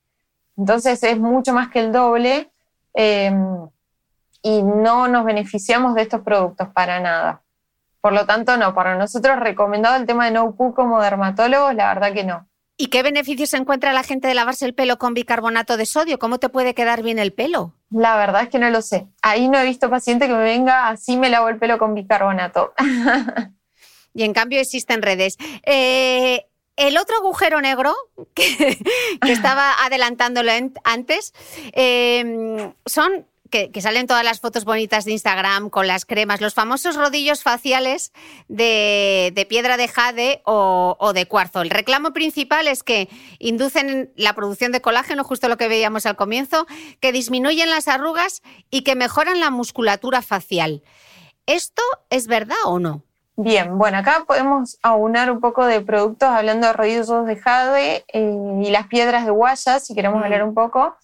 Entonces 0.58 1.04
es 1.04 1.18
mucho 1.20 1.54
más 1.54 1.70
que 1.70 1.80
el 1.80 1.92
doble 1.92 2.50
eh, 2.94 3.32
y 4.42 4.64
no 4.64 5.08
nos 5.08 5.26
beneficiamos 5.26 5.96
de 5.96 6.04
estos 6.04 6.22
productos 6.22 6.70
para 6.70 7.00
nada. 7.00 7.42
Por 8.02 8.14
lo 8.14 8.26
tanto, 8.26 8.58
no, 8.58 8.74
para 8.74 8.96
nosotros 8.96 9.40
recomendado 9.40 9.96
el 9.96 10.08
tema 10.08 10.26
de 10.26 10.32
no 10.32 10.56
poo 10.56 10.74
como 10.74 11.02
dermatólogos, 11.02 11.76
la 11.76 11.94
verdad 11.94 12.14
que 12.14 12.24
no. 12.24 12.48
¿Y 12.78 12.88
qué 12.88 13.04
beneficios 13.04 13.54
encuentra 13.54 13.94
la 13.94 14.02
gente 14.02 14.28
de 14.28 14.34
lavarse 14.34 14.66
el 14.66 14.74
pelo 14.74 14.98
con 14.98 15.14
bicarbonato 15.14 15.78
de 15.78 15.86
sodio? 15.86 16.18
¿Cómo 16.18 16.40
te 16.40 16.50
puede 16.50 16.74
quedar 16.74 17.04
bien 17.04 17.20
el 17.20 17.32
pelo? 17.32 17.76
La 17.92 18.16
verdad 18.16 18.42
es 18.42 18.50
que 18.50 18.58
no 18.58 18.72
lo 18.72 18.82
sé. 18.82 19.06
Ahí 19.22 19.48
no 19.50 19.60
he 19.60 19.66
visto 19.66 19.92
paciente 19.92 20.28
que 20.28 20.34
me 20.34 20.44
venga 20.44 20.88
así 20.88 21.16
me 21.16 21.30
lavo 21.30 21.48
el 21.50 21.60
pelo 21.60 21.78
con 21.78 21.94
bicarbonato. 21.94 22.74
y 24.16 24.24
en 24.24 24.34
cambio 24.34 24.60
existen 24.60 25.04
redes. 25.04 25.38
Eh, 25.64 26.48
el 26.76 26.98
otro 26.98 27.18
agujero 27.18 27.62
negro 27.62 27.94
que, 28.34 28.80
estaba 29.28 29.74
adelantándolo 29.86 30.52
antes 30.84 31.34
eh, 31.74 32.74
son 32.88 33.28
que, 33.52 33.82
salen 33.82 34.08
todas 34.08 34.24
las 34.24 34.40
fotos 34.40 34.66
bonitas 34.66 35.06
de 35.06 35.12
Instagram 35.12 35.70
con 35.70 35.86
las 35.86 36.06
cremas, 36.06 36.42
los 36.42 36.56
famosos 36.56 36.96
rodillos 36.96 37.44
faciales 37.44 38.12
de, 38.48 39.46
piedra 39.48 39.78
de 39.78 39.88
jade 39.88 40.42
o, 40.46 41.12
de 41.14 41.28
cuarzo. 41.28 41.62
El 41.62 41.70
reclamo 41.70 42.14
principal 42.14 42.68
es 42.68 42.82
que 42.82 43.10
inducen 43.38 44.12
la 44.16 44.34
producción 44.34 44.72
de 44.72 44.82
colágeno, 44.82 45.24
justo 45.24 45.50
lo 45.50 45.58
que 45.58 45.68
veíamos 45.68 46.08
al 46.08 46.16
comienzo, 46.16 46.66
que 47.00 47.12
disminuyen 47.12 47.70
las 47.70 47.88
arrugas 47.88 48.42
y 48.72 48.82
que 48.82 48.96
mejoran 48.96 49.40
la 49.40 49.52
musculatura 49.52 50.22
facial. 50.22 50.82
¿Esto 51.46 51.84
es 52.10 52.28
verdad 52.28 52.58
o 52.66 52.80
no? 52.80 53.04
Bien, 53.36 53.78
bueno, 53.78 53.98
acá 53.98 54.26
podemos 54.28 54.78
aunar 54.84 55.32
un 55.32 55.40
poco 55.40 55.66
de 55.66 55.82
productos 55.82 56.30
hablando 56.30 56.68
de 56.68 56.74
rodillos 56.74 57.26
de 57.26 57.36
jade 57.38 58.06
eh, 58.14 58.62
y 58.62 58.70
las 58.70 58.88
piedras 58.88 59.26
de 59.26 59.32
guayas, 59.32 59.86
si 59.86 59.96
queremos 59.96 60.20
mm. 60.22 60.24
hablar 60.24 60.44
un 60.44 60.54
poco, 60.54 60.96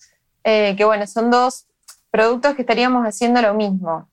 eh, 0.43 0.75
que 0.77 0.85
bueno, 0.85 1.07
son 1.07 1.31
dos 1.31 1.67
productos 2.11 2.55
que 2.55 2.61
estaríamos 2.61 3.05
haciendo 3.05 3.41
lo 3.41 3.53
mismo. 3.53 4.09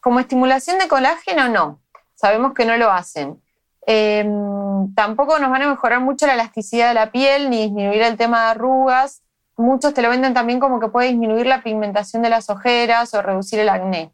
Como 0.00 0.20
estimulación 0.20 0.78
de 0.78 0.88
colágeno, 0.88 1.48
no. 1.48 1.80
Sabemos 2.14 2.54
que 2.54 2.64
no 2.64 2.76
lo 2.76 2.90
hacen. 2.90 3.40
Em, 3.86 4.94
tampoco 4.94 5.38
nos 5.38 5.50
van 5.50 5.62
a 5.62 5.68
mejorar 5.68 6.00
mucho 6.00 6.26
la 6.26 6.34
elasticidad 6.34 6.88
de 6.88 6.94
la 6.94 7.10
piel 7.10 7.48
ni 7.48 7.62
disminuir 7.62 8.02
el 8.02 8.16
tema 8.16 8.44
de 8.44 8.50
arrugas. 8.50 9.22
Muchos 9.56 9.94
te 9.94 10.02
lo 10.02 10.10
venden 10.10 10.34
también 10.34 10.60
como 10.60 10.78
que 10.78 10.88
puede 10.88 11.08
disminuir 11.08 11.46
la 11.46 11.62
pigmentación 11.62 12.22
de 12.22 12.28
las 12.28 12.50
ojeras 12.50 13.14
o 13.14 13.22
reducir 13.22 13.58
el 13.60 13.68
acné. 13.68 14.12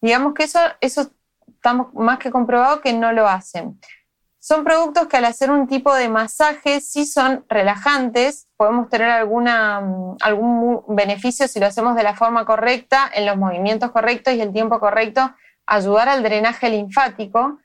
Digamos 0.00 0.34
que 0.34 0.44
eso, 0.44 0.60
eso 0.80 1.10
estamos 1.48 1.92
más 1.94 2.18
que 2.18 2.30
comprobado 2.30 2.80
que 2.80 2.92
no 2.92 3.12
lo 3.12 3.28
hacen. 3.28 3.80
Son 4.40 4.62
productos 4.64 5.08
que 5.08 5.16
al 5.16 5.24
hacer 5.24 5.50
un 5.50 5.66
tipo 5.66 5.92
de 5.94 6.08
masaje 6.08 6.80
sí 6.80 7.06
son 7.06 7.44
relajantes, 7.48 8.46
podemos 8.56 8.88
tener 8.88 9.26
mm, 9.26 10.16
algún 10.20 10.84
beneficio 10.88 11.48
si 11.48 11.58
lo 11.58 11.66
hacemos 11.66 11.96
de 11.96 12.04
la 12.04 12.14
forma 12.14 12.44
correcta, 12.44 13.10
en 13.12 13.26
los 13.26 13.36
movimientos 13.36 13.90
correctos 13.90 14.34
y 14.34 14.40
el 14.40 14.52
tiempo 14.52 14.78
correcto, 14.78 15.34
ayudar 15.66 16.08
al 16.08 16.22
drenaje 16.22 16.70
linfático. 16.70 17.58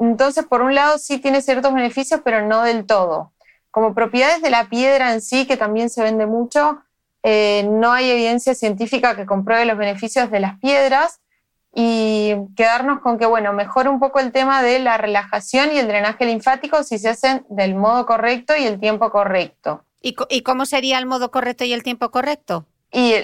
Entonces, 0.00 0.46
por 0.46 0.62
un 0.62 0.74
lado 0.74 0.98
sí 0.98 1.18
tiene 1.18 1.42
ciertos 1.42 1.74
beneficios, 1.74 2.20
pero 2.24 2.46
no 2.46 2.62
del 2.62 2.86
todo. 2.86 3.32
Como 3.70 3.94
propiedades 3.94 4.40
de 4.40 4.50
la 4.50 4.68
piedra 4.68 5.12
en 5.12 5.20
sí, 5.20 5.46
que 5.46 5.56
también 5.56 5.90
se 5.90 6.02
vende 6.02 6.26
mucho, 6.26 6.82
eh, 7.22 7.68
no 7.68 7.92
hay 7.92 8.10
evidencia 8.10 8.54
científica 8.54 9.14
que 9.14 9.26
compruebe 9.26 9.66
los 9.66 9.76
beneficios 9.76 10.30
de 10.30 10.40
las 10.40 10.58
piedras, 10.58 11.20
y 11.74 12.34
quedarnos 12.56 13.00
con 13.00 13.18
que, 13.18 13.26
bueno, 13.26 13.52
mejora 13.52 13.90
un 13.90 14.00
poco 14.00 14.20
el 14.20 14.32
tema 14.32 14.62
de 14.62 14.78
la 14.78 14.96
relajación 14.96 15.72
y 15.72 15.78
el 15.78 15.88
drenaje 15.88 16.24
linfático 16.24 16.82
si 16.82 16.98
se 16.98 17.10
hacen 17.10 17.44
del 17.48 17.74
modo 17.74 18.06
correcto 18.06 18.56
y 18.56 18.64
el 18.64 18.80
tiempo 18.80 19.10
correcto. 19.10 19.84
¿Y, 20.00 20.42
cómo 20.42 20.64
sería 20.64 20.98
el 20.98 21.06
modo 21.06 21.30
correcto 21.30 21.64
y 21.64 21.72
el 21.72 21.82
tiempo 21.82 22.10
correcto? 22.10 22.66
Y 22.90 23.14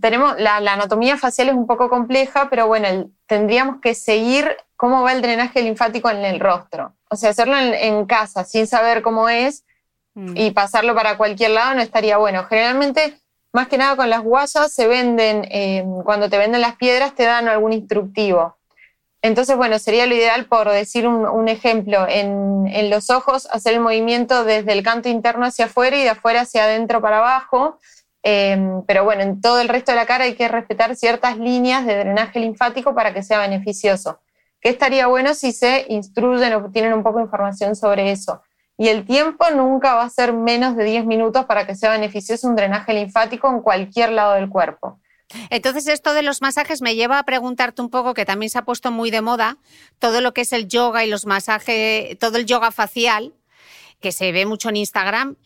tenemos, 0.00 0.34
la, 0.38 0.56
anatomía 0.56 1.16
facial 1.16 1.48
es 1.50 1.54
un 1.54 1.66
poco 1.66 1.88
compleja, 1.88 2.48
pero 2.50 2.66
bueno, 2.66 3.10
tendríamos 3.26 3.80
que 3.80 3.94
seguir 3.94 4.56
cómo 4.76 5.02
va 5.02 5.12
el 5.12 5.22
drenaje 5.22 5.62
linfático 5.62 6.10
en 6.10 6.24
el 6.24 6.40
rostro. 6.40 6.94
O 7.10 7.16
sea, 7.16 7.30
hacerlo 7.30 7.56
en, 7.56 8.06
casa 8.06 8.44
sin 8.44 8.66
saber 8.66 9.02
cómo 9.02 9.28
es 9.28 9.64
mm. 10.14 10.36
y 10.36 10.50
pasarlo 10.50 10.94
para 10.94 11.16
cualquier 11.16 11.52
lado 11.52 11.74
no 11.74 11.82
estaría 11.82 12.16
bueno. 12.16 12.44
Generalmente 12.44 13.20
más 13.54 13.68
que 13.68 13.78
nada 13.78 13.94
con 13.94 14.10
las 14.10 14.20
guayas 14.20 14.72
se 14.72 14.88
venden, 14.88 15.46
eh, 15.48 15.86
cuando 16.04 16.28
te 16.28 16.38
venden 16.38 16.60
las 16.60 16.74
piedras 16.74 17.14
te 17.14 17.22
dan 17.22 17.46
algún 17.46 17.72
instructivo. 17.72 18.56
Entonces, 19.22 19.56
bueno, 19.56 19.78
sería 19.78 20.06
lo 20.06 20.14
ideal, 20.14 20.46
por 20.46 20.68
decir 20.68 21.06
un, 21.06 21.48
ejemplo, 21.48 22.04
en, 22.08 22.90
los 22.90 23.10
ojos 23.10 23.46
hacer 23.50 23.74
el 23.74 23.80
movimiento 23.80 24.44
desde 24.44 24.72
el 24.72 24.82
canto 24.82 25.08
interno 25.08 25.46
hacia 25.46 25.66
afuera 25.66 25.96
y 25.96 26.02
de 26.02 26.10
afuera 26.10 26.42
hacia 26.42 26.64
adentro 26.64 27.00
para 27.00 27.18
abajo. 27.18 27.78
Eh, 28.24 28.58
pero 28.88 29.04
bueno, 29.04 29.22
en 29.22 29.40
todo 29.40 29.60
el 29.60 29.68
resto 29.68 29.92
de 29.92 29.96
la 29.96 30.06
cara 30.06 30.24
hay 30.24 30.34
que 30.34 30.48
respetar 30.48 30.96
ciertas 30.96 31.38
líneas 31.38 31.86
de 31.86 31.96
drenaje 31.96 32.40
linfático 32.40 32.92
para 32.92 33.14
que 33.14 33.22
sea 33.22 33.38
beneficioso. 33.38 34.18
¿Qué 34.60 34.68
estaría 34.68 35.06
bueno 35.06 35.32
si 35.34 35.52
se 35.52 35.86
instruyen 35.88 36.54
o 36.54 36.70
tienen 36.72 36.92
un 36.92 37.04
poco 37.04 37.18
de 37.18 37.24
información 37.24 37.76
sobre 37.76 38.10
eso? 38.10 38.42
Y 38.76 38.88
el 38.88 39.04
tiempo 39.04 39.46
nunca 39.50 39.94
va 39.94 40.02
a 40.02 40.10
ser 40.10 40.32
menos 40.32 40.76
de 40.76 40.84
10 40.84 41.06
minutos 41.06 41.44
para 41.46 41.66
que 41.66 41.74
sea 41.74 41.90
beneficioso 41.90 42.48
un 42.48 42.56
drenaje 42.56 42.92
linfático 42.92 43.48
en 43.48 43.60
cualquier 43.60 44.10
lado 44.10 44.34
del 44.34 44.48
cuerpo. 44.48 45.00
Entonces, 45.50 45.86
esto 45.88 46.12
de 46.12 46.22
los 46.22 46.42
masajes 46.42 46.82
me 46.82 46.94
lleva 46.94 47.18
a 47.18 47.24
preguntarte 47.24 47.82
un 47.82 47.90
poco, 47.90 48.14
que 48.14 48.24
también 48.24 48.50
se 48.50 48.58
ha 48.58 48.64
puesto 48.64 48.90
muy 48.90 49.10
de 49.10 49.22
moda, 49.22 49.58
todo 49.98 50.20
lo 50.20 50.34
que 50.34 50.42
es 50.42 50.52
el 50.52 50.68
yoga 50.68 51.04
y 51.04 51.10
los 51.10 51.26
masajes, 51.26 52.18
todo 52.18 52.36
el 52.36 52.46
yoga 52.46 52.70
facial, 52.70 53.34
que 54.00 54.12
se 54.12 54.32
ve 54.32 54.44
mucho 54.46 54.68
en 54.68 54.76
Instagram. 54.76 55.36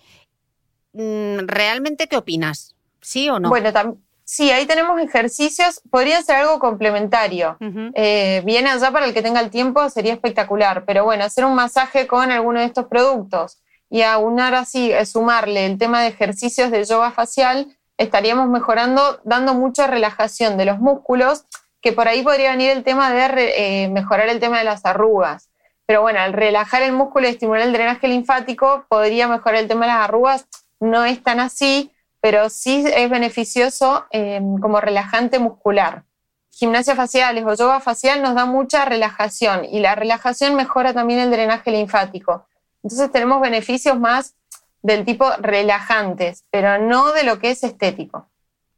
Mm, 0.93 1.47
¿Realmente 1.47 2.09
qué 2.09 2.17
opinas? 2.17 2.75
¿Sí 3.01 3.29
o 3.29 3.39
no? 3.39 3.49
Bueno, 3.49 3.73
también 3.73 4.03
Sí, 4.31 4.51
ahí 4.51 4.67
tenemos 4.67 5.01
ejercicios, 5.01 5.81
podría 5.91 6.21
ser 6.21 6.37
algo 6.37 6.59
complementario. 6.59 7.57
Eh, 7.95 8.43
bien 8.45 8.67
allá 8.67 8.91
para 8.91 9.07
el 9.07 9.15
que 9.15 9.23
tenga 9.23 9.41
el 9.41 9.49
tiempo 9.49 9.89
sería 9.89 10.13
espectacular, 10.13 10.85
pero 10.85 11.03
bueno, 11.05 11.25
hacer 11.25 11.47
un 11.47 11.55
masaje 11.55 12.07
con 12.07 12.31
alguno 12.31 12.61
de 12.61 12.67
estos 12.67 12.89
productos 12.89 13.63
y 13.89 14.03
aunar 14.03 14.55
así, 14.55 14.93
eh, 14.93 15.07
sumarle 15.07 15.65
el 15.65 15.79
tema 15.79 16.03
de 16.03 16.09
ejercicios 16.09 16.71
de 16.71 16.85
yoga 16.85 17.11
facial, 17.11 17.75
estaríamos 17.97 18.51
mejorando, 18.51 19.19
dando 19.25 19.55
mucha 19.55 19.87
relajación 19.87 20.59
de 20.59 20.67
los 20.67 20.79
músculos, 20.79 21.47
que 21.81 21.93
por 21.95 22.07
ahí 22.07 22.23
podría 22.23 22.51
venir 22.51 22.71
el 22.73 22.85
tema 22.85 23.11
de 23.11 23.55
eh, 23.57 23.89
mejorar 23.89 24.29
el 24.29 24.41
tema 24.41 24.59
de 24.59 24.65
las 24.65 24.85
arrugas. 24.85 25.49
Pero 25.87 26.03
bueno, 26.03 26.21
al 26.21 26.35
relajar 26.35 26.83
el 26.83 26.93
músculo 26.93 27.27
y 27.27 27.31
estimular 27.31 27.63
el 27.63 27.73
drenaje 27.73 28.09
linfático, 28.09 28.85
podría 28.91 29.27
mejorar 29.27 29.61
el 29.61 29.69
tema 29.69 29.87
de 29.87 29.93
las 29.93 30.05
arrugas. 30.05 30.47
No 30.81 31.07
es 31.07 31.23
tan 31.23 31.41
así, 31.41 31.91
pero 32.21 32.51
sí 32.51 32.85
es 32.87 33.11
beneficioso 33.11 34.07
em, 34.11 34.59
como 34.59 34.81
relajante 34.81 35.39
muscular. 35.39 36.05
Gimnasia 36.51 36.97
facial 36.97 37.39
o 37.47 37.55
yoga 37.55 37.81
facial 37.81 38.23
nos 38.23 38.35
da 38.35 38.45
mucha 38.45 38.85
relajación 38.85 39.65
y 39.65 39.79
la 39.79 39.95
relajación 39.95 40.57
mejora 40.57 40.93
también 40.93 41.21
el 41.21 41.31
drenaje 41.31 41.71
linfático. 41.71 42.47
Entonces 42.83 43.13
tenemos 43.13 43.41
beneficios 43.41 43.99
más 43.99 44.35
del 44.83 45.05
tipo 45.05 45.31
relajantes, 45.39 46.45
pero 46.51 46.79
no 46.79 47.13
de 47.13 47.25
lo 47.25 47.39
que 47.39 47.51
es 47.51 47.63
estético. 47.63 48.29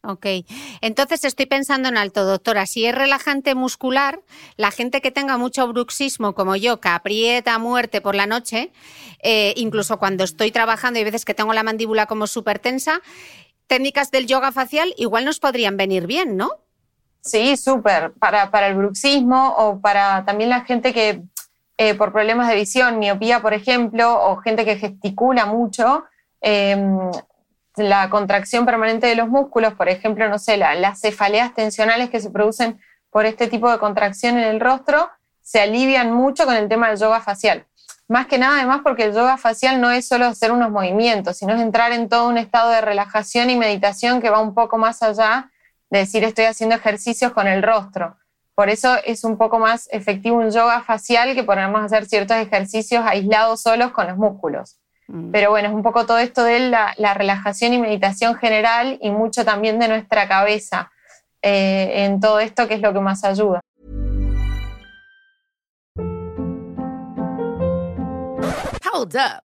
Ok, 0.03 0.27
entonces 0.81 1.25
estoy 1.25 1.45
pensando 1.45 1.91
en 1.91 1.99
alto, 1.99 2.25
doctora. 2.25 2.65
Si 2.65 2.87
es 2.87 2.95
relajante 2.95 3.55
muscular, 3.55 4.21
la 4.57 4.71
gente 4.71 5.03
que 5.03 5.11
tenga 5.11 5.37
mucho 5.37 5.69
bruxismo 5.69 6.35
como 6.35 6.57
yo, 6.57 6.81
que 6.81 6.89
aprieta 6.89 7.55
a 7.55 7.59
muerte 7.59 8.01
por 8.01 8.15
la 8.15 8.27
noche, 8.27 8.73
eh, 9.23 9.53
incluso 9.57 9.99
cuando 9.99 10.25
estoy 10.25 10.53
trabajando 10.53 10.99
y 10.99 11.05
veces 11.05 11.27
que 11.27 11.35
tengo 11.35 11.53
la 11.53 11.63
mandíbula 11.63 12.07
como 12.07 12.27
súper 12.27 12.59
tensa, 12.59 13.03
técnicas 13.67 14.11
del 14.11 14.27
yoga 14.27 14.53
facial 14.53 14.95
igual 14.97 15.27
nos 15.27 15.39
podrían 15.39 15.77
venir 15.77 16.07
bien, 16.07 16.37
¿no? 16.37 16.51
Sí, 17.21 17.57
súper. 17.59 18.13
Para, 18.15 18.51
para, 18.51 18.69
el 18.69 18.77
bruxismo 18.77 19.55
o 19.59 19.81
para 19.81 20.25
también 20.25 20.49
la 20.49 20.63
gente 20.63 20.95
que 20.95 21.23
eh, 21.77 21.95
por 21.95 22.13
problemas 22.13 22.49
de 22.49 22.57
visión, 22.57 22.99
miopía, 22.99 23.41
por 23.41 23.55
ejemplo, 23.55 24.19
o 24.23 24.37
gente 24.39 24.65
que 24.65 24.77
gesticula 24.77 25.47
mucho, 25.47 26.05
em, 26.41 27.11
la 27.77 28.11
contracción 28.11 28.67
permanente 28.67 29.07
de 29.07 29.15
los 29.15 29.29
músculos, 29.29 29.75
por 29.75 29.89
ejemplo, 29.89 30.29
no 30.29 30.39
sé, 30.39 30.57
las 30.57 31.01
cefaleas 31.01 31.55
tensionales 31.55 32.11
que 32.11 32.21
se 32.21 32.31
producen 32.31 32.81
por 33.11 33.27
este 33.27 33.49
tipo 33.49 33.71
de 33.71 33.79
contracción 33.79 34.39
en 34.39 34.45
el 34.45 34.61
rostro, 34.61 35.11
se 35.41 35.61
alivian 35.61 36.13
mucho 36.13 36.45
con 36.45 36.55
el 36.55 36.69
tema 36.69 36.89
del 36.89 36.99
yoga 36.99 37.21
facial. 37.21 37.67
Más 38.09 38.27
que 38.27 38.39
nada, 38.39 38.57
además, 38.57 38.81
porque 38.83 39.05
el 39.05 39.15
yoga 39.15 39.37
facial 39.37 39.81
no 39.81 39.91
es 39.91 40.07
solo 40.07 40.27
hacer 40.27 40.51
unos 40.51 40.71
movimientos, 40.71 41.37
sino 41.39 41.55
es 41.55 41.61
entrar 41.61 41.93
en 41.93 42.09
todo 42.09 42.29
un 42.29 42.39
estado 42.39 42.71
de 42.71 42.81
relajación 42.81 43.51
y 43.51 43.57
meditación 43.57 44.21
que 44.21 44.31
va 44.31 44.41
un 44.41 44.53
poco 44.53 44.79
más 44.79 45.03
allá 45.03 45.51
de 45.91 46.01
decir 46.01 46.25
estoy 46.25 46.47
haciendo 46.47 46.75
ejercicios 46.75 47.33
con 47.33 47.47
el 47.47 47.63
rostro. 47.63 48.17
Por 48.57 48.69
eso 48.69 48.97
es 49.05 49.23
un 49.23 49.39
poco 49.39 49.61
más 49.61 49.89
efectivo 49.93 50.39
un 50.39 50.51
yoga 50.51 50.83
facial 50.83 51.35
que 51.35 51.45
podemos 51.45 51.83
hacer 51.85 52.07
ciertos 52.07 52.37
ejercicios 52.37 53.05
aislados 53.07 53.63
solos 53.63 53.93
con 53.93 54.09
los 54.09 54.17
músculos. 54.17 54.80
Mm. 55.11 55.33
Pero 55.33 55.51
bueno, 55.51 55.69
es 55.69 55.75
un 55.75 55.83
poco 55.83 56.07
todo 56.07 56.19
esto 56.19 56.45
de 56.45 56.61
la, 56.61 57.15
relajación 57.15 57.73
y 57.73 57.79
meditación 57.79 58.37
general 58.37 58.99
y 59.03 59.11
mucho 59.11 59.45
también 59.45 59.79
de 59.81 59.89
nuestra 59.89 60.29
cabeza 60.29 60.91
eh, 61.43 62.05
en 62.05 62.21
todo 62.21 62.39
esto 62.39 62.69
que 62.69 62.75
es 62.75 62.81
lo 62.81 62.93
que 62.93 63.01
más 63.01 63.25
ayuda. 63.25 63.61
Hold 68.93 69.17
up. 69.17 69.50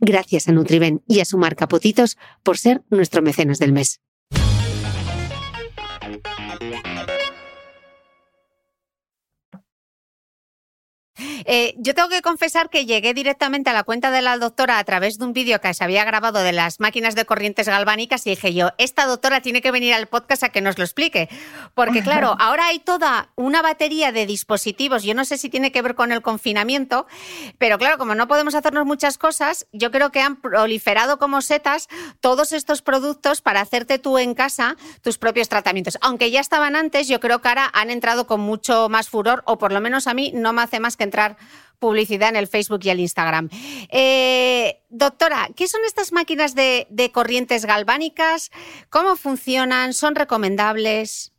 Gracias 0.00 0.48
a 0.48 0.52
Nutriben 0.52 1.02
y 1.06 1.20
a 1.20 1.24
su 1.24 1.38
marca 1.38 1.68
por 2.42 2.58
ser 2.58 2.82
nuestro 2.90 3.22
mecenas 3.22 3.58
del 3.58 3.72
mes. 3.72 4.00
Eh, 11.18 11.74
yo 11.78 11.94
tengo 11.94 12.08
que 12.08 12.22
confesar 12.22 12.70
que 12.70 12.86
llegué 12.86 13.14
directamente 13.14 13.70
a 13.70 13.72
la 13.72 13.84
cuenta 13.84 14.10
de 14.10 14.22
la 14.22 14.38
doctora 14.38 14.78
a 14.78 14.84
través 14.84 15.18
de 15.18 15.24
un 15.24 15.32
vídeo 15.32 15.60
que 15.60 15.72
se 15.74 15.84
había 15.84 16.04
grabado 16.04 16.40
de 16.40 16.52
las 16.52 16.80
máquinas 16.80 17.14
de 17.14 17.24
corrientes 17.24 17.68
galvánicas 17.68 18.26
y 18.26 18.30
dije 18.30 18.54
yo, 18.54 18.70
esta 18.78 19.06
doctora 19.06 19.40
tiene 19.40 19.62
que 19.62 19.70
venir 19.70 19.94
al 19.94 20.06
podcast 20.06 20.42
a 20.44 20.48
que 20.50 20.60
nos 20.60 20.78
lo 20.78 20.84
explique. 20.84 21.28
Porque 21.74 22.02
claro, 22.02 22.36
ahora 22.38 22.66
hay 22.66 22.78
toda 22.78 23.30
una 23.36 23.62
batería 23.62 24.12
de 24.12 24.26
dispositivos, 24.26 25.02
yo 25.02 25.14
no 25.14 25.24
sé 25.24 25.38
si 25.38 25.48
tiene 25.48 25.72
que 25.72 25.82
ver 25.82 25.94
con 25.94 26.12
el 26.12 26.22
confinamiento, 26.22 27.06
pero 27.58 27.78
claro, 27.78 27.98
como 27.98 28.14
no 28.14 28.28
podemos 28.28 28.54
hacernos 28.54 28.86
muchas 28.86 29.18
cosas, 29.18 29.66
yo 29.72 29.90
creo 29.90 30.10
que 30.10 30.20
han 30.20 30.36
proliferado 30.36 31.18
como 31.18 31.42
setas 31.42 31.88
todos 32.20 32.52
estos 32.52 32.82
productos 32.82 33.40
para 33.40 33.60
hacerte 33.60 33.98
tú 33.98 34.18
en 34.18 34.34
casa 34.34 34.76
tus 35.02 35.18
propios 35.18 35.48
tratamientos. 35.48 35.98
Aunque 36.00 36.30
ya 36.30 36.40
estaban 36.40 36.76
antes, 36.76 37.08
yo 37.08 37.20
creo 37.20 37.40
que 37.40 37.48
ahora 37.48 37.70
han 37.72 37.90
entrado 37.90 38.26
con 38.26 38.40
mucho 38.40 38.88
más 38.88 39.08
furor, 39.08 39.42
o 39.46 39.58
por 39.58 39.72
lo 39.72 39.80
menos 39.80 40.06
a 40.06 40.14
mí 40.14 40.32
no 40.34 40.52
me 40.52 40.62
hace 40.62 40.80
más 40.80 40.96
que 40.96 41.05
entrar 41.06 41.36
publicidad 41.78 42.30
en 42.30 42.36
el 42.36 42.46
Facebook 42.46 42.80
y 42.82 42.90
el 42.90 43.00
Instagram. 43.00 43.48
Eh, 43.90 44.80
doctora, 44.88 45.48
¿qué 45.54 45.68
son 45.68 45.80
estas 45.86 46.12
máquinas 46.12 46.54
de, 46.54 47.10
corrientes 47.12 47.64
galvánicas? 47.64 48.50
¿Cómo 48.90 49.16
funcionan? 49.16 49.92
¿Son 49.92 50.14
recomendables? 50.14 51.32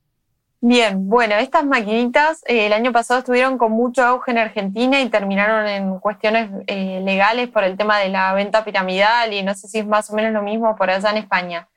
Bien, 0.59 1.07
bueno, 1.07 1.35
estas 1.35 1.65
maquinitas 1.65 2.41
eh, 2.47 2.65
el 2.65 2.73
año 2.73 2.91
pasado 2.91 3.19
estuvieron 3.19 3.59
con 3.59 3.71
mucho 3.71 4.03
auge 4.03 4.31
en 4.31 4.39
Argentina 4.39 4.99
y 5.01 5.09
terminaron 5.09 5.67
en 5.67 5.99
cuestiones 5.99 6.49
eh, 6.65 6.99
legales 7.03 7.49
por 7.49 7.63
el 7.63 7.77
tema 7.77 7.99
de 7.99 8.09
la 8.09 8.33
venta 8.33 8.65
piramidal 8.65 9.33
y 9.33 9.43
no 9.43 9.53
sé 9.53 9.67
si 9.67 9.79
es 9.79 9.85
más 9.85 10.09
o 10.09 10.15
menos 10.15 10.33
lo 10.33 10.41
mismo 10.41 10.75
por 10.75 10.89
allá 10.89 11.11
en 11.11 11.17
España. 11.17 11.67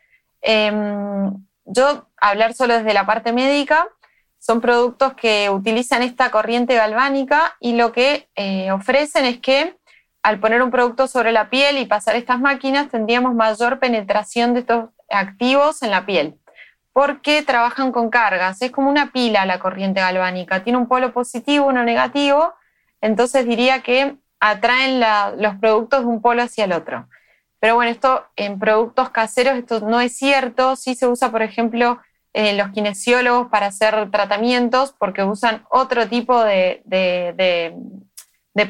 Em, 0.40 1.30
yo 1.66 2.06
hablar 2.16 2.54
solo 2.54 2.78
desde 2.78 2.94
la 2.94 3.04
parte 3.04 3.34
médica, 3.34 3.86
son 4.40 4.60
productos 4.60 5.14
que 5.14 5.48
utilizan 5.50 6.02
esta 6.02 6.32
corriente 6.32 6.74
galvánica 6.74 7.56
y 7.60 7.74
lo 7.76 7.92
que 7.92 8.28
eh, 8.34 8.72
ofrecen 8.72 9.26
es 9.26 9.38
que 9.38 9.76
al 10.22 10.40
poner 10.40 10.62
un 10.62 10.72
producto 10.72 11.06
sobre 11.06 11.30
la 11.30 11.50
piel 11.50 11.78
y 11.78 11.86
pasar 11.86 12.16
estas 12.16 12.40
máquinas 12.40 12.88
tendríamos 12.88 13.34
mayor 13.34 13.78
penetración 13.78 14.54
de 14.54 14.60
estos 14.60 14.90
activos 15.08 15.82
en 15.82 15.92
la 15.92 16.04
piel 16.04 16.40
porque 16.92 17.42
trabajan 17.42 17.92
con 17.92 18.10
cargas. 18.10 18.60
Es 18.62 18.70
como 18.70 18.90
una 18.90 19.12
pila 19.12 19.46
la 19.46 19.58
corriente 19.58 20.00
galvánica. 20.00 20.64
Tiene 20.64 20.78
un 20.78 20.88
polo 20.88 21.12
positivo, 21.12 21.66
uno 21.66 21.84
negativo. 21.84 22.54
Entonces 23.00 23.46
diría 23.46 23.82
que 23.82 24.16
atraen 24.40 25.00
los 25.40 25.54
productos 25.56 26.00
de 26.00 26.06
un 26.06 26.20
polo 26.20 26.42
hacia 26.42 26.64
el 26.64 26.72
otro. 26.72 27.08
Pero 27.60 27.74
bueno, 27.74 27.90
esto 27.90 28.26
en 28.36 28.58
productos 28.58 29.10
caseros, 29.10 29.54
esto 29.54 29.80
no 29.80 30.00
es 30.00 30.16
cierto. 30.16 30.76
Sí 30.76 30.94
se 30.94 31.06
usa, 31.06 31.30
por 31.30 31.42
ejemplo, 31.42 32.00
los 32.32 32.70
kinesiólogos 32.70 33.48
para 33.48 33.66
hacer 33.66 34.10
tratamientos 34.10 34.94
porque 34.98 35.24
usan 35.24 35.64
otro 35.70 36.08
tipo 36.08 36.42
de, 36.44 36.82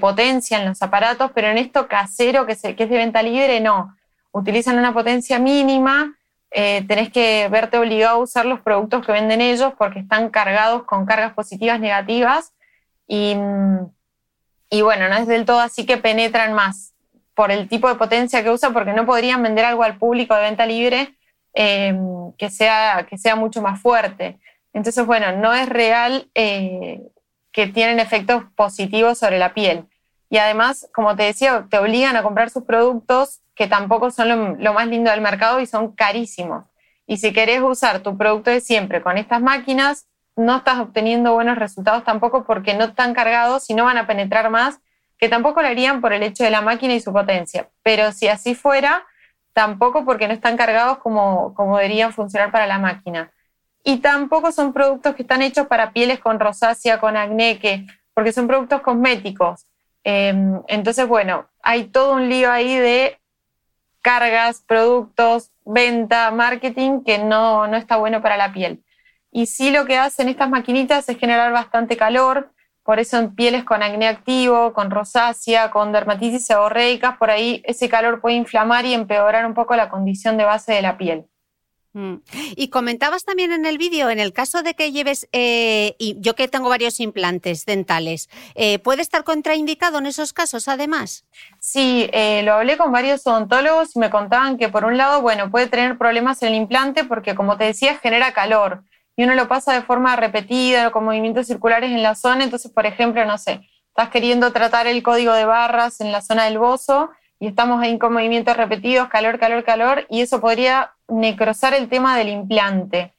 potencia 0.01 0.59
en 0.61 0.69
los 0.69 0.81
aparatos, 0.83 1.31
pero 1.35 1.49
en 1.49 1.59
esto 1.59 1.89
casero 1.89 2.47
que, 2.47 2.57
que, 2.57 2.85
es 2.85 2.91
de 2.91 2.97
venta 2.97 3.23
libre, 3.23 3.61
no. 3.61 3.97
Utilizan 4.33 4.79
una 4.79 4.95
potencia 4.95 5.39
mínima, 5.39 6.17
eh, 6.53 6.85
tenés 6.87 7.11
que 7.11 7.49
verte 7.49 7.79
obligado 7.79 8.17
a 8.17 8.23
usar 8.23 8.47
los 8.47 8.61
productos 8.61 9.05
que 9.05 9.13
venden 9.13 9.41
ellos 9.41 9.73
porque 9.77 9.99
están 9.99 10.31
cargados 10.31 10.85
con 10.85 11.05
cargas 11.05 11.35
positivas, 11.35 11.81
negativas, 11.81 12.53
y, 13.07 13.37
y 14.71 14.83
bueno, 14.83 15.09
no 15.09 15.17
es 15.17 15.27
del 15.27 15.45
todo 15.45 15.61
así 15.61 15.85
que 15.85 15.97
penetran 15.97 16.55
más 16.55 16.95
por 17.35 17.51
el 17.51 17.69
tipo 17.69 17.89
de 17.89 17.97
potencia 17.97 18.45
que 18.45 18.51
usa, 18.51 18.71
porque 18.71 18.93
no 18.93 19.05
podrían 19.05 19.43
vender 19.43 19.65
algo 19.65 19.83
al 19.83 19.99
público 19.99 20.35
de 20.35 20.43
venta 20.43 20.67
libre 20.67 21.17
Em, 21.53 22.32
que, 22.38 22.48
sea, 22.48 23.07
que 23.09 23.18
sea 23.18 23.34
mucho 23.34 23.61
más 23.61 23.80
fuerte. 23.80 24.38
Entonces, 24.72 25.05
bueno, 25.05 25.32
no 25.36 25.53
es 25.53 25.68
real 25.68 26.30
eh, 26.34 27.03
que 27.51 27.66
tienen 27.66 27.98
efectos 27.98 28.44
positivos 28.55 29.18
sobre 29.18 29.38
la 29.38 29.53
piel. 29.53 29.86
Y 30.28 30.38
además, 30.38 30.88
como 30.94 31.16
te 31.16 31.24
decía, 31.24 31.66
te 31.68 31.78
obligan 31.78 32.16
a 32.16 32.22
comprar 32.22 32.51
sus 32.51 32.62
productos 32.62 33.40
que 33.57 33.66
tampoco 33.66 34.12
son 34.12 34.62
lo, 34.62 34.72
más 34.72 34.86
lindo 34.86 35.11
del 35.11 35.20
mercado 35.20 35.61
y 35.61 35.66
son 35.66 35.92
carísimos. 35.92 36.64
Y 37.07 37.16
si 37.16 37.32
querés 37.32 37.61
usar 37.61 38.01
tu 38.01 38.16
producto 38.16 38.51
de 38.51 38.61
siempre 38.61 39.03
con 39.03 39.18
estas 39.18 39.42
máquinas, 39.42 40.07
no 40.36 40.59
estás 40.59 40.78
obteniendo 40.78 41.34
buenos 41.34 41.59
resultados 41.59 42.05
tampoco 42.05 42.44
porque 42.44 42.74
no 42.74 42.84
están 42.84 43.12
cargados 43.12 43.68
y 43.68 43.74
no 43.74 43.84
van 43.84 43.98
a 43.98 44.07
penetrar 44.07 44.51
más, 44.51 44.78
que 45.18 45.28
tampoco 45.28 45.61
lo 45.61 45.68
harían 45.68 46.01
por 46.01 46.12
el 46.12 46.22
hecho 46.22 46.44
de 46.44 46.51
la 46.51 46.62
máquina 46.62 46.94
y 46.94 47.01
su 47.01 47.12
potencia. 47.12 47.68
Pero 47.82 48.12
si 48.12 48.28
así 48.28 48.55
fuera, 48.55 49.05
tampoco 49.53 50.05
porque 50.05 50.28
no 50.28 50.34
están 50.34 50.57
cargados 50.57 50.98
como, 50.98 51.55
como 51.55 51.76
deberían 51.76 52.12
funcionar 52.12 52.51
para 52.51 52.66
la 52.66 52.78
máquina. 52.78 53.32
Y 53.82 53.98
tampoco 53.98 54.53
son 54.53 54.72
productos 54.72 55.14
que 55.14 55.22
están 55.22 55.42
hechos 55.42 55.66
para 55.66 55.92
pieles 55.92 56.20
con 56.20 56.38
rosácea, 56.38 57.01
con 57.01 57.16
acné, 57.16 57.59
que, 57.59 57.86
porque 58.14 58.32
son 58.32 58.46
productos 58.46 58.82
cosméticos. 58.82 59.66
Em, 60.05 60.61
entonces, 60.68 61.07
bueno, 61.07 61.46
hay 61.62 61.84
todo 61.84 62.14
un 62.14 62.28
lío 62.28 62.51
ahí 62.51 62.76
de 62.76 63.18
cargas, 64.03 64.62
productos, 64.66 65.51
venta, 65.64 66.30
marketing 66.30 67.03
que 67.05 67.18
no, 67.18 67.66
no 67.66 67.76
está 67.76 67.96
bueno 67.96 68.22
para 68.22 68.36
la 68.36 68.53
piel. 68.53 68.82
Y 69.32 69.46
sí 69.46 69.70
lo 69.70 69.86
que 69.86 69.96
hacen 69.96 70.28
estas 70.28 70.51
maquinitas 70.51 71.09
es 71.09 71.18
generar 71.18 71.53
bastante 71.53 71.96
calor, 71.96 72.53
por 72.83 72.99
eso 72.99 73.18
en 73.18 73.35
pieles 73.35 73.64
con 73.64 73.83
acné 73.83 74.09
activo, 74.09 74.72
con 74.72 74.91
rosácea, 74.91 75.70
con 75.70 75.93
dermatitis 75.93 76.47
seborreicas, 76.47 77.16
por 77.18 77.31
ahí 77.31 77.62
ese 77.64 77.89
calor 77.89 78.20
puede 78.20 78.37
inflamar 78.37 78.87
y 78.87 78.95
empeorar 78.95 79.47
un 79.47 79.55
poco 79.55 79.76
la 79.76 79.89
condición 79.89 80.37
de 80.37 80.45
base 80.45 80.72
de 80.72 80.83
la 80.83 80.97
piel. 80.97 81.26
Mm. 81.93 82.16
Y 82.55 82.68
comentabas 82.68 83.24
también 83.24 83.51
en 83.51 83.66
el 83.66 83.76
vídeo, 83.76 84.11
en 84.11 84.20
el 84.20 84.33
caso 84.33 84.62
de 84.62 84.74
que 84.74 84.93
lleves, 84.93 85.28
eh, 85.33 85.97
y 85.99 86.16
yo 86.20 86.35
que 86.35 86.47
tengo 86.47 86.68
varios 86.68 87.01
implantes 87.01 87.66
dentales, 87.66 88.28
eh, 88.55 88.78
¿puede 88.78 89.03
estar 89.03 89.24
contraindicado 89.24 89.99
en 89.99 90.07
esos 90.07 90.33
casos 90.33 90.68
además? 90.68 91.24
Sí, 91.59 92.09
eh, 92.12 92.43
lo 92.45 92.55
hablé 92.55 92.76
con 92.76 92.93
varios 92.93 93.26
odontólogos 93.26 93.97
y 93.97 93.99
me 93.99 94.11
contaban 94.11 94.57
que 94.57 94.68
por 94.68 94.85
un 94.85 94.97
lado, 94.97 95.20
bueno, 95.20 95.51
puede 95.51 95.66
tener 95.66 95.99
problemas 95.99 96.43
en 96.43 96.51
el 96.51 96.55
implante 96.55 97.05
porque 97.05 97.35
como 97.35 97.57
te 97.57 97.64
decía, 97.64 97.99
genera 97.99 98.33
calor 98.33 98.85
y 99.21 99.25
uno 99.25 99.35
lo 99.35 99.49
pasa 99.49 99.75
de 99.75 99.83
forma 99.83 100.16
repetida, 100.16 100.91
con 100.91 101.05
movimientos 101.05 101.47
circulares 101.47 101.91
en 101.91 102.03
la 102.03 102.14
zona, 102.14 102.43
entonces, 102.43 102.73
por 102.73 102.87
ejemplo, 102.87 103.23
no 103.27 103.37
sé, 103.37 103.61
estás 103.89 104.09
queriendo 104.09 104.51
tratar 104.51 104.87
el 104.87 105.03
código 105.03 105.35
de 105.35 105.45
barras 105.45 106.01
en 106.01 106.11
la 106.11 106.23
zona 106.23 106.47
del 106.47 106.57
bozo 106.57 107.11
y 107.39 107.49
estamos 107.49 107.83
ahí 107.83 107.99
con 107.99 108.14
movimientos 108.14 108.57
repetidos, 108.57 109.11
calor, 109.11 109.39
calor, 109.39 109.62
calor, 109.62 110.07
y 110.09 110.23
eso 110.23 110.41
podría 110.41 110.95
necrosar 111.07 111.75
el 111.75 111.91
tema 111.91 112.16
del 112.16 112.31
implante. 112.31 113.12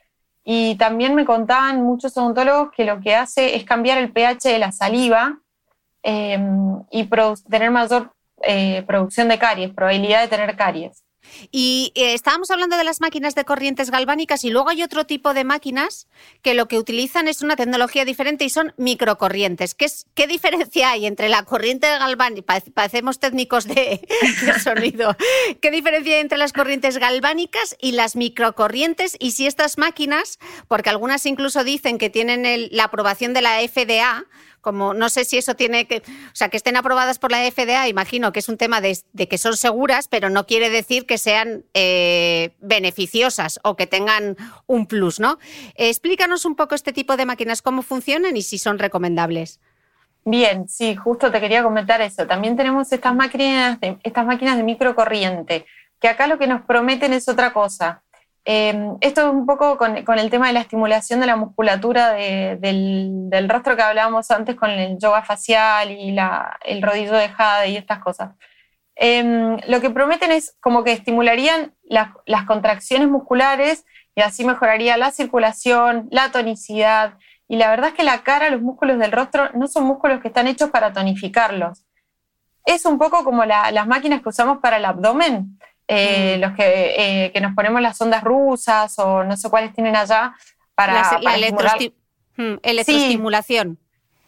Y 0.43 0.73
también 0.77 1.13
me 1.13 1.23
contaban 1.23 1.83
muchos 1.83 2.17
odontólogos 2.17 2.71
que 2.75 2.83
lo 2.83 2.99
que 2.99 3.13
hace 3.13 3.55
es 3.55 3.63
cambiar 3.63 3.99
el 3.99 4.11
pH 4.11 4.49
de 4.49 4.57
la 4.57 4.71
saliva 4.71 5.37
em, 6.01 6.81
y 6.89 7.07
tener 7.47 7.69
mayor 7.69 8.11
eh, 8.41 8.83
producción 8.87 9.27
de 9.27 9.37
caries, 9.37 9.71
probabilidad 9.71 10.21
de 10.21 10.29
tener 10.29 10.55
caries. 10.55 11.03
Y 11.51 11.91
eh, 11.95 12.13
estábamos 12.13 12.51
hablando 12.51 12.77
de 12.77 12.83
las 12.83 13.01
máquinas 13.01 13.35
de 13.35 13.45
corrientes 13.45 13.91
galvánicas 13.91 14.43
y 14.43 14.49
luego 14.49 14.69
hay 14.69 14.83
otro 14.83 15.05
tipo 15.05 15.33
de 15.33 15.43
máquinas 15.43 16.07
que 16.41 16.53
lo 16.53 16.67
que 16.67 16.77
utilizan 16.77 17.27
es 17.27 17.41
una 17.41 17.55
tecnología 17.55 18.05
diferente 18.05 18.45
y 18.45 18.49
son 18.49 18.73
microcorrientes. 18.77 19.75
¿Qué, 19.75 20.27
diferencia 20.27 20.91
hay 20.91 21.05
entre 21.05 21.29
la 21.29 21.43
corriente 21.43 21.87
galvánica? 21.87 22.61
Parecemos 22.73 23.19
técnicos 23.19 23.65
de, 23.67 24.01
sonido. 24.63 25.15
¿Qué 25.61 25.71
diferencia 25.71 26.15
hay 26.15 26.21
entre 26.21 26.37
las 26.37 26.53
corrientes 26.53 26.97
galvánicas 26.97 27.75
y 27.79 27.93
las 27.93 28.15
microcorrientes? 28.15 29.15
Y 29.19 29.31
si 29.31 29.47
estas 29.47 29.77
máquinas, 29.77 30.39
porque 30.67 30.89
algunas 30.89 31.25
incluso 31.25 31.63
dicen 31.63 31.97
que 31.97 32.09
tienen 32.09 32.69
la 32.71 32.85
aprobación 32.85 33.33
de 33.33 33.41
la 33.41 33.59
FDA, 33.59 34.25
como 34.61 34.93
no 34.93 35.09
sé 35.09 35.25
si 35.25 35.37
eso 35.37 35.55
tiene 35.55 35.85
que, 35.85 35.97
o 35.97 36.35
sea, 36.35 36.49
que 36.49 36.57
estén 36.57 36.77
aprobadas 36.77 37.19
por 37.19 37.31
la 37.31 37.39
FDA, 37.49 37.87
imagino 37.87 38.31
que 38.31 38.39
es 38.39 38.49
un 38.49 38.57
tema 38.57 38.79
de, 38.81 38.97
que 39.29 39.37
son 39.37 39.57
seguras, 39.57 40.07
pero 40.07 40.29
no 40.29 40.45
quiere 40.45 40.69
decir 40.69 41.05
que 41.05 41.17
sean 41.17 41.65
eh, 41.73 42.51
beneficiosas 42.59 43.59
o 43.63 43.75
que 43.75 43.87
tengan 43.87 44.37
un 44.67 44.85
plus, 44.85 45.19
¿no? 45.19 45.39
explícanos 45.75 46.45
un 46.45 46.55
poco 46.55 46.75
este 46.75 46.93
tipo 46.93 47.17
de 47.17 47.25
máquinas, 47.25 47.61
cómo 47.61 47.81
funcionan 47.81 48.37
y 48.37 48.41
si 48.41 48.57
son 48.57 48.79
recomendables. 48.79 49.59
Bien, 50.23 50.69
sí, 50.69 50.95
justo 50.95 51.31
te 51.31 51.39
quería 51.39 51.63
comentar 51.63 51.99
eso. 52.01 52.27
También 52.27 52.55
tenemos 52.55 52.91
estas 52.91 53.15
máquinas 53.15 53.79
estas 54.03 54.25
máquinas 54.25 54.57
de 54.57 54.63
microcorriente, 54.63 55.65
que 55.99 56.07
acá 56.07 56.27
lo 56.27 56.37
que 56.37 56.47
nos 56.47 56.61
prometen 56.61 57.13
es 57.13 57.27
otra 57.27 57.53
cosa. 57.53 58.03
Em, 58.43 58.97
esto 59.01 59.21
es 59.21 59.33
un 59.33 59.45
poco 59.45 59.77
con, 59.77 59.95
el 59.97 60.29
tema 60.31 60.47
de 60.47 60.53
la 60.53 60.61
estimulación 60.61 61.19
de 61.19 61.27
la 61.27 61.35
musculatura 61.35 62.13
del, 62.13 63.47
rostro 63.47 63.75
que 63.75 63.81
hablábamos 63.83 64.31
antes 64.31 64.55
con 64.55 64.71
el 64.71 64.97
yoga 64.97 65.21
facial 65.23 65.91
y 65.91 66.15
el 66.65 66.81
rodillo 66.81 67.13
de 67.13 67.29
jade 67.29 67.69
y 67.69 67.77
estas 67.77 67.99
cosas. 67.99 68.31
Em, 68.95 69.57
lo 69.67 69.79
que 69.81 69.89
prometen 69.89 70.31
es 70.31 70.55
como 70.59 70.83
que 70.83 70.91
estimularían 70.91 71.73
las 71.83 72.45
contracciones 72.45 73.07
musculares 73.09 73.85
y 74.15 74.21
así 74.21 74.45
mejoraría 74.45 74.97
la 74.97 75.11
circulación, 75.11 76.07
la 76.11 76.31
tonicidad. 76.31 77.17
Y 77.47 77.57
la 77.57 77.69
verdad 77.69 77.89
es 77.89 77.95
que 77.95 78.03
la 78.03 78.23
cara, 78.23 78.49
los 78.49 78.61
músculos 78.61 78.97
del 78.99 79.11
rostro 79.11 79.49
no 79.53 79.67
son 79.67 79.85
músculos 79.85 80.21
que 80.21 80.29
están 80.29 80.47
hechos 80.47 80.69
para 80.69 80.93
tonificarlos. 80.93 81.85
Es 82.65 82.85
un 82.85 82.97
poco 82.97 83.23
como 83.23 83.45
las 83.45 83.87
máquinas 83.87 84.21
que 84.21 84.29
usamos 84.29 84.59
para 84.59 84.77
el 84.77 84.85
abdomen. 84.85 85.57
Eh, 85.93 86.37
los 86.37 86.53
que, 86.53 87.25
eh, 87.25 87.31
que, 87.33 87.41
nos 87.41 87.53
ponemos 87.53 87.81
las 87.81 87.99
ondas 87.99 88.23
rusas 88.23 88.97
o 88.97 89.25
no 89.25 89.35
sé 89.35 89.49
cuáles 89.49 89.73
tienen 89.73 89.97
allá 89.97 90.33
para, 90.73 91.19
la, 91.19 91.37
mm, 92.37 92.59
electroestimulación. 92.63 93.77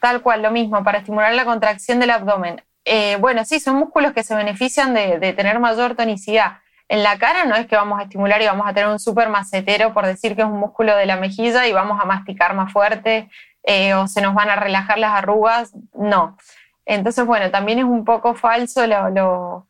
tal 0.01 0.21
cual, 0.21 0.41
lo 0.41 0.51
mismo, 0.51 0.83
para 0.83 0.97
estimular 0.97 1.33
la 1.33 1.45
contracción 1.45 2.01
del 2.01 2.09
abdomen. 2.09 2.61
Eh, 2.83 3.15
bueno, 3.21 3.45
sí, 3.45 3.61
son 3.61 3.77
músculos 3.77 4.11
que 4.11 4.23
se 4.23 4.35
benefician 4.35 4.93
de, 4.93 5.31
tener 5.37 5.57
mayor 5.59 5.95
tonicidad. 5.95 6.57
En 6.89 7.01
la 7.01 7.17
cara 7.17 7.45
no 7.45 7.55
es 7.55 7.65
que 7.65 7.77
vamos 7.77 7.97
a 7.97 8.03
estimular 8.03 8.41
y 8.41 8.45
vamos 8.45 8.67
a 8.67 8.73
tener 8.73 8.89
un 8.89 8.99
súper 8.99 9.29
macetero 9.29 9.93
por 9.93 10.05
decir 10.05 10.35
que 10.35 10.41
es 10.41 10.47
un 10.47 10.59
músculo 10.59 10.97
de 10.97 11.05
la 11.05 11.15
mejilla 11.15 11.65
y 11.65 11.71
vamos 11.71 11.97
a 12.01 12.03
masticar 12.03 12.55
más 12.55 12.73
fuerte 12.73 13.29
o 13.95 14.07
se 14.07 14.21
nos 14.21 14.33
van 14.33 14.49
a 14.49 14.57
relajar 14.57 14.97
las 14.97 15.13
arrugas. 15.13 15.71
No. 15.93 16.35
Entonces, 16.85 17.25
bueno, 17.25 17.49
también 17.51 17.79
es 17.79 17.85
un 17.85 18.03
poco 18.03 18.35
falso 18.35 18.85
lo 18.85 19.09
lo, 19.09 19.67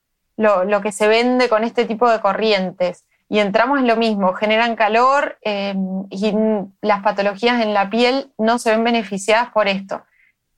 que 0.81 0.91
se 0.91 1.07
vende 1.07 1.49
con 1.49 1.63
este 1.63 1.85
tipo 1.85 2.09
de 2.09 2.19
corrientes. 2.19 3.05
Y 3.29 3.39
entramos 3.39 3.79
en 3.79 3.87
lo 3.87 3.95
mismo, 3.95 4.33
generan 4.33 4.75
calor 4.75 5.37
eh, 5.41 5.73
y 6.11 6.33
las 6.81 7.01
patologías 7.01 7.61
en 7.61 7.73
la 7.73 7.89
piel 7.89 8.31
no 8.37 8.59
se 8.59 8.71
ven 8.71 8.83
beneficiadas 8.83 9.49
por 9.49 9.67
esto. 9.67 10.03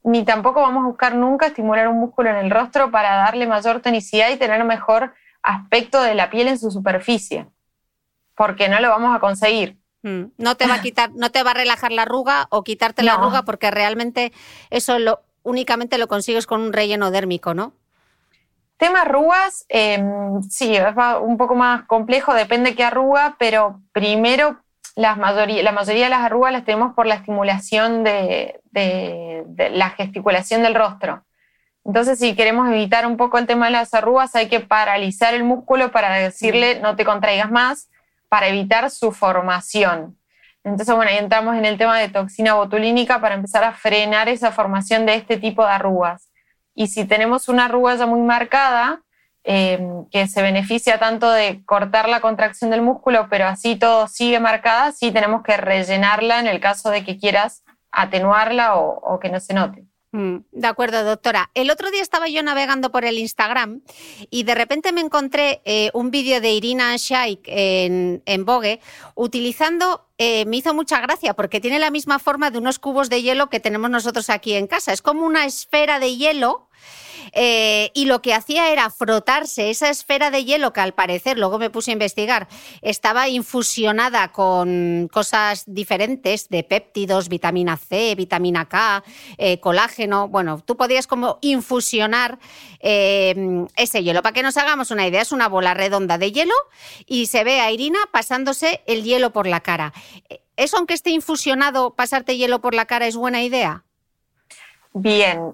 Ni 0.04 0.24
tampoco 0.24 0.62
vamos 0.62 0.84
a 0.84 0.88
buscar 0.88 1.16
nunca 1.16 1.48
estimular 1.48 1.88
un 1.88 2.00
músculo 2.00 2.30
en 2.30 2.38
el 2.38 2.52
rostro 2.52 2.92
para 2.92 3.16
darle 3.16 3.48
mayor 3.48 3.82
tonicidad 3.82 4.30
y 4.30 4.38
tener 4.38 4.64
mejor 4.66 5.14
aspecto 5.42 6.02
de 6.02 6.16
la 6.16 6.30
piel 6.30 6.48
en 6.48 6.60
su 6.60 6.70
superficie, 6.70 7.48
porque 8.36 8.68
no 8.68 8.80
lo 8.80 8.90
vamos 8.90 9.16
a 9.16 9.20
conseguir. 9.20 9.78
Mm, 10.04 10.26
no 10.38 10.56
te 10.56 10.68
va 10.68 10.76
a 10.76 10.82
quitar, 10.82 11.12
no 11.14 11.32
te 11.32 11.44
va 11.44 11.52
a 11.52 11.56
relajar 11.56 11.92
la 11.92 12.04
arruga 12.04 12.48
o 12.50 12.64
quitarte 12.64 13.04
la 13.04 13.14
arruga 13.14 13.44
porque 13.44 13.72
realmente 13.72 14.34
eso 14.70 15.00
lo, 15.00 15.22
únicamente 15.44 15.98
lo 15.98 16.08
consigues 16.08 16.46
con 16.46 16.62
un 16.62 16.74
relleno 16.74 17.10
dérmico, 17.10 17.54
¿no? 17.54 17.74
Tema 18.78 19.02
arrugas, 19.02 19.66
em, 19.70 20.42
sí, 20.44 20.76
es 20.76 20.84
un 21.22 21.38
poco 21.38 21.56
más 21.56 21.84
complejo, 21.84 22.34
depende 22.34 22.76
qué 22.76 22.84
arruga, 22.84 23.36
pero 23.40 23.80
primero 23.94 24.58
la 24.96 25.16
mayoría, 25.16 25.64
la 25.64 25.72
mayoría 25.72 26.06
de 26.06 26.10
las 26.10 26.22
arrugas 26.22 26.52
las 26.52 26.66
tenemos 26.66 26.94
por 26.94 27.06
la 27.06 27.16
estimulación 27.16 28.04
de, 28.04 28.60
la 29.72 29.90
gesticulación 29.92 30.64
del 30.64 30.76
rostro. 30.76 31.24
Entonces, 31.86 32.20
si 32.20 32.36
queremos 32.36 32.68
evitar 32.70 33.06
un 33.06 33.16
poco 33.16 33.38
el 33.38 33.46
tema 33.46 33.68
de 33.68 33.72
las 33.72 33.94
arrugas, 33.94 34.36
hay 34.36 34.50
que 34.50 34.60
paralizar 34.60 35.34
el 35.34 35.44
músculo 35.44 35.92
para 35.92 36.14
decirle 36.16 36.80
no 36.82 36.96
te 36.96 37.06
contraigas 37.06 37.52
más, 37.52 37.90
para 38.28 38.48
evitar 38.48 38.90
su 38.90 39.12
formación. 39.12 40.18
Entonces, 40.64 40.96
bueno, 40.96 41.12
ahí 41.12 41.18
entramos 41.18 41.56
en 41.56 41.66
el 41.66 41.78
tema 41.78 42.00
de 42.00 42.10
toxina 42.10 42.56
botulínica 42.56 43.22
para 43.22 43.36
empezar 43.36 43.64
a 43.64 43.74
frenar 43.74 44.28
esa 44.30 44.52
formación 44.52 45.06
de 45.06 45.16
este 45.16 45.38
tipo 45.38 45.64
de 45.64 45.72
arrugas. 45.72 46.30
Y 46.76 46.88
si 46.88 47.06
tenemos 47.06 47.48
una 47.48 47.66
arruga 47.66 47.96
ya 47.96 48.06
muy 48.06 48.22
marcada, 48.22 49.02
eh, 49.48 49.80
que 50.12 50.28
se 50.28 50.42
beneficia 50.42 50.98
tanto 51.00 51.32
de 51.32 51.64
cortar 51.66 52.10
la 52.10 52.20
contracción 52.20 52.72
del 52.72 52.82
músculo, 52.82 53.28
pero 53.30 53.46
así 53.46 53.76
todo 53.76 54.08
sigue 54.08 54.40
marcada, 54.40 54.92
sí 54.92 55.12
tenemos 55.12 55.44
que 55.44 55.56
rellenarla 55.56 56.40
en 56.40 56.48
el 56.48 56.60
caso 56.60 56.90
de 56.90 57.04
que 57.04 57.18
quieras 57.18 57.64
atenuarla 57.92 58.76
o, 58.76 59.20
que 59.20 59.30
no 59.30 59.40
se 59.40 59.54
note. 59.54 59.85
Mm, 60.16 60.46
de 60.54 60.68
acuerdo, 60.68 61.04
doctora. 61.04 61.52
El 61.56 61.70
otro 61.70 61.92
día 61.92 62.02
estaba 62.02 62.30
yo 62.30 62.42
navegando 62.42 62.90
por 62.90 63.04
el 63.04 63.20
Instagram 63.20 63.82
y 64.30 64.44
de 64.44 64.56
repente 64.56 64.94
me 64.94 65.02
encontré 65.02 65.62
eh, 65.66 65.92
un 65.94 66.10
vídeo 66.10 66.40
de 66.40 66.54
Irina 66.54 66.96
Shaik 66.96 67.42
en, 67.48 68.24
en 68.26 68.46
Vogue 68.46 68.80
utilizando, 69.16 70.08
eh, 70.18 70.46
me 70.46 70.56
hizo 70.56 70.74
mucha 70.74 71.02
gracia 71.02 71.34
porque 71.34 71.60
tiene 71.60 71.80
la 71.80 71.92
misma 71.92 72.18
forma 72.18 72.50
de 72.50 72.60
unos 72.60 72.80
cubos 72.80 73.10
de 73.10 73.24
hielo 73.24 73.50
que 73.50 73.60
tenemos 73.60 73.90
nosotros 73.90 74.30
aquí 74.30 74.54
en 74.54 74.68
casa. 74.68 74.94
Es 74.94 75.02
como 75.02 75.26
una 75.26 75.44
esfera 75.44 76.00
de 76.00 76.16
hielo 76.16 76.70
eh, 77.38 77.92
y 77.94 78.06
lo 78.06 78.22
que 78.22 78.34
hacía 78.34 78.70
era 78.72 78.90
frotarse 78.90 79.70
esa 79.70 79.90
esfera 79.90 80.32
de 80.32 80.46
hielo 80.46 80.72
que 80.72 80.80
al 80.80 80.94
parecer, 80.94 81.38
luego 81.38 81.60
me 81.60 81.70
puse 81.70 81.92
a 81.92 81.94
investigar, 81.94 82.48
estaba 82.82 83.28
infusionada 83.28 84.32
con 84.32 85.10
cosas 85.12 85.66
diferentes 85.68 86.48
de 86.48 86.64
péptidos, 86.64 87.28
vitamina 87.28 87.76
C, 87.76 88.16
vitamina 88.16 88.70
K, 88.70 89.04
eh, 89.38 89.60
colágeno. 89.60 90.30
Bueno, 90.30 90.62
tú 90.66 90.78
podías 90.78 91.08
como 91.08 91.38
infusionar 91.42 92.40
eh, 92.80 93.66
ese 93.76 94.02
hielo. 94.02 94.22
Para 94.22 94.34
que 94.34 94.44
nos 94.44 94.56
hagamos 94.56 94.92
una 94.92 95.06
idea, 95.06 95.22
es 95.22 95.34
una 95.34 95.50
bola 95.50 95.74
redonda 95.74 96.18
de 96.18 96.32
hielo 96.32 96.56
y 97.06 97.26
se 97.26 97.44
ve 97.44 97.60
a 97.60 97.70
Irina 97.70 98.00
pasándose 98.12 98.82
el 98.88 99.04
hielo 99.04 99.34
por 99.34 99.46
la 99.46 99.60
cara. 99.60 99.92
¿Eso 100.56 100.78
aunque 100.78 100.94
esté 100.94 101.10
infusionado, 101.10 101.96
pasarte 101.96 102.38
hielo 102.38 102.62
por 102.62 102.74
la 102.74 102.86
cara 102.86 103.08
es 103.08 103.18
buena 103.18 103.44
idea? 103.44 103.84
Bien, 104.94 105.52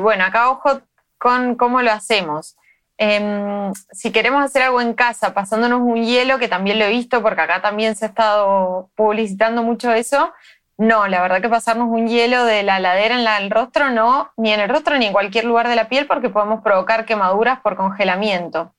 bueno, 0.00 0.24
acá 0.24 0.48
ojo 0.48 0.80
con 1.18 1.56
cómo 1.56 1.82
lo 1.82 1.92
hacemos. 1.92 2.56
Em, 3.00 3.72
si 3.92 4.10
queremos 4.10 4.42
hacer 4.44 4.62
algo 4.62 4.80
en 4.80 4.92
casa 4.92 5.32
pasándonos 5.32 5.80
un 5.80 6.04
hielo, 6.04 6.38
que 6.40 6.48
también 6.48 6.80
lo 6.80 6.84
he 6.84 6.90
visto 6.90 7.22
porque 7.22 7.42
acá 7.42 7.62
también 7.62 7.94
se 7.94 8.06
ha 8.06 8.08
estado 8.08 8.90
publicitando 8.96 9.62
mucho 9.62 9.92
eso, 9.92 10.32
no, 10.76 11.06
la 11.06 11.22
verdad 11.22 11.40
que 11.40 11.48
pasarnos 11.48 11.88
un 11.88 12.08
hielo 12.08 12.44
de 12.44 12.64
la 12.64 12.80
ladera 12.80 13.20
en 13.20 13.26
el 13.44 13.50
rostro 13.50 13.90
no, 13.90 14.32
ni 14.36 14.52
en 14.52 14.60
el 14.60 14.68
rostro 14.68 14.96
ni 14.98 15.06
en 15.06 15.12
cualquier 15.12 15.44
lugar 15.44 15.68
de 15.68 15.76
la 15.76 15.88
piel 15.88 16.06
porque 16.06 16.28
podemos 16.28 16.62
provocar 16.62 17.04
quemaduras 17.04 17.60
por 17.60 17.76
congelamiento. 17.76 18.74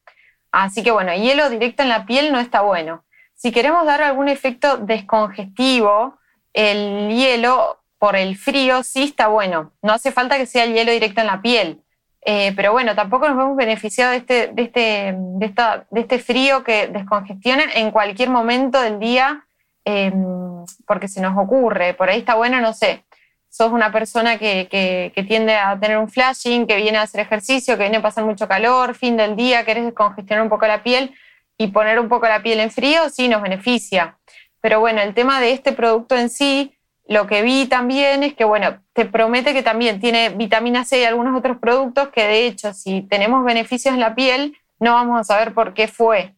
Así 0.51 0.83
que 0.83 0.91
bueno, 0.91 1.13
hielo 1.13 1.49
directo 1.49 1.83
en 1.83 1.89
la 1.89 2.05
piel 2.05 2.31
no 2.31 2.39
está 2.39 2.61
bueno. 2.61 3.05
Si 3.35 3.51
queremos 3.51 3.85
dar 3.85 4.01
algún 4.01 4.27
efecto 4.27 4.77
descongestivo, 4.77 6.17
el 6.53 7.09
hielo 7.09 7.81
por 7.97 8.15
el 8.17 8.37
frío 8.37 8.83
sí 8.83 9.03
está 9.03 9.27
bueno. 9.27 9.71
No 9.81 9.93
hace 9.93 10.11
falta 10.11 10.37
que 10.37 10.45
sea 10.45 10.65
el 10.65 10.73
hielo 10.73 10.91
directo 10.91 11.21
en 11.21 11.27
la 11.27 11.41
piel 11.41 11.83
Eh, 12.21 12.53
pero 12.55 12.71
bueno, 12.73 12.95
tampoco 12.95 13.29
nos 13.29 13.41
hemos 13.41 13.55
beneficiado 13.55 14.11
de 14.11 14.17
este, 14.17 14.47
de, 14.47 14.61
este, 14.63 15.15
de, 15.17 15.45
esta, 15.45 15.85
de 15.89 16.01
este 16.01 16.19
frío 16.19 16.63
que 16.63 16.87
descongestiona 16.87 17.63
en 17.75 17.91
cualquier 17.91 18.29
momento 18.29 18.81
del 18.81 18.99
día 18.99 19.45
em, 19.85 20.65
porque 20.85 21.07
se 21.07 21.21
nos 21.21 21.37
ocurre. 21.37 21.93
Por 21.93 22.09
ahí 22.09 22.19
está 22.19 22.35
bueno, 22.35 22.59
no 22.59 22.73
sé, 22.73 23.05
sos 23.49 23.71
una 23.71 23.91
persona 23.91 24.37
que, 24.37 24.67
que, 24.69 25.23
tiende 25.23 25.55
a 25.55 25.79
tener 25.79 25.97
un 25.97 26.09
flashing, 26.09 26.67
que 26.67 26.75
viene 26.75 26.97
a 26.97 27.03
hacer 27.03 27.21
ejercicio, 27.21 27.77
que 27.77 27.83
viene 27.83 27.97
a 27.97 28.01
pasar 28.01 28.25
mucho 28.25 28.47
calor, 28.47 28.95
fin 28.95 29.17
del 29.17 29.35
día, 29.35 29.63
querés 29.65 29.85
descongestionar 29.85 30.43
un 30.43 30.49
poco 30.49 30.67
la 30.67 30.83
piel 30.83 31.13
y 31.57 31.67
poner 31.67 31.99
un 31.99 32.09
poco 32.09 32.27
la 32.27 32.41
piel 32.41 32.59
en 32.59 32.71
frío, 32.71 33.09
sí 33.09 33.27
nos 33.27 33.41
beneficia. 33.41 34.17
Pero 34.61 34.79
bueno, 34.79 35.01
el 35.01 35.13
tema 35.13 35.39
de 35.39 35.51
este 35.51 35.71
producto 35.71 36.15
en 36.15 36.29
sí 36.29 36.78
lo 37.09 37.25
que 37.25 37.41
vi 37.41 37.65
también 37.65 38.21
es 38.21 38.35
que, 38.35 38.45
bueno, 38.45 38.83
te 38.93 39.03
promete 39.03 39.51
que 39.51 39.63
también 39.63 39.99
tiene 39.99 40.29
vitamina 40.29 40.85
C 40.85 41.01
y 41.01 41.05
algunos 41.05 41.35
otros 41.35 41.57
productos 41.57 42.09
que 42.09 42.23
de 42.23 42.45
hecho, 42.45 42.71
si 42.71 43.01
tenemos 43.01 43.43
beneficios 43.43 43.95
en 43.95 43.99
la 43.99 44.13
piel, 44.13 44.55
no 44.79 44.93
vamos 44.93 45.19
a 45.19 45.23
saber 45.23 45.55
por 45.55 45.73
qué 45.73 45.87
fue. 45.87 46.35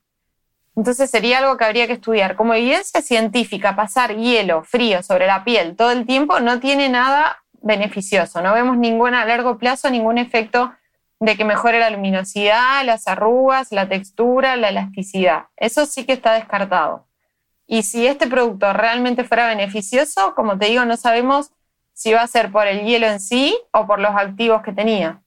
Entonces 0.77 1.11
sería 1.11 1.39
algo 1.39 1.57
que 1.57 1.65
habría 1.65 1.87
que 1.87 1.93
estudiar. 1.93 2.37
Como 2.37 2.53
evidencia 2.53 3.01
científica, 3.01 3.75
pasar 3.75 4.15
hielo 4.15 4.63
frío 4.63 5.03
sobre 5.03 5.27
la 5.27 5.43
piel 5.43 5.75
todo 5.75 5.91
el 5.91 6.05
tiempo 6.05 6.39
no 6.39 6.61
tiene 6.61 6.87
nada 6.87 7.43
beneficioso. 7.61 8.41
No 8.41 8.53
vemos 8.53 8.77
ningún 8.77 9.13
a 9.13 9.25
largo 9.25 9.57
plazo 9.57 9.89
ningún 9.89 10.17
efecto 10.17 10.71
de 11.19 11.35
que 11.35 11.43
mejore 11.43 11.81
la 11.81 11.89
luminosidad, 11.89 12.85
las 12.85 13.09
arrugas, 13.09 13.73
la 13.73 13.89
textura, 13.89 14.55
la 14.55 14.69
elasticidad. 14.69 15.47
Eso 15.57 15.85
sí 15.85 16.05
que 16.05 16.13
está 16.13 16.31
descartado. 16.31 17.07
Y 17.71 17.83
si 17.83 18.05
este 18.05 18.27
producto 18.27 18.73
realmente 18.73 19.23
fuera 19.23 19.47
beneficioso, 19.47 20.35
como 20.35 20.57
te 20.57 20.65
digo, 20.65 20.83
no 20.83 20.97
sabemos 20.97 21.51
si 21.93 22.11
va 22.11 22.21
a 22.21 22.27
ser 22.27 22.51
por 22.51 22.67
el 22.67 22.83
hielo 22.83 23.07
en 23.07 23.21
sí 23.21 23.57
o 23.71 23.87
por 23.87 24.01
los 24.01 24.11
activos 24.13 24.61
que 24.61 24.73
tenía. 24.73 25.21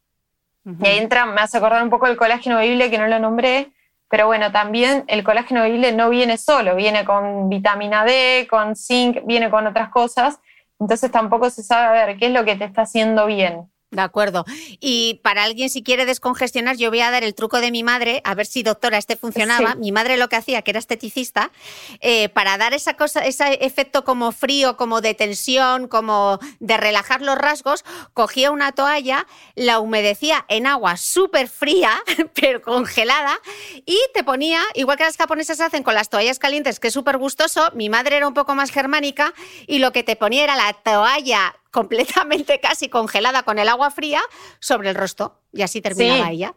Y 0.78 0.86
ahí 0.86 0.98
entra, 0.98 1.24
me 1.24 1.40
hace 1.40 1.56
acordar 1.56 1.82
un 1.82 1.88
poco 1.88 2.06
el 2.06 2.18
colágeno 2.18 2.58
bebible 2.58 2.90
que 2.90 2.98
no 2.98 3.06
lo 3.06 3.18
nombré, 3.18 3.72
pero 4.10 4.26
bueno, 4.26 4.52
también 4.52 5.04
el 5.06 5.24
colágeno 5.24 5.62
bebible 5.62 5.92
no 5.92 6.10
viene 6.10 6.36
solo, 6.36 6.76
viene 6.76 7.06
con 7.06 7.48
vitamina 7.48 8.04
D, 8.04 8.46
con 8.50 8.76
zinc, 8.76 9.24
viene 9.24 9.48
con 9.48 9.66
otras 9.66 9.88
cosas, 9.88 10.38
entonces 10.78 11.10
tampoco 11.10 11.48
se 11.48 11.62
sabe 11.62 11.96
ver 12.04 12.18
qué 12.18 12.26
es 12.26 12.32
lo 12.32 12.44
que 12.44 12.56
te 12.56 12.64
está 12.66 12.82
haciendo 12.82 13.24
bien. 13.24 13.70
De 13.94 14.02
acuerdo. 14.02 14.44
Y 14.80 15.20
para 15.22 15.44
alguien 15.44 15.70
si 15.70 15.84
quiere 15.84 16.04
descongestionar, 16.04 16.76
yo 16.76 16.90
voy 16.90 17.00
a 17.00 17.12
dar 17.12 17.22
el 17.22 17.34
truco 17.34 17.60
de 17.60 17.70
mi 17.70 17.84
madre, 17.84 18.20
a 18.24 18.34
ver 18.34 18.46
si 18.46 18.64
doctora 18.64 18.98
este 18.98 19.16
funcionaba. 19.16 19.76
Mi 19.76 19.92
madre 19.92 20.16
lo 20.16 20.28
que 20.28 20.36
hacía, 20.36 20.62
que 20.62 20.72
era 20.72 20.80
esteticista, 20.80 21.52
eh, 22.00 22.28
para 22.30 22.58
dar 22.58 22.74
esa 22.74 22.94
cosa, 22.94 23.20
ese 23.20 23.64
efecto 23.64 24.04
como 24.04 24.32
frío, 24.32 24.76
como 24.76 25.00
de 25.00 25.14
tensión, 25.14 25.86
como 25.86 26.40
de 26.58 26.76
relajar 26.76 27.22
los 27.22 27.38
rasgos, 27.38 27.84
cogía 28.14 28.50
una 28.50 28.72
toalla, 28.72 29.28
la 29.54 29.78
humedecía 29.78 30.44
en 30.48 30.66
agua 30.66 30.96
súper 30.96 31.48
fría, 31.48 32.02
pero 32.34 32.62
congelada, 32.62 33.38
y 33.86 33.98
te 34.12 34.24
ponía, 34.24 34.60
igual 34.74 34.98
que 34.98 35.04
las 35.04 35.16
japonesas 35.16 35.60
hacen 35.60 35.84
con 35.84 35.94
las 35.94 36.08
toallas 36.08 36.40
calientes, 36.40 36.80
que 36.80 36.88
es 36.88 36.94
súper 36.94 37.16
gustoso, 37.18 37.70
mi 37.74 37.88
madre 37.88 38.16
era 38.16 38.26
un 38.26 38.34
poco 38.34 38.56
más 38.56 38.70
germánica, 38.70 39.34
y 39.68 39.78
lo 39.78 39.92
que 39.92 40.02
te 40.02 40.16
ponía 40.16 40.42
era 40.42 40.56
la 40.56 40.72
toalla 40.72 41.54
completamente 41.74 42.60
casi 42.60 42.88
congelada 42.88 43.42
con 43.42 43.58
el 43.58 43.68
agua 43.68 43.90
fría 43.90 44.20
sobre 44.60 44.90
el 44.90 44.94
rostro 44.94 45.40
y 45.52 45.62
así 45.62 45.80
terminaba 45.80 46.30
ella. 46.30 46.54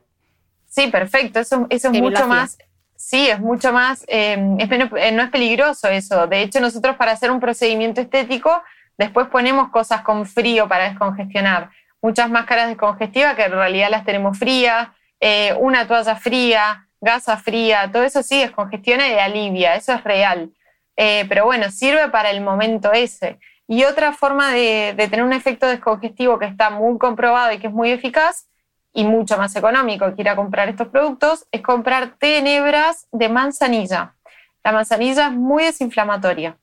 Sí, 0.68 0.88
perfecto. 0.88 1.40
Eso, 1.40 1.66
eso 1.72 1.90
es 1.90 2.00
mucho 2.00 2.28
más. 2.28 2.60
Sí, 2.96 3.28
es 3.28 3.40
mucho 3.40 3.74
más. 3.74 4.06
Em, 4.08 4.60
eh, 4.60 5.12
no 5.12 5.24
es 5.24 5.30
peligroso 5.32 5.88
eso. 5.88 6.28
De 6.28 6.44
hecho, 6.44 6.60
nosotros 6.60 6.96
para 6.98 7.14
hacer 7.14 7.32
un 7.32 7.40
procedimiento 7.40 8.00
estético, 8.00 8.62
después 8.96 9.28
ponemos 9.30 9.70
cosas 9.70 10.02
con 10.04 10.28
frío 10.28 10.68
para 10.68 10.90
descongestionar. 10.90 11.72
Muchas 12.00 12.30
máscaras 12.30 12.68
descongestivas 12.68 13.36
que 13.36 13.46
en 13.46 13.54
realidad 13.54 13.90
las 13.90 14.06
tenemos 14.06 14.38
frías, 14.38 14.90
eh, 15.20 15.56
una 15.60 15.88
toalla 15.88 16.16
fría, 16.16 16.88
gasa 17.02 17.38
fría, 17.38 17.90
todo 17.92 18.04
eso 18.04 18.22
sí 18.22 18.40
descongestiona 18.40 19.08
y 19.08 19.14
alivia. 19.14 19.76
Eso 19.76 19.94
es 19.94 20.04
real. 20.04 20.52
Eh, 20.96 21.26
pero 21.28 21.46
bueno, 21.46 21.72
sirve 21.72 22.10
para 22.10 22.30
el 22.30 22.42
momento 22.42 22.94
ese. 22.94 23.40
Y 23.68 23.84
otra 23.84 24.14
forma 24.14 24.54
de, 24.54 24.96
tener 24.98 25.24
un 25.24 25.34
efecto 25.34 25.68
descongestivo 25.68 26.40
que 26.40 26.46
está 26.46 26.70
muy 26.70 26.98
comprobado 26.98 27.52
y 27.52 27.60
que 27.60 27.68
es 27.68 27.74
muy 27.74 27.92
eficaz 27.92 28.48
y 28.94 29.04
mucho 29.04 29.38
más 29.38 29.56
económico 29.56 30.16
que 30.16 30.22
ir 30.22 30.30
a 30.30 30.36
comprar 30.36 30.70
estos 30.70 30.88
productos 30.88 31.46
es 31.52 31.62
comprar 31.62 32.16
tenebras 32.18 33.08
de 33.12 33.28
manzanilla. 33.28 34.16
La 34.64 34.72
manzanilla 34.72 35.28
es 35.28 35.34
muy 35.34 35.66
desinflamatoria 35.66 36.58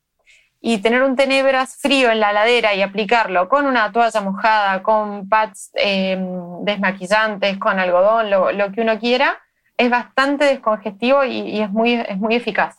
y 0.66 0.78
tener 0.78 1.02
un 1.02 1.14
tenebras 1.14 1.76
frío 1.76 2.10
en 2.10 2.20
la 2.20 2.32
ladera 2.32 2.74
y 2.74 2.80
aplicarlo 2.80 3.50
con 3.50 3.66
una 3.66 3.92
toalla 3.92 4.20
mojada, 4.22 4.82
con 4.82 5.28
pads 5.28 5.70
em, 5.74 6.64
desmaquillantes, 6.64 7.58
con 7.58 7.78
algodón, 7.78 8.30
lo, 8.30 8.72
que 8.72 8.80
uno 8.80 8.98
quiera, 8.98 9.36
es 9.76 9.90
bastante 9.90 10.46
descongestivo 10.46 11.22
y, 11.22 11.60
es, 11.60 11.70
muy, 11.70 11.92
es 11.92 12.16
muy 12.16 12.34
eficaz. 12.34 12.78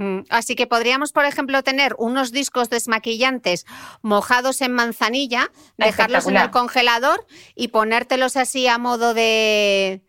Mm, 0.00 0.20
así 0.30 0.56
que 0.56 0.66
podríamos, 0.66 1.12
por 1.12 1.26
ejemplo, 1.26 1.62
tener 1.62 1.94
unos 1.98 2.32
discos 2.32 2.70
desmaquillantes 2.70 3.66
mojados 4.00 4.62
en 4.62 4.72
manzanilla, 4.72 5.50
dejarlos 5.76 6.26
en 6.26 6.38
el 6.38 6.50
congelador 6.50 7.26
y 7.54 7.68
ponértelos 7.68 8.38
así 8.38 8.66
a 8.66 8.78
modo 8.78 9.12
de, 9.12 10.00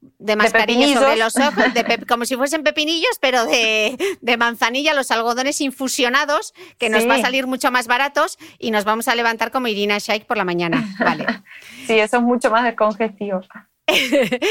de 0.00 0.36
mascarilla 0.36 0.94
sobre 0.94 1.16
los 1.16 1.34
ojos, 1.38 1.64
como 2.08 2.24
si 2.24 2.36
fuesen 2.36 2.62
pepinillos, 2.62 3.18
pero 3.20 3.46
de, 3.46 4.36
manzanilla, 4.38 4.94
los 4.94 5.10
algodones 5.10 5.60
infusionados, 5.60 6.54
que 6.78 6.88
nos 6.88 7.08
va 7.08 7.16
a 7.16 7.20
salir 7.20 7.48
mucho 7.48 7.72
más 7.72 7.88
baratos 7.88 8.38
y 8.60 8.70
nos 8.70 8.84
vamos 8.84 9.08
a 9.08 9.16
levantar 9.16 9.50
como 9.50 9.66
Irina 9.66 9.98
Shayk 9.98 10.26
por 10.26 10.36
la 10.36 10.44
mañana. 10.44 10.84
Vale. 11.00 11.26
Sí, 11.86 12.00
eso 12.00 12.16
es 12.16 12.22
mucho 12.24 12.50
más 12.50 12.64
descongestivo. 12.64 13.40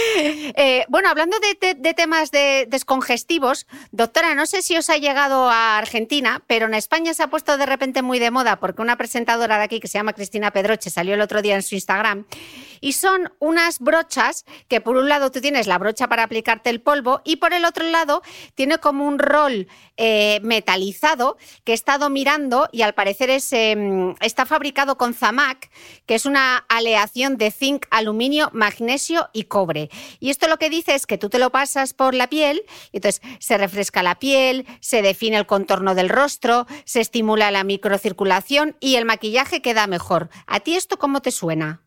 Eh, 0.57 0.85
bueno, 0.87 1.09
hablando 1.09 1.37
de, 1.39 1.93
temas 1.93 2.31
de 2.31 2.67
descongestivos, 2.69 3.67
doctora, 3.91 4.33
no 4.35 4.45
sé 4.45 4.61
si 4.61 4.77
os 4.77 4.89
ha 4.89 4.97
llegado 4.97 5.49
a 5.49 5.77
Argentina, 5.77 6.41
pero 6.47 6.65
en 6.67 6.73
España 6.73 7.13
se 7.13 7.23
ha 7.23 7.27
puesto 7.27 7.57
de 7.57 7.65
repente 7.65 8.01
muy 8.01 8.19
de 8.19 8.31
moda 8.31 8.59
porque 8.59 8.81
una 8.81 8.95
presentadora 8.95 9.57
de 9.57 9.65
aquí 9.65 9.79
que 9.79 9.87
se 9.87 9.97
llama 9.97 10.13
Cristina 10.13 10.51
Pedroche 10.51 10.89
salió 10.89 11.13
el 11.15 11.21
otro 11.21 11.41
día 11.41 11.55
en 11.55 11.63
su 11.63 11.75
Instagram 11.75 12.25
y 12.79 12.93
son 12.93 13.33
unas 13.39 13.79
brochas 13.79 14.45
que 14.67 14.81
por 14.81 14.95
un 14.95 15.09
lado 15.09 15.31
tú 15.31 15.41
tienes 15.41 15.67
la 15.67 15.77
brocha 15.77 16.07
para 16.07 16.23
aplicarte 16.23 16.69
el 16.69 16.81
polvo 16.81 17.21
y 17.25 17.37
por 17.37 17.53
el 17.53 17.65
otro 17.65 17.85
lado 17.85 18.21
tiene 18.55 18.77
como 18.77 19.05
un 19.05 19.19
rol 19.19 19.67
eh, 19.97 20.39
metalizado 20.43 21.37
que 21.63 21.71
he 21.71 21.75
estado 21.75 22.09
mirando 22.09 22.69
y 22.71 22.81
al 22.81 22.93
parecer 22.93 23.29
es, 23.29 23.51
em, 23.53 24.15
está 24.21 24.45
fabricado 24.45 24.97
con 24.97 25.13
Zamac, 25.13 25.69
que 26.05 26.15
es 26.15 26.25
una 26.25 26.57
aleación 26.69 27.37
de 27.37 27.51
zinc, 27.51 27.85
aluminio, 27.89 28.49
magnesio 28.53 29.24
y 29.33 29.43
cobre. 29.43 29.89
Y 30.19 30.29
esto 30.29 30.47
lo 30.47 30.57
que 30.57 30.69
dice 30.69 30.95
es 30.95 31.05
que 31.05 31.17
tú 31.17 31.29
te 31.29 31.39
lo 31.39 31.49
pasas 31.49 31.93
por 31.93 32.13
la 32.13 32.27
piel 32.27 32.63
y 32.91 32.97
entonces 32.97 33.21
se 33.39 33.57
refresca 33.57 34.03
la 34.03 34.15
piel, 34.15 34.65
se 34.79 35.01
define 35.01 35.37
el 35.37 35.45
contorno 35.45 35.95
del 35.95 36.09
rostro, 36.09 36.67
se 36.85 37.01
estimula 37.01 37.51
la 37.51 37.63
microcirculación 37.63 38.75
y 38.79 38.95
el 38.95 39.05
maquillaje 39.05 39.61
queda 39.61 39.87
mejor. 39.87 40.29
¿A 40.47 40.59
ti 40.59 40.75
esto 40.75 40.97
cómo 40.97 41.21
te 41.21 41.31
suena? 41.31 41.81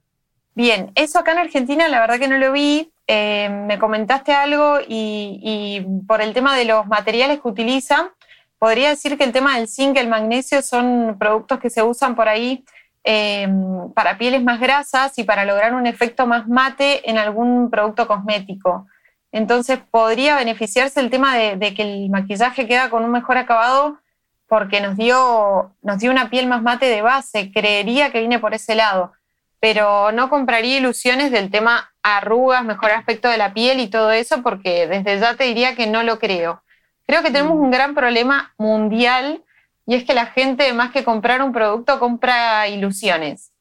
Bien, 0.55 0.91
eso 0.95 1.19
acá 1.19 1.33
en 1.33 1.39
Argentina 1.39 1.89
la 1.89 2.01
verdad 2.01 2.19
que 2.19 2.29
no 2.29 2.39
lo 2.39 2.53
vi. 2.53 2.93
Eh, 3.07 3.49
me 3.49 3.79
comentaste 3.79 4.33
algo 4.33 4.81
y, 4.81 5.41
y 5.43 6.05
por 6.07 6.21
el 6.21 6.35
tema 6.35 6.57
de 6.57 6.67
los 6.67 6.87
materiales 6.87 7.41
que 7.41 7.49
utilizan, 7.49 8.11
podría 8.59 8.91
decir 8.91 9.17
que 9.17 9.25
el 9.25 9.33
tema 9.33 9.57
del 9.57 9.69
zinc 9.69 9.97
el 9.97 10.09
magnesio 10.09 10.61
son 10.63 11.17
productos 11.19 11.59
que 11.61 11.71
se 11.71 11.83
usan 11.83 12.15
por 12.15 12.29
ahí 12.29 12.65
Em, 13.11 13.91
para 13.95 14.19
pieles 14.19 14.45
más 14.45 14.61
grasas 14.61 15.19
y 15.19 15.25
para 15.25 15.47
lograr 15.47 15.73
un 15.73 15.87
efecto 15.87 16.27
más 16.27 16.47
mate 16.47 17.09
en 17.09 17.17
algún 17.17 17.71
producto 17.71 18.07
cosmético. 18.07 18.87
Entonces 19.33 19.79
podría 19.91 20.37
beneficiarse 20.37 21.01
el 21.01 21.09
tema 21.09 21.35
de, 21.35 21.73
que 21.75 21.81
el 21.81 22.11
maquillaje 22.11 22.69
queda 22.69 22.91
con 22.91 23.05
un 23.05 23.11
mejor 23.11 23.39
acabado 23.39 23.99
porque 24.47 24.83
nos 24.83 24.99
dio, 24.99 25.75
nos 25.81 26.01
dio 26.01 26.11
una 26.11 26.29
piel 26.29 26.49
más 26.49 26.61
mate 26.61 26.85
de 26.85 27.01
base. 27.01 27.51
Creería 27.51 28.13
que 28.13 28.21
viene 28.21 28.41
por 28.41 28.53
ese 28.53 28.75
lado. 28.75 29.15
Pero 29.59 30.13
no 30.13 30.29
compraría 30.29 30.77
ilusiones 30.77 31.31
del 31.31 31.51
tema 31.51 31.91
arrugas, 32.03 32.63
mejor 32.63 32.91
aspecto 32.91 33.31
de 33.31 33.39
la 33.39 33.55
piel 33.55 33.81
y 33.81 33.89
todo 33.89 34.13
eso, 34.13 34.43
porque 34.43 34.87
desde 34.87 35.19
ya 35.19 35.35
te 35.35 35.45
diría 35.45 35.75
que 35.75 35.87
no 35.87 36.03
lo 36.03 36.19
creo. 36.19 36.63
Creo 37.07 37.23
que 37.23 37.31
tenemos 37.31 37.57
mm. 37.57 37.61
un 37.61 37.71
gran 37.71 37.95
problema 37.95 38.53
mundial 38.59 39.43
y 39.89 39.95
es 39.95 40.05
que 40.05 40.13
la 40.13 40.27
gente, 40.27 40.71
más 40.75 40.93
que 40.93 41.03
comprar 41.03 41.41
un 41.41 41.51
producto, 41.51 41.99
compra 41.99 42.69
ilusiones. 42.69 43.53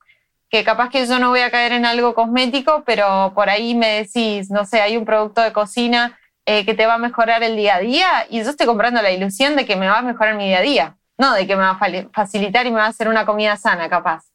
Que 0.50 0.66
capaz 0.66 0.90
que 0.90 1.08
yo 1.08 1.20
no 1.20 1.30
voy 1.30 1.40
a 1.40 1.50
caer 1.50 1.72
en 1.72 1.86
algo 1.86 2.14
cosmético, 2.14 2.84
pero 2.86 3.32
por 3.34 3.50
ahí 3.50 3.74
me 3.76 4.04
decís, 4.04 4.52
no 4.52 4.66
sé, 4.66 4.82
hay 4.82 4.98
un 4.98 5.06
producto 5.06 5.40
de 5.42 5.54
cocina 5.54 6.20
eh, 6.46 6.66
que 6.66 6.74
te 6.74 6.86
va 6.86 6.96
a 6.96 6.98
mejorar 6.98 7.44
el 7.44 7.56
día 7.56 7.78
a 7.78 7.80
día 7.80 8.08
y 8.30 8.44
yo 8.44 8.50
estoy 8.50 8.68
comprando 8.68 9.02
la 9.02 9.12
ilusión 9.12 9.56
de 9.56 9.66
que 9.66 9.78
me 9.78 9.88
va 9.88 10.00
a 10.00 10.02
mejorar 10.02 10.36
mi 10.36 10.48
día 10.48 10.58
a 10.58 10.62
día, 10.62 10.98
no 11.18 11.34
de 11.34 11.48
que 11.48 11.56
me 11.56 11.62
va 11.62 11.80
a 11.80 12.10
facilitar 12.14 12.66
y 12.66 12.72
me 12.72 12.80
va 12.80 12.88
a 12.88 12.90
hacer 12.90 13.08
una 13.08 13.26
comida 13.26 13.56
sana, 13.56 13.88
capaz. 13.88 14.26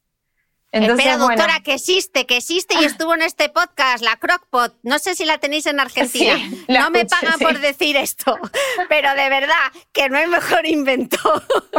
Espera, 0.73 1.18
doctora, 1.18 1.61
que 1.61 1.75
existe, 1.75 2.27
que 2.27 2.39
existe 2.39 2.75
y 2.81 2.85
estuvo 2.85 3.14
en 3.14 3.20
este 3.20 3.51
podcast, 3.51 4.03
la 4.03 4.16
Crockpot. 4.16 4.75
No 4.83 4.99
sé 4.99 5.14
si 5.14 5.27
la 5.27 5.37
tenéis 5.37 5.66
en 5.66 5.79
Argentina. 5.79 6.35
no 6.68 6.91
me 6.91 7.05
pagan 7.05 7.39
por 7.39 7.59
decir 7.59 7.97
esto, 7.97 8.39
pero 8.89 9.11
de 9.14 9.29
verdad 9.29 9.70
que 9.93 10.09
no 10.09 10.16
hay 10.16 10.27
mejor 10.27 10.66
invento. 10.66 11.18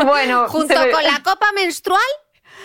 Bueno, 0.06 0.48
junto 0.50 0.76
con 0.92 1.04
la 1.04 1.24
copa 1.24 1.52
menstrual, 1.54 2.00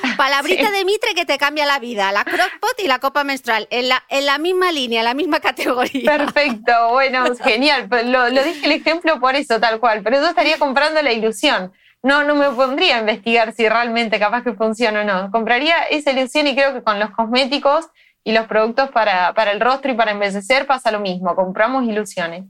Palabrita 0.16 0.70
de 0.70 0.85
Mitre 0.85 1.14
que 1.14 1.24
te 1.24 1.39
cambia 1.39 1.66
la 1.66 1.79
vida, 1.79 2.12
la 2.12 2.24
crockpot 2.24 2.79
y 2.79 2.87
la 2.87 2.99
copa 2.99 3.24
menstrual, 3.24 3.66
en 3.70 3.89
la, 3.89 4.05
en 4.09 4.26
la 4.26 4.39
misma 4.39 4.72
línea, 4.72 5.01
en 5.01 5.05
la 5.07 5.14
misma 5.14 5.41
categoría. 5.41 6.18
Perfecto, 6.18 6.91
bueno, 6.91 7.24
genial. 7.37 7.89
Lo, 8.05 8.29
lo 8.29 8.45
dije 8.45 8.66
el 8.66 8.72
ejemplo 8.72 9.18
por 9.20 9.35
eso, 9.35 9.59
tal 9.61 9.81
cual, 9.81 10.03
pero 10.03 10.20
yo 10.20 10.29
estaría 10.29 10.59
comprando 10.59 11.01
la 11.03 11.12
ilusión. 11.12 11.72
No, 12.03 12.22
no 12.24 12.34
me 12.36 12.51
pondría 12.51 12.96
a 12.96 13.01
investigar 13.01 13.53
si 13.53 13.68
realmente 13.68 14.18
capaz 14.18 14.44
que 14.44 14.55
funciona 14.55 15.01
o 15.01 15.05
no. 15.05 15.30
Compraría 15.30 15.82
esa 15.90 16.12
ilusión 16.12 16.46
y 16.46 16.55
creo 16.55 16.72
que 16.72 16.82
con 16.82 16.99
los 16.99 17.11
cosméticos 17.11 17.88
y 18.22 18.32
los 18.32 18.46
productos 18.46 18.90
para, 18.90 19.34
para 19.34 19.51
el 19.51 19.61
rostro 19.61 19.90
y 19.90 19.94
para 19.94 20.12
envejecer 20.12 20.66
pasa 20.66 20.92
lo 20.92 21.01
mismo. 21.01 21.34
Compramos 21.34 21.84
ilusiones. 21.84 22.44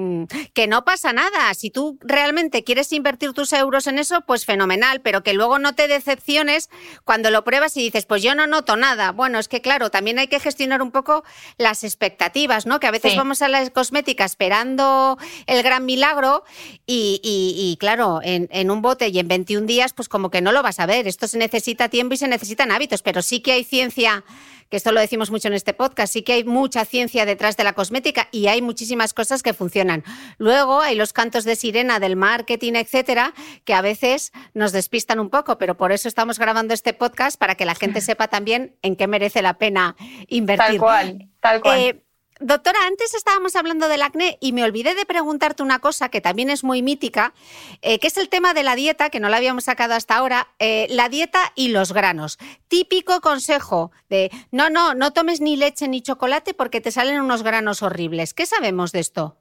Mm, 0.00 0.24
que 0.54 0.66
no 0.66 0.84
pasa 0.84 1.12
nada. 1.12 1.52
Si 1.54 1.70
tú 1.70 1.98
realmente 2.00 2.64
quieres 2.64 2.92
invertir 2.92 3.32
tus 3.32 3.52
euros 3.52 3.86
en 3.86 3.98
eso, 3.98 4.22
pues 4.22 4.46
fenomenal, 4.46 5.00
pero 5.02 5.22
que 5.22 5.34
luego 5.34 5.58
no 5.58 5.74
te 5.74 5.88
decepciones 5.88 6.70
cuando 7.04 7.30
lo 7.30 7.44
pruebas 7.44 7.76
y 7.76 7.82
dices, 7.82 8.06
pues 8.06 8.22
yo 8.22 8.34
no 8.34 8.46
noto 8.46 8.76
nada. 8.76 9.12
Bueno, 9.12 9.38
es 9.38 9.48
que 9.48 9.60
claro, 9.60 9.90
también 9.90 10.18
hay 10.18 10.28
que 10.28 10.40
gestionar 10.40 10.80
un 10.80 10.90
poco 10.90 11.22
las 11.58 11.84
expectativas, 11.84 12.66
¿no? 12.66 12.80
Que 12.80 12.86
a 12.86 12.90
veces 12.90 13.14
vamos 13.16 13.42
a 13.42 13.48
la 13.48 13.68
cosmética 13.70 14.24
esperando 14.24 15.18
el 15.46 15.62
gran 15.62 15.84
milagro 15.84 16.44
y, 16.86 17.76
claro, 17.78 18.20
en, 18.22 18.48
en, 18.50 18.70
un 18.70 18.80
bote 18.82 19.08
y 19.08 19.18
en 19.18 19.28
21 19.28 19.66
días, 19.66 19.92
pues 19.92 20.08
como 20.08 20.30
que 20.30 20.40
no 20.40 20.52
lo 20.52 20.62
vas 20.62 20.80
a 20.80 20.86
ver. 20.86 21.06
Esto 21.06 21.28
se 21.28 21.38
necesita 21.38 21.88
tiempo 21.88 22.14
y 22.14 22.16
se 22.16 22.28
necesitan 22.28 22.72
hábitos, 22.72 23.02
pero 23.02 23.22
sí 23.22 23.40
que 23.40 23.52
hay 23.52 23.64
ciencia 23.64 24.24
que 24.70 24.76
esto 24.76 24.92
lo 24.92 25.00
decimos 25.00 25.30
mucho 25.30 25.48
en 25.48 25.54
este 25.54 25.74
podcast, 25.74 26.12
sí 26.12 26.22
que 26.22 26.34
hay 26.34 26.44
mucha 26.44 26.84
ciencia 26.84 27.26
detrás 27.26 27.56
de 27.56 27.64
la 27.64 27.72
cosmética 27.72 28.28
y 28.30 28.46
hay 28.46 28.62
muchísimas 28.62 29.12
cosas 29.12 29.42
que 29.42 29.52
funcionan. 29.52 30.04
Luego 30.38 30.80
hay 30.80 30.94
los 30.94 31.12
cantos 31.12 31.44
de 31.44 31.56
sirena 31.56 31.98
del 31.98 32.16
marketing, 32.16 32.74
etcétera, 32.74 33.34
que 33.64 33.74
a 33.74 33.82
veces 33.82 34.32
nos 34.54 34.72
despistan 34.72 35.18
un 35.18 35.28
poco, 35.28 35.58
pero 35.58 35.76
por 35.76 35.92
eso 35.92 36.08
estamos 36.08 36.38
grabando 36.38 36.72
este 36.72 36.94
podcast 36.94 37.38
para 37.38 37.56
que 37.56 37.64
la 37.64 37.74
gente 37.74 38.00
sepa 38.00 38.28
también 38.28 38.76
en 38.82 38.96
qué 38.96 39.08
merece 39.08 39.42
la 39.42 39.58
pena 39.58 39.96
invertir. 40.28 40.66
Tal 40.66 40.78
cual, 40.78 41.28
tal 41.40 41.60
cual. 41.60 41.78
Eh, 41.80 42.04
Doctora, 42.42 42.78
antes 42.86 43.12
estábamos 43.12 43.54
hablando 43.54 43.86
del 43.86 44.00
acné 44.00 44.38
y 44.40 44.54
me 44.54 44.64
olvidé 44.64 44.94
de 44.94 45.04
preguntarte 45.04 45.62
una 45.62 45.78
cosa 45.78 46.08
que 46.08 46.22
también 46.22 46.48
es 46.48 46.64
muy 46.64 46.80
mítica, 46.80 47.34
eh, 47.82 47.98
que 47.98 48.06
es 48.06 48.16
el 48.16 48.30
tema 48.30 48.54
de 48.54 48.62
la 48.62 48.76
dieta, 48.76 49.10
que 49.10 49.20
no 49.20 49.28
la 49.28 49.36
habíamos 49.36 49.64
sacado 49.64 49.92
hasta 49.92 50.16
ahora, 50.16 50.48
eh, 50.58 50.86
la 50.88 51.10
dieta 51.10 51.38
y 51.54 51.68
los 51.68 51.92
granos. 51.92 52.38
Típico 52.68 53.20
consejo 53.20 53.92
de, 54.08 54.30
no, 54.52 54.70
no, 54.70 54.94
no 54.94 55.12
tomes 55.12 55.42
ni 55.42 55.56
leche 55.56 55.86
ni 55.86 56.00
chocolate 56.00 56.54
porque 56.54 56.80
te 56.80 56.90
salen 56.90 57.20
unos 57.20 57.42
granos 57.42 57.82
horribles. 57.82 58.32
¿Qué 58.32 58.46
sabemos 58.46 58.92
de 58.92 59.00
esto? 59.00 59.36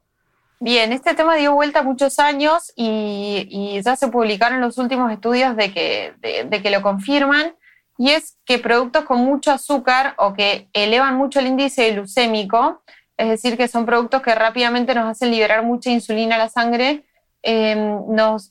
Bien, 0.59 0.91
este 0.91 1.13
tema 1.13 1.37
dio 1.37 1.53
vuelta 1.53 1.83
muchos 1.83 2.19
años 2.19 2.73
y, 2.75 3.79
ya 3.81 3.95
se 3.95 4.09
publicaron 4.09 4.59
los 4.59 4.77
últimos 4.77 5.09
estudios 5.09 5.55
de 5.55 5.71
que, 5.71 6.15
de 6.21 6.61
que 6.61 6.69
lo 6.69 6.81
confirman 6.81 7.55
y 7.99 8.11
es 8.11 8.37
que 8.45 8.59
productos 8.59 9.03
con 9.03 9.19
mucho 9.19 9.51
azúcar 9.51 10.13
o 10.17 10.33
que 10.33 10.69
elevan 10.71 11.17
mucho 11.17 11.41
el 11.41 11.47
índice 11.47 11.91
glucémico, 11.91 12.81
es 13.17 13.27
decir, 13.27 13.57
que 13.57 13.67
son 13.67 13.85
productos 13.85 14.21
que 14.21 14.33
rápidamente 14.33 14.95
nos 14.95 15.11
hacen 15.11 15.31
liberar 15.31 15.63
mucha 15.63 15.89
insulina 15.89 16.35
a 16.35 16.37
la 16.37 16.47
sangre, 16.47 17.03
em, 17.43 17.99
nos, 18.07 18.49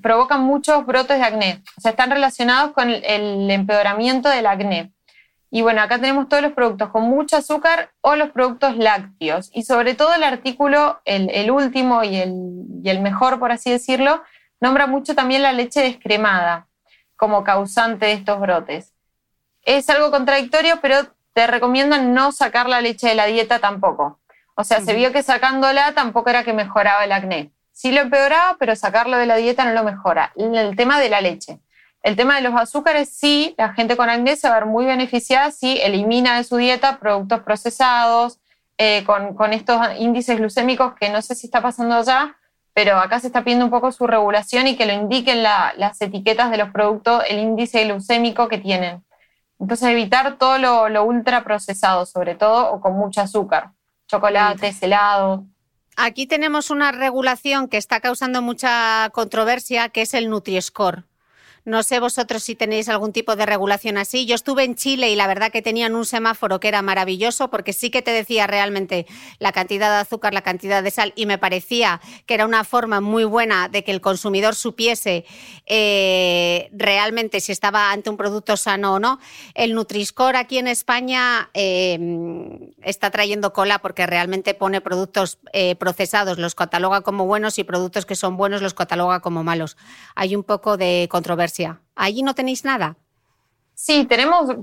provocan 0.00 0.44
muchos 0.44 0.86
brotes 0.86 1.18
de 1.18 1.24
acné. 1.24 1.62
O 1.76 1.80
sea, 1.82 1.90
están 1.90 2.10
relacionados 2.10 2.72
con 2.72 2.88
el, 2.88 3.50
empeoramiento 3.50 4.30
del 4.30 4.46
acné. 4.46 4.92
Y 5.50 5.60
bueno, 5.60 5.82
acá 5.82 5.98
tenemos 5.98 6.26
todos 6.26 6.42
los 6.42 6.52
productos 6.52 6.88
con 6.88 7.02
mucho 7.02 7.36
azúcar 7.36 7.90
o 8.00 8.16
los 8.16 8.30
productos 8.30 8.78
lácteos. 8.78 9.50
Y 9.52 9.64
sobre 9.64 9.92
todo 9.94 10.14
el 10.14 10.22
artículo, 10.22 11.02
el, 11.04 11.50
último 11.50 12.02
y 12.02 12.16
el, 12.16 12.32
y 12.82 12.88
el 12.88 13.00
mejor, 13.00 13.38
por 13.38 13.52
así 13.52 13.70
decirlo, 13.70 14.22
nombra 14.58 14.86
mucho 14.86 15.14
también 15.14 15.42
la 15.42 15.52
leche 15.52 15.82
descremada 15.82 16.69
como 17.20 17.44
causante 17.44 18.06
de 18.06 18.12
estos 18.14 18.40
brotes. 18.40 18.94
Es 19.62 19.90
algo 19.90 20.10
contradictorio, 20.10 20.80
pero 20.80 20.96
te 21.34 21.46
recomiendo 21.46 21.98
no 21.98 22.32
sacar 22.32 22.66
la 22.66 22.80
leche 22.80 23.08
de 23.08 23.14
la 23.14 23.26
dieta 23.26 23.58
tampoco. 23.58 24.20
O 24.54 24.64
sea, 24.64 24.80
se 24.80 24.94
vio 24.94 25.12
que 25.12 25.22
sacándola 25.22 25.92
tampoco 25.92 26.30
era 26.30 26.44
que 26.44 26.54
mejoraba 26.54 27.04
el 27.04 27.12
acné. 27.12 27.52
Sí 27.72 27.92
lo 27.92 28.00
empeoraba, 28.00 28.56
pero 28.58 28.74
sacarlo 28.74 29.18
de 29.18 29.26
la 29.26 29.36
dieta 29.36 29.66
no 29.66 29.72
lo 29.72 29.84
mejora. 29.84 30.32
El 30.34 30.74
tema 30.76 30.98
de 30.98 31.10
la 31.10 31.20
leche. 31.20 31.60
El 32.02 32.16
tema 32.16 32.36
de 32.36 32.40
los 32.40 32.54
azúcares, 32.54 33.10
sí, 33.10 33.54
la 33.58 33.74
gente 33.74 33.98
con 33.98 34.08
acné 34.08 34.36
se 34.36 34.48
va 34.48 34.56
a 34.56 34.60
ver 34.60 34.66
muy 34.66 34.86
beneficiada 34.86 35.50
si 35.50 35.78
elimina 35.78 36.38
de 36.38 36.44
su 36.44 36.56
dieta 36.56 36.98
productos 36.98 37.40
procesados, 37.40 38.40
eh, 38.78 39.04
con, 39.04 39.34
con, 39.34 39.52
estos 39.52 39.78
índices 39.98 40.38
glucémicos 40.38 40.94
que 40.94 41.10
no 41.10 41.20
sé 41.20 41.34
si 41.34 41.48
está 41.48 41.60
pasando 41.60 42.02
ya, 42.02 42.38
pero 42.82 42.96
acá 42.96 43.20
se 43.20 43.26
está 43.26 43.44
pidiendo 43.44 43.66
un 43.66 43.70
poco 43.70 43.92
su 43.92 44.06
regulación 44.06 44.66
y 44.66 44.74
que 44.74 44.86
lo 44.86 44.94
indiquen 44.94 45.42
las 45.42 46.00
etiquetas 46.00 46.50
de 46.50 46.56
los 46.56 46.70
productos, 46.70 47.22
el 47.28 47.38
índice 47.38 47.84
glucémico 47.84 48.48
que 48.48 48.56
tienen. 48.56 49.04
Entonces 49.58 49.90
evitar 49.90 50.38
todo 50.38 50.56
lo, 50.56 50.88
lo 50.88 51.04
ultra 51.04 51.44
procesado, 51.44 52.06
sobre 52.06 52.36
todo, 52.36 52.72
o 52.72 52.80
con 52.80 52.94
mucho 52.94 53.20
azúcar, 53.20 53.72
chocolates, 54.08 54.82
helados. 54.82 55.42
Aquí 55.94 56.26
tenemos 56.26 56.70
una 56.70 56.90
regulación 56.90 57.68
que 57.68 57.76
está 57.76 58.00
causando 58.00 58.40
mucha 58.40 59.10
controversia, 59.12 59.90
que 59.90 60.00
es 60.00 60.14
el 60.14 60.30
Nutri-Score. 60.30 61.04
No 61.64 61.82
sé 61.82 62.00
vosotros 62.00 62.42
si 62.42 62.54
tenéis 62.54 62.88
algún 62.88 63.12
tipo 63.12 63.36
de 63.36 63.44
regulación 63.44 63.98
así. 63.98 64.24
Yo 64.24 64.34
estuve 64.34 64.64
en 64.64 64.76
Chile 64.76 65.10
y 65.10 65.16
la 65.16 65.26
verdad 65.26 65.52
que 65.52 65.60
tenían 65.60 65.94
un 65.94 66.06
semáforo 66.06 66.58
que 66.58 66.68
era 66.68 66.80
maravilloso 66.80 67.50
porque 67.50 67.74
sí 67.74 67.90
que 67.90 68.00
te 68.00 68.12
decía 68.12 68.46
realmente 68.46 69.06
la 69.38 69.52
cantidad 69.52 69.90
de 69.90 70.00
azúcar, 70.00 70.32
la 70.32 70.40
cantidad 70.40 70.82
de 70.82 70.90
sal 70.90 71.12
y 71.16 71.26
me 71.26 71.36
parecía 71.36 72.00
que 72.24 72.34
era 72.34 72.46
una 72.46 72.64
forma 72.64 73.00
muy 73.02 73.24
buena 73.24 73.68
de 73.68 73.84
que 73.84 73.90
el 73.90 74.00
consumidor 74.00 74.54
supiese 74.54 75.26
eh, 75.66 76.70
realmente 76.72 77.40
si 77.40 77.52
estaba 77.52 77.92
ante 77.92 78.08
un 78.08 78.16
producto 78.16 78.56
sano 78.56 78.94
o 78.94 78.98
no. 78.98 79.20
El 79.54 79.74
Nutriscore 79.74 80.38
aquí 80.38 80.56
en 80.56 80.66
España 80.66 81.50
em, 81.52 82.70
está 82.82 83.10
trayendo 83.10 83.52
cola 83.52 83.80
porque 83.80 84.06
realmente 84.06 84.54
pone 84.54 84.80
productos 84.80 85.38
eh, 85.52 85.74
procesados, 85.74 86.38
los 86.38 86.54
cataloga 86.54 87.02
como 87.02 87.26
buenos 87.26 87.58
y 87.58 87.64
productos 87.64 88.06
que 88.06 88.16
son 88.16 88.38
buenos 88.38 88.62
los 88.62 88.72
cataloga 88.72 89.20
como 89.20 89.44
malos. 89.44 89.76
Hay 90.14 90.34
un 90.34 90.42
poco 90.42 90.78
de 90.78 91.06
controversia 91.10 91.49
¿Allí 91.94 92.22
no 92.22 92.34
tenéis 92.34 92.64
nada? 92.64 92.96
Sí, 93.82 94.04
tenemos, 94.04 94.56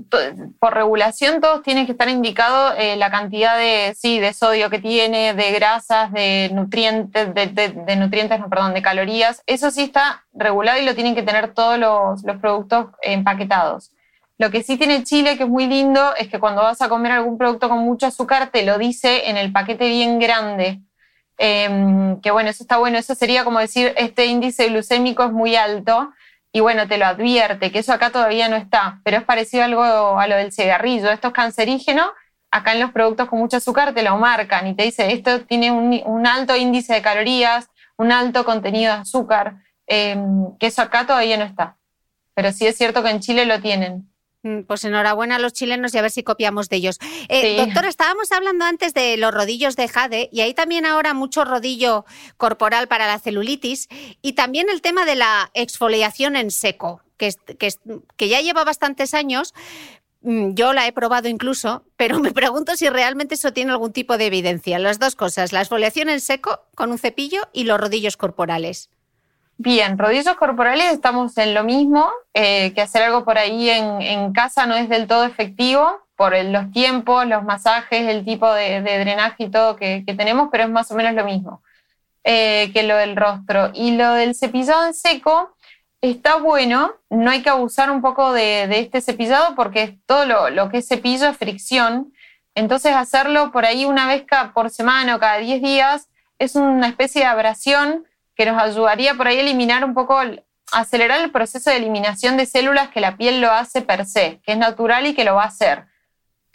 por 0.60 0.74
regulación 0.74 1.40
todos 1.40 1.64
tienen 1.64 1.86
que 1.86 1.92
estar 1.92 2.08
indicados 2.08 2.74
eh, 2.78 2.94
la 2.94 3.10
cantidad 3.10 3.58
de, 3.58 3.92
sí, 3.98 4.20
de 4.20 4.32
sodio 4.32 4.70
que 4.70 4.78
tiene, 4.78 5.34
de 5.34 5.50
grasas, 5.50 6.12
de 6.12 6.50
nutrientes, 6.54 7.34
de, 7.34 7.96
nutrientes, 7.96 8.38
no, 8.38 8.48
perdón, 8.48 8.74
de 8.74 8.80
calorías. 8.80 9.42
Eso 9.46 9.72
sí 9.72 9.82
está 9.82 10.24
regulado 10.32 10.80
y 10.80 10.84
lo 10.84 10.94
tienen 10.94 11.16
que 11.16 11.24
tener 11.24 11.52
todos 11.52 11.80
los, 11.80 12.22
productos 12.40 12.90
empaquetados. 13.02 13.90
Lo 14.38 14.52
que 14.52 14.62
sí 14.62 14.76
tiene 14.76 15.02
Chile, 15.02 15.36
que 15.36 15.42
es 15.42 15.48
muy 15.48 15.66
lindo, 15.66 16.14
es 16.14 16.28
que 16.28 16.38
cuando 16.38 16.62
vas 16.62 16.80
a 16.80 16.88
comer 16.88 17.10
algún 17.10 17.38
producto 17.38 17.68
con 17.68 17.80
mucho 17.80 18.06
azúcar, 18.06 18.50
te 18.52 18.64
lo 18.64 18.78
dice 18.78 19.28
en 19.28 19.36
el 19.36 19.50
paquete 19.50 19.88
bien 19.88 20.20
grande. 20.20 20.80
Em, 21.38 22.20
que 22.20 22.30
bueno, 22.30 22.50
eso 22.50 22.62
está 22.62 22.76
bueno. 22.76 22.98
Eso 22.98 23.16
sería 23.16 23.42
como 23.42 23.58
decir, 23.58 23.92
este 23.96 24.26
índice 24.26 24.68
glucémico 24.68 25.24
es 25.24 25.32
muy 25.32 25.56
alto 25.56 26.12
y 26.52 26.60
bueno, 26.60 26.88
te 26.88 26.98
lo 26.98 27.06
advierte, 27.06 27.70
que 27.70 27.80
eso 27.80 27.92
acá 27.92 28.10
todavía 28.10 28.48
no 28.48 28.56
está, 28.56 29.00
pero 29.04 29.18
es 29.18 29.24
parecido 29.24 29.64
algo 29.64 30.18
a 30.18 30.26
lo 30.26 30.36
del 30.36 30.52
cigarrillo. 30.52 31.10
Esto 31.10 31.28
es 31.28 31.34
cancerígeno, 31.34 32.10
acá 32.50 32.72
en 32.72 32.80
los 32.80 32.92
productos 32.92 33.28
con 33.28 33.38
mucho 33.38 33.58
azúcar 33.58 33.94
te 33.94 34.02
lo 34.02 34.16
marcan 34.16 34.66
y 34.66 34.74
te 34.74 34.84
dice, 34.84 35.12
esto 35.12 35.42
tiene 35.42 35.70
un, 35.70 36.26
alto 36.26 36.56
índice 36.56 36.94
de 36.94 37.02
calorías, 37.02 37.68
un 37.96 38.12
alto 38.12 38.44
contenido 38.44 38.94
de 38.94 39.00
azúcar, 39.00 39.56
em, 39.86 40.56
que 40.58 40.68
eso 40.68 40.82
acá 40.82 41.06
todavía 41.06 41.36
no 41.36 41.44
está. 41.44 41.76
Pero 42.34 42.52
sí 42.52 42.66
es 42.66 42.76
cierto 42.76 43.02
que 43.02 43.10
en 43.10 43.20
Chile 43.20 43.44
lo 43.44 43.60
tienen. 43.60 44.08
Mm, 44.44 44.60
pues 44.62 44.84
enhorabuena 44.84 45.36
a 45.36 45.38
los 45.40 45.52
chilenos 45.52 45.92
y 45.94 45.98
a 45.98 46.02
ver 46.02 46.12
si 46.12 46.22
copiamos 46.22 46.68
de 46.68 46.76
ellos. 46.76 46.98
Eh, 47.28 47.56
doctor, 47.56 47.86
estábamos 47.86 48.30
hablando 48.30 48.64
antes 48.64 48.94
de 48.94 49.16
los 49.16 49.34
rodillos 49.34 49.74
de 49.74 49.88
jade 49.88 50.28
y 50.32 50.42
hay 50.42 50.54
también 50.54 50.86
ahora 50.86 51.12
mucho 51.12 51.44
rodillo 51.44 52.04
corporal 52.36 52.86
para 52.86 53.08
la 53.08 53.18
celulitis 53.18 53.88
y 54.22 54.34
también 54.34 54.68
el 54.70 54.80
tema 54.80 55.04
de 55.04 55.16
la 55.16 55.50
exfoliación 55.54 56.36
en 56.36 56.52
seco, 56.52 57.02
que, 57.16 57.34
que, 57.58 57.74
que 58.16 58.28
ya 58.28 58.40
lleva 58.40 58.62
bastantes 58.62 59.12
años. 59.12 59.54
Mm, 60.20 60.54
yo 60.54 60.72
la 60.72 60.86
he 60.86 60.92
probado 60.92 61.28
incluso, 61.28 61.84
pero 61.96 62.20
me 62.20 62.30
pregunto 62.32 62.76
si 62.76 62.88
realmente 62.88 63.34
eso 63.34 63.52
tiene 63.52 63.72
algún 63.72 63.92
tipo 63.92 64.18
de 64.18 64.26
evidencia. 64.26 64.78
Las 64.78 65.00
dos 65.00 65.16
cosas, 65.16 65.52
la 65.52 65.60
exfoliación 65.60 66.08
en 66.10 66.20
seco 66.20 66.60
con 66.76 66.92
un 66.92 66.98
cepillo 66.98 67.48
y 67.52 67.64
los 67.64 67.80
rodillos 67.80 68.16
corporales. 68.16 68.88
Bien, 69.60 69.98
rodillos 69.98 70.36
corporales 70.36 70.92
estamos 70.92 71.36
en 71.36 71.52
lo 71.52 71.64
mismo, 71.64 72.08
eh, 72.32 72.72
que 72.74 72.80
hacer 72.80 73.02
algo 73.02 73.24
por 73.24 73.38
ahí 73.38 73.68
en, 73.68 74.32
casa 74.32 74.66
no 74.66 74.76
es 74.76 74.88
del 74.88 75.08
todo 75.08 75.24
efectivo 75.24 76.00
por 76.14 76.32
los 76.44 76.70
tiempos, 76.70 77.26
los 77.26 77.42
masajes, 77.42 78.08
el 78.08 78.24
tipo 78.24 78.52
de, 78.52 78.80
drenaje 78.82 79.44
y 79.44 79.50
todo 79.50 79.74
que, 79.74 80.04
tenemos, 80.16 80.48
pero 80.52 80.64
es 80.64 80.70
más 80.70 80.92
o 80.92 80.94
menos 80.94 81.12
lo 81.14 81.24
mismo 81.24 81.60
eh, 82.22 82.70
que 82.72 82.84
lo 82.84 82.96
del 82.96 83.16
rostro. 83.16 83.72
Y 83.74 83.96
lo 83.96 84.12
del 84.12 84.36
cepillado 84.36 84.86
en 84.86 84.94
seco 84.94 85.56
está 86.00 86.36
bueno, 86.36 86.92
no 87.10 87.28
hay 87.32 87.42
que 87.42 87.50
abusar 87.50 87.90
un 87.90 88.00
poco 88.00 88.32
de, 88.32 88.62
este 88.78 89.00
cepillado 89.00 89.56
porque 89.56 89.98
todo 90.06 90.24
lo, 90.24 90.50
lo, 90.50 90.68
que 90.68 90.78
es 90.78 90.88
cepillo 90.88 91.26
es 91.26 91.36
fricción, 91.36 92.12
entonces 92.54 92.94
hacerlo 92.94 93.50
por 93.50 93.64
ahí 93.64 93.86
una 93.86 94.06
vez 94.06 94.24
por 94.54 94.70
semana 94.70 95.16
o 95.16 95.18
cada 95.18 95.38
10 95.38 95.62
días 95.62 96.08
es 96.38 96.54
una 96.54 96.86
especie 96.86 97.22
de 97.22 97.26
abrasión 97.26 98.07
que 98.38 98.46
nos 98.46 98.62
ayudaría 98.62 99.14
por 99.14 99.26
ahí 99.26 99.38
a 99.38 99.40
eliminar 99.40 99.84
un 99.84 99.94
poco 99.94 100.16
acelerar 100.70 101.20
el 101.20 101.32
proceso 101.32 101.70
de 101.70 101.76
eliminación 101.76 102.36
de 102.36 102.46
células 102.46 102.88
que 102.88 103.00
la 103.00 103.16
piel 103.16 103.40
lo 103.40 103.50
hace 103.50 103.82
per 103.82 104.06
se, 104.06 104.40
que 104.44 104.52
es 104.52 104.58
natural 104.58 105.06
y 105.06 105.14
que 105.14 105.24
lo 105.24 105.34
va 105.34 105.42
a 105.42 105.48
hacer. 105.48 105.86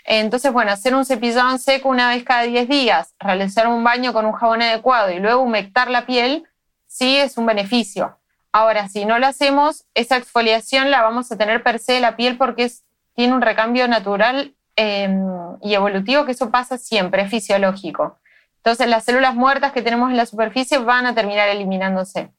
Entonces, 0.05 0.53
bueno, 0.53 0.71
hacer 0.71 0.95
un 0.95 1.03
cepillado 1.03 1.57
seco 1.57 1.89
una 1.89 2.09
vez 2.09 2.23
cada 2.23 2.43
10 2.43 2.69
días, 2.69 3.13
realizar 3.19 3.67
un 3.67 3.83
baño 3.83 4.13
con 4.13 4.25
un 4.25 4.31
jabón 4.31 4.61
adecuado 4.61 5.11
y 5.11 5.19
luego 5.19 5.41
humectar 5.41 5.89
la 5.89 6.05
piel, 6.05 6.47
sí 6.87 7.17
es 7.17 7.37
un 7.37 7.45
beneficio. 7.45 8.17
Ahora, 8.53 8.87
si 8.87 9.03
no 9.03 9.19
lo 9.19 9.27
hacemos, 9.27 9.83
esa 9.93 10.15
exfoliación 10.15 10.89
la 10.89 11.01
vamos 11.01 11.29
a 11.33 11.37
tener 11.37 11.63
per 11.63 11.79
se 11.79 11.99
la 11.99 12.15
piel 12.15 12.37
porque 12.37 12.71
tiene 13.13 13.33
un 13.33 13.41
recambio 13.41 13.89
natural 13.89 14.55
em, 14.77 15.21
y 15.61 15.73
evolutivo, 15.73 16.25
que 16.25 16.31
eso 16.31 16.49
pasa 16.49 16.77
siempre, 16.77 17.23
es 17.23 17.29
fisiológico. 17.29 18.19
Entonces, 18.65 18.87
las 18.87 19.03
células 19.03 19.35
muertas 19.35 19.73
que 19.73 19.81
tenemos 19.81 20.09
en 20.09 20.15
la 20.15 20.25
superficie 20.25 20.77
van 20.77 21.05
a 21.05 21.13
terminar 21.13 21.49
eliminándose. 21.49 22.31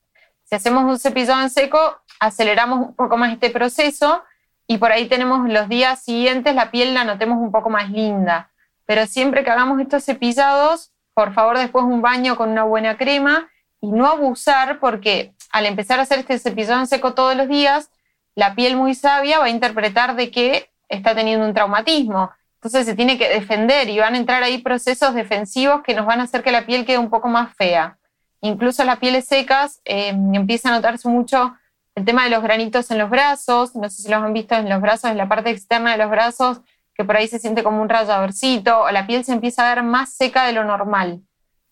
Si 0.44 0.54
hacemos 0.54 0.84
un 0.84 0.98
cepillado 0.98 1.42
en 1.42 1.50
seco, 1.50 1.78
aceleramos 2.18 2.78
un 2.78 2.94
poco 2.94 3.18
más 3.18 3.30
este 3.30 3.50
proceso 3.50 4.22
y 4.66 4.78
por 4.78 4.90
ahí 4.90 5.06
tenemos 5.06 5.46
los 5.46 5.68
días 5.68 6.02
siguientes 6.02 6.54
la 6.54 6.70
piel 6.70 6.94
la 6.94 7.04
notemos 7.04 7.36
un 7.36 7.52
poco 7.52 7.68
más 7.68 7.90
linda. 7.90 8.50
Pero 8.86 9.06
siempre 9.06 9.44
que 9.44 9.50
hagamos 9.50 9.78
estos 9.82 10.02
cepillados, 10.02 10.92
por 11.12 11.34
favor 11.34 11.58
después 11.58 11.84
un 11.84 12.00
baño 12.00 12.36
con 12.36 12.48
una 12.48 12.64
buena 12.64 12.96
crema 12.96 13.50
y 13.82 13.92
no 13.92 14.06
abusar 14.06 14.80
porque 14.80 15.34
al 15.50 15.66
empezar 15.66 15.98
a 15.98 16.02
hacer 16.04 16.20
este 16.20 16.38
cepillado 16.38 16.80
en 16.80 16.86
seco 16.86 17.12
todos 17.12 17.36
los 17.36 17.48
días, 17.48 17.90
la 18.34 18.54
piel 18.54 18.76
muy 18.76 18.94
sabia 18.94 19.40
va 19.40 19.44
a 19.44 19.50
interpretar 19.50 20.16
de 20.16 20.30
que 20.30 20.70
está 20.88 21.14
teniendo 21.14 21.46
un 21.46 21.52
traumatismo. 21.52 22.30
Entonces 22.64 22.86
se 22.86 22.94
tiene 22.94 23.18
que 23.18 23.28
defender 23.28 23.90
y 23.90 23.98
van 23.98 24.14
a 24.14 24.16
entrar 24.16 24.42
ahí 24.42 24.56
procesos 24.56 25.14
defensivos 25.14 25.82
que 25.82 25.92
nos 25.92 26.06
van 26.06 26.20
a 26.20 26.22
hacer 26.22 26.42
que 26.42 26.50
la 26.50 26.64
piel 26.64 26.86
quede 26.86 26.96
un 26.96 27.10
poco 27.10 27.28
más 27.28 27.54
fea. 27.54 27.98
Incluso 28.40 28.84
las 28.84 28.98
pieles 28.98 29.26
secas 29.26 29.82
eh, 29.84 30.08
empieza 30.08 30.70
a 30.70 30.72
notarse 30.72 31.06
mucho 31.06 31.54
el 31.94 32.06
tema 32.06 32.24
de 32.24 32.30
los 32.30 32.42
granitos 32.42 32.90
en 32.90 32.96
los 32.96 33.10
brazos, 33.10 33.76
no 33.76 33.90
sé 33.90 34.00
si 34.00 34.08
los 34.08 34.22
han 34.22 34.32
visto 34.32 34.54
en 34.54 34.70
los 34.70 34.80
brazos, 34.80 35.10
en 35.10 35.18
la 35.18 35.28
parte 35.28 35.50
externa 35.50 35.92
de 35.92 35.98
los 35.98 36.10
brazos, 36.10 36.62
que 36.94 37.04
por 37.04 37.18
ahí 37.18 37.28
se 37.28 37.38
siente 37.38 37.62
como 37.62 37.82
un 37.82 37.88
rayadorcito, 37.90 38.80
o 38.80 38.90
la 38.90 39.06
piel 39.06 39.26
se 39.26 39.32
empieza 39.32 39.70
a 39.70 39.74
ver 39.74 39.84
más 39.84 40.14
seca 40.14 40.46
de 40.46 40.54
lo 40.54 40.64
normal. 40.64 41.20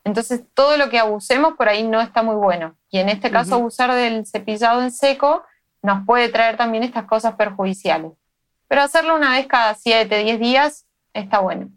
Entonces, 0.04 0.42
todo 0.52 0.76
lo 0.76 0.90
que 0.90 0.98
abusemos 0.98 1.54
por 1.54 1.70
ahí 1.70 1.88
no 1.88 2.02
está 2.02 2.22
muy 2.22 2.36
bueno. 2.36 2.76
Y 2.90 2.98
en 2.98 3.08
este 3.08 3.30
caso, 3.30 3.54
abusar 3.54 3.94
del 3.94 4.26
cepillado 4.26 4.82
en 4.82 4.90
seco 4.90 5.42
nos 5.80 6.04
puede 6.04 6.28
traer 6.28 6.58
también 6.58 6.84
estas 6.84 7.04
cosas 7.04 7.34
perjudiciales. 7.36 8.12
Pero 8.72 8.84
hacerlo 8.84 9.16
una 9.16 9.32
vez 9.32 9.46
cada 9.48 9.74
7, 9.74 10.24
10 10.24 10.40
días 10.40 10.86
está 11.12 11.40
bueno. 11.40 11.68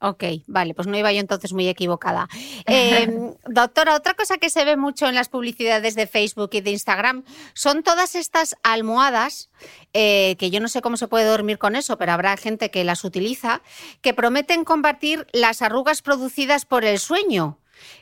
Ok, 0.00 0.24
vale, 0.46 0.72
pues 0.72 0.88
no 0.88 0.96
iba 0.96 1.12
yo 1.12 1.20
entonces 1.20 1.52
muy 1.52 1.68
equivocada. 1.68 2.26
Em, 2.64 3.34
doctora, 3.46 3.94
otra 3.94 4.14
cosa 4.14 4.38
que 4.38 4.48
se 4.48 4.64
ve 4.64 4.78
mucho 4.78 5.06
en 5.06 5.14
las 5.14 5.28
publicidades 5.28 5.94
de 5.94 6.06
Facebook 6.06 6.48
y 6.54 6.62
de 6.62 6.70
Instagram 6.70 7.22
son 7.52 7.82
todas 7.82 8.14
estas 8.14 8.56
almohadas, 8.62 9.50
eh, 9.92 10.36
que 10.38 10.50
yo 10.50 10.60
no 10.60 10.68
sé 10.68 10.80
cómo 10.80 10.96
se 10.96 11.06
puede 11.06 11.26
dormir 11.26 11.58
con 11.58 11.76
eso, 11.76 11.98
pero 11.98 12.12
habrá 12.12 12.34
gente 12.38 12.70
que 12.70 12.82
las 12.82 13.04
utiliza, 13.04 13.60
que 14.00 14.14
prometen 14.14 14.64
combatir 14.64 15.26
las 15.34 15.60
arrugas 15.60 16.00
producidas 16.00 16.64
por 16.64 16.86
el 16.86 16.98
sueño 16.98 17.58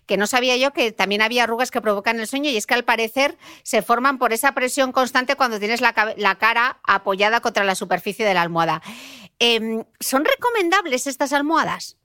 que 0.07 0.17
no 0.17 0.27
sabía 0.27 0.57
yo 0.57 0.73
que 0.73 0.93
también 0.93 1.23
había 1.23 1.45
arrugas 1.45 1.71
que 1.71 1.81
provocan 1.81 2.21
el 2.21 2.27
sueño 2.27 2.51
y 2.51 2.57
es 2.57 2.67
que 2.67 2.75
al 2.75 2.85
parecer 2.85 3.37
se 3.63 3.83
forman 3.83 4.19
por 4.19 4.33
esa 4.33 4.53
presión 4.53 4.93
constante 4.93 5.37
cuando 5.37 5.59
tienes 5.59 5.81
la, 5.81 5.93
cara 5.93 6.79
apoyada 6.85 7.41
contra 7.41 7.65
la 7.65 7.75
superficie 7.75 8.27
de 8.27 8.35
la 8.35 8.43
almohada. 8.43 8.83
Em, 9.39 9.85
¿Son 10.01 10.25
recomendables 10.25 11.07
estas 11.07 11.33
almohadas? 11.33 11.97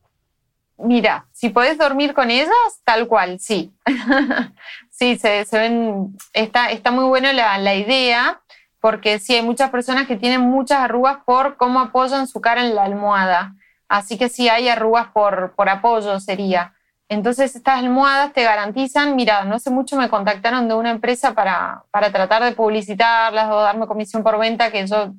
Mira, 0.77 1.27
si 1.31 1.49
puedes 1.49 1.77
dormir 1.77 2.13
con 2.13 2.29
ellas, 2.29 2.51
tal 2.83 3.07
cual, 3.07 3.39
sí. 3.39 3.73
sí, 4.89 5.17
se, 5.17 5.45
ven, 5.51 6.17
está, 6.33 6.91
muy 6.91 7.05
buena 7.05 7.31
la, 7.31 7.75
idea, 7.75 8.41
porque 8.81 9.19
sí 9.19 9.35
hay 9.35 9.41
muchas 9.41 9.69
personas 9.69 10.05
que 10.05 10.17
tienen 10.17 10.41
muchas 10.41 10.79
arrugas 10.79 11.19
por 11.25 11.55
cómo 11.55 11.79
apoyan 11.79 12.27
su 12.27 12.41
cara 12.41 12.61
en 12.61 12.75
la 12.75 12.83
almohada. 12.83 13.55
Así 13.87 14.17
que 14.17 14.27
sí 14.27 14.49
hay 14.49 14.67
arrugas 14.67 15.07
por 15.13 15.69
apoyo, 15.69 16.19
sería. 16.19 16.74
Entonces 17.07 17.55
estas 17.55 17.79
almohadas 17.79 18.33
te 18.33 18.43
garantizan, 18.43 19.15
mira, 19.15 19.43
no 19.43 19.55
hace 19.55 19.69
mucho 19.69 19.95
me 19.95 20.09
contactaron 20.09 20.67
de 20.67 20.73
una 20.73 20.89
empresa 20.89 21.33
para, 21.33 21.83
para 21.91 22.11
tratar 22.11 22.43
de 22.43 22.53
publicitarlas 22.53 23.51
o 23.51 23.61
darme 23.61 23.85
comisión 23.85 24.23
por 24.23 24.39
venta, 24.39 24.71
que 24.71 24.87
yo 24.87 25.13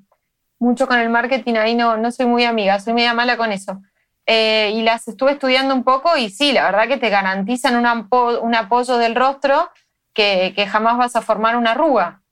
mucho 0.58 0.86
con 0.86 0.98
el 0.98 1.08
marketing 1.10 1.54
ahí 1.54 1.74
no, 1.74 1.96
no 1.96 2.10
soy 2.10 2.26
muy 2.26 2.44
amiga, 2.44 2.80
soy 2.80 2.94
media 2.94 3.14
mala 3.14 3.36
con 3.36 3.52
eso. 3.52 3.80
Eh, 4.26 4.72
y 4.74 4.82
las 4.82 5.06
estuve 5.06 5.32
estudiando 5.32 5.74
un 5.74 5.84
poco 5.84 6.16
y 6.16 6.30
sí, 6.30 6.52
la 6.52 6.64
verdad 6.64 6.88
que 6.88 6.96
te 6.96 7.10
garantizan 7.10 7.76
un, 7.76 8.54
apoyo 8.56 8.98
del 8.98 9.14
rostro 9.14 9.70
que, 10.12 10.52
que, 10.56 10.66
jamás 10.66 10.98
vas 10.98 11.14
a 11.14 11.22
formar 11.22 11.56
una 11.56 11.72
arruga. 11.72 12.22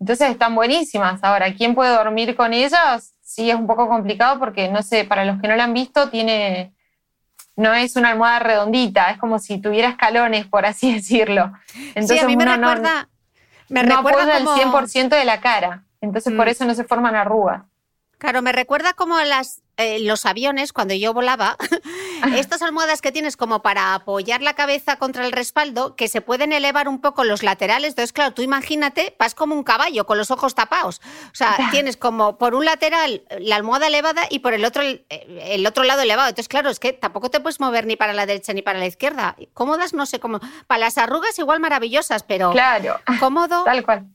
Entonces 0.00 0.30
están 0.30 0.56
buenísimas. 0.56 1.22
Ahora, 1.22 1.54
¿quién 1.54 1.76
puede 1.76 1.94
dormir 1.94 2.34
con 2.34 2.52
ellas? 2.52 3.14
Sí, 3.20 3.50
es 3.50 3.56
un 3.56 3.68
poco 3.68 3.88
complicado 3.88 4.40
porque, 4.40 4.68
no 4.68 4.82
sé, 4.82 5.04
para 5.04 5.24
los 5.24 5.40
que 5.40 5.46
no 5.46 5.54
la 5.54 5.64
han 5.64 5.74
visto, 5.74 6.10
tiene, 6.10 6.74
no 7.56 7.74
es 7.74 7.96
una 7.96 8.10
almohada 8.10 8.40
redondita, 8.40 9.10
es 9.10 9.18
como 9.18 9.38
si 9.38 9.58
tuviera 9.58 9.88
escalones, 9.88 10.46
por 10.46 10.66
así 10.66 10.92
decirlo. 10.94 11.52
Entonces, 11.94 12.18
sí, 12.18 12.24
a 12.24 12.26
mí 12.26 12.36
me 12.36 12.44
recuerda, 12.44 13.08
no, 13.68 13.82
me 13.82 13.94
apoya 13.94 14.38
el 14.38 14.46
100% 14.46 15.08
de 15.08 15.24
la 15.24 15.40
cara. 15.40 15.84
Entonces, 16.00 16.32
por 16.34 16.46
mm. 16.46 16.50
eso 16.50 16.64
no 16.64 16.74
se 16.74 16.84
forman 16.84 17.14
arrugas. 17.16 17.62
Claro, 18.18 18.42
me 18.42 18.52
recuerda 18.52 18.92
como 18.92 19.18
las, 19.20 19.62
eh, 19.76 19.98
los 20.00 20.26
aviones, 20.26 20.72
cuando 20.72 20.94
yo 20.94 21.12
volaba, 21.12 21.56
estas 22.36 22.62
almohadas 22.62 23.02
que 23.02 23.12
tienes 23.12 23.36
como 23.36 23.62
para 23.62 23.94
apoyar 23.94 24.42
la 24.42 24.54
cabeza 24.54 24.96
contra 24.96 25.26
el 25.26 25.32
respaldo, 25.32 25.96
que 25.96 26.08
se 26.08 26.20
pueden 26.20 26.52
elevar 26.52 26.88
un 26.88 27.00
poco 27.00 27.24
los 27.24 27.42
laterales. 27.42 27.90
Entonces, 27.90 28.12
claro, 28.12 28.32
tú 28.34 28.42
imagínate, 28.42 29.16
vas 29.18 29.34
como 29.34 29.54
un 29.54 29.64
caballo 29.64 30.06
con 30.06 30.18
los 30.18 30.30
ojos 30.30 30.54
tapados. 30.54 31.00
O 31.26 31.34
sea, 31.34 31.56
tienes 31.70 31.96
como 31.96 32.38
por 32.38 32.54
un 32.54 32.64
lateral 32.64 33.22
la 33.40 33.56
almohada 33.56 33.86
elevada 33.86 34.26
y 34.30 34.40
por 34.40 34.54
el 34.54 34.64
otro, 34.64 34.82
el 34.82 35.66
otro 35.66 35.84
lado 35.84 36.02
elevado. 36.02 36.28
Entonces, 36.28 36.48
claro, 36.48 36.70
es 36.70 36.78
que 36.78 36.92
tampoco 36.92 37.30
te 37.30 37.40
puedes 37.40 37.60
mover 37.60 37.86
ni 37.86 37.96
para 37.96 38.12
la 38.12 38.26
derecha 38.26 38.52
ni 38.52 38.62
para 38.62 38.78
la 38.78 38.86
izquierda. 38.86 39.36
Cómodas, 39.52 39.92
no 39.92 40.06
sé 40.06 40.20
cómo. 40.20 40.40
Para 40.66 40.80
las 40.80 40.98
arrugas 40.98 41.38
igual 41.38 41.60
maravillosas, 41.60 42.22
pero 42.22 42.52
claro. 42.52 43.00
cómodo. 43.20 43.64
Tal 43.64 43.84
cual. 43.84 44.06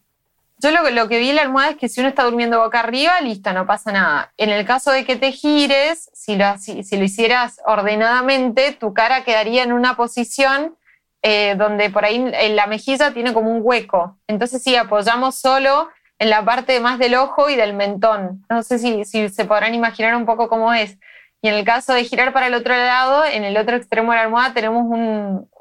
Yo 0.62 0.72
lo, 0.72 1.08
que 1.08 1.20
vi 1.20 1.30
en 1.30 1.38
la 1.38 1.44
almohada 1.44 1.72
es 1.72 1.78
que 1.78 1.88
si 1.88 2.02
uno 2.02 2.10
está 2.10 2.26
durmiendo 2.26 2.60
boca 2.60 2.82
arriba, 2.82 3.22
listo, 3.22 3.54
no 3.54 3.66
pasa 3.66 3.94
nada. 3.94 4.34
En 4.36 4.50
el 4.50 4.66
caso 4.66 4.92
de 4.92 5.06
que 5.06 5.16
te 5.16 5.32
gires, 5.32 6.10
si 6.14 6.36
lo, 6.36 6.58
si, 6.58 6.80
hicieras 6.80 7.62
ordenadamente, 7.66 8.74
tu 8.74 8.94
cara 8.94 9.24
quedaría 9.24 9.64
en 9.64 9.72
una 9.72 9.96
posición 9.96 10.76
eh, 11.22 11.56
donde 11.58 11.90
por 11.90 12.04
ahí 12.04 12.16
en 12.34 12.56
la 12.58 12.68
mejilla 12.68 13.14
tiene 13.14 13.34
como 13.34 13.52
un 13.52 13.62
hueco. 13.64 14.18
Entonces 14.28 14.62
sí, 14.62 14.76
apoyamos 14.76 15.36
solo 15.36 15.90
en 16.18 16.30
la 16.30 16.44
parte 16.44 16.82
más 16.82 17.00
del 17.00 17.16
ojo 17.16 17.50
y 17.50 17.56
del 17.56 17.74
mentón. 17.74 18.46
No 18.50 18.62
sé 18.62 18.80
si, 18.80 19.06
se 19.06 19.46
podrán 19.46 19.74
imaginar 19.74 20.14
un 20.18 20.26
poco 20.26 20.50
cómo 20.50 20.74
es. 20.74 20.98
Y 21.42 21.48
en 21.48 21.54
el 21.54 21.64
caso 21.64 21.94
de 21.94 22.04
girar 22.04 22.34
para 22.34 22.48
el 22.48 22.54
otro 22.54 22.76
lado, 22.76 23.24
en 23.24 23.46
el 23.46 23.56
otro 23.56 23.78
extremo 23.78 24.12
de 24.12 24.18
la 24.18 24.24
almohada 24.24 24.54
tenemos 24.54 24.84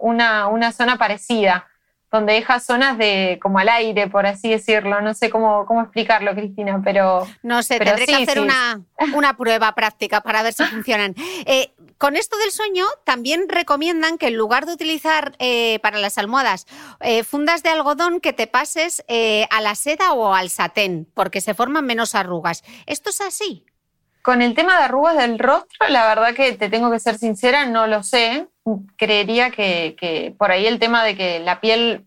una 0.00 0.72
zona 0.72 0.96
parecida 0.96 1.68
donde 2.10 2.32
deja 2.34 2.58
zonas 2.60 2.96
de 2.96 3.38
como 3.42 3.58
al 3.58 3.68
aire, 3.68 4.08
por 4.08 4.26
así 4.26 4.48
decirlo. 4.48 5.00
No 5.00 5.14
sé 5.14 5.30
cómo, 5.30 5.66
cómo 5.66 5.82
explicarlo, 5.82 6.34
Cristina, 6.34 6.80
pero... 6.84 7.26
No 7.42 7.62
sé, 7.62 7.78
tendré 7.78 8.06
que 8.06 8.14
hacer 8.14 8.40
Una, 8.40 8.80
una, 9.14 9.36
prueba 9.36 9.74
práctica 9.74 10.20
para 10.22 10.42
ver 10.42 10.54
si 10.54 10.64
funcionan. 10.64 11.14
Eh, 11.44 11.72
con 11.98 12.16
esto 12.16 12.38
del 12.38 12.50
sueño, 12.50 12.84
también 13.04 13.48
recomiendan 13.48 14.18
que 14.18 14.28
en 14.28 14.36
lugar 14.36 14.66
de 14.66 14.72
utilizar 14.72 15.34
eh, 15.38 15.80
para 15.82 15.98
las 15.98 16.16
almohadas 16.16 16.66
eh, 17.00 17.24
fundas 17.24 17.62
de 17.62 17.70
algodón, 17.70 18.20
que 18.20 18.32
te 18.32 18.46
pases 18.46 19.04
a 19.50 19.60
la 19.60 19.74
seda 19.74 20.12
o 20.12 20.32
al 20.34 20.48
satén, 20.48 21.08
porque 21.14 21.40
se 21.40 21.54
forman 21.54 21.84
menos 21.84 22.14
arrugas. 22.14 22.62
¿Esto 22.86 23.10
es 23.10 23.20
así? 23.20 23.66
Con 24.22 24.42
el 24.42 24.54
tema 24.54 24.76
de 24.76 24.84
arrugas 24.84 25.16
del 25.16 25.38
rostro, 25.38 25.88
la 25.88 26.06
verdad 26.06 26.34
que 26.34 26.52
te 26.52 26.68
tengo 26.68 26.90
que 26.90 27.00
ser 27.00 27.18
sincera, 27.18 27.66
no 27.66 27.86
lo 27.86 28.02
sé. 28.02 28.46
Creería 28.96 29.50
que, 29.50 30.34
por 30.38 30.50
ahí 30.50 30.66
el 30.66 30.78
tema 30.78 31.04
de 31.04 31.16
que 31.16 31.38
la 31.40 31.60
piel, 31.60 32.06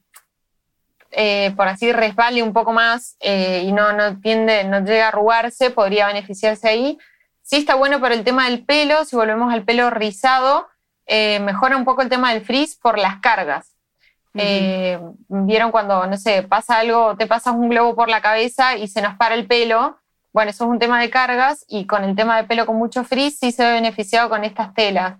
eh, 1.11 1.53
por 1.55 1.67
así 1.67 1.91
resbale 1.91 2.43
un 2.43 2.53
poco 2.53 2.71
más 2.71 3.17
eh, 3.19 3.63
y 3.65 3.71
no, 3.71 3.93
no 3.93 4.19
tiende, 4.19 4.63
no 4.63 4.79
llega 4.79 5.05
a 5.05 5.07
arrugarse, 5.09 5.69
podría 5.71 6.07
beneficiarse 6.07 6.67
ahí. 6.67 6.97
Sí 7.41 7.57
está 7.57 7.75
bueno 7.75 7.99
para 7.99 8.15
el 8.15 8.23
tema 8.23 8.49
del 8.49 8.65
pelo, 8.65 9.03
si 9.05 9.15
volvemos 9.15 9.53
al 9.53 9.63
pelo 9.63 9.89
rizado, 9.89 10.67
eh, 11.05 11.39
mejora 11.39 11.75
un 11.75 11.85
poco 11.85 12.01
el 12.01 12.09
tema 12.09 12.33
del 12.33 12.45
frizz 12.45 12.77
por 12.77 12.97
las 12.97 13.19
cargas. 13.19 13.75
Vieron 14.33 15.71
cuando, 15.71 16.07
no 16.07 16.17
sé, 16.17 16.43
pasa 16.43 16.79
algo, 16.79 17.17
te 17.17 17.27
pasas 17.27 17.53
un 17.53 17.67
globo 17.69 17.95
por 17.95 18.07
la 18.07 18.21
cabeza 18.21 18.77
y 18.77 18.87
se 18.87 19.01
nos 19.01 19.15
para 19.15 19.35
el 19.35 19.45
pelo, 19.45 19.97
bueno, 20.33 20.51
eso 20.51 20.63
es 20.63 20.69
un 20.69 20.79
tema 20.79 21.01
de 21.01 21.09
cargas 21.09 21.65
y 21.67 21.85
con 21.85 22.03
el 22.05 22.15
tema 22.15 22.37
de 22.37 22.45
pelo 22.45 22.65
con 22.65 22.77
mucho 22.77 23.03
frizz 23.03 23.39
sí 23.39 23.51
se 23.51 23.65
ve 23.65 23.73
beneficiado 23.73 24.29
con 24.29 24.43
estas 24.45 24.73
telas. 24.73 25.19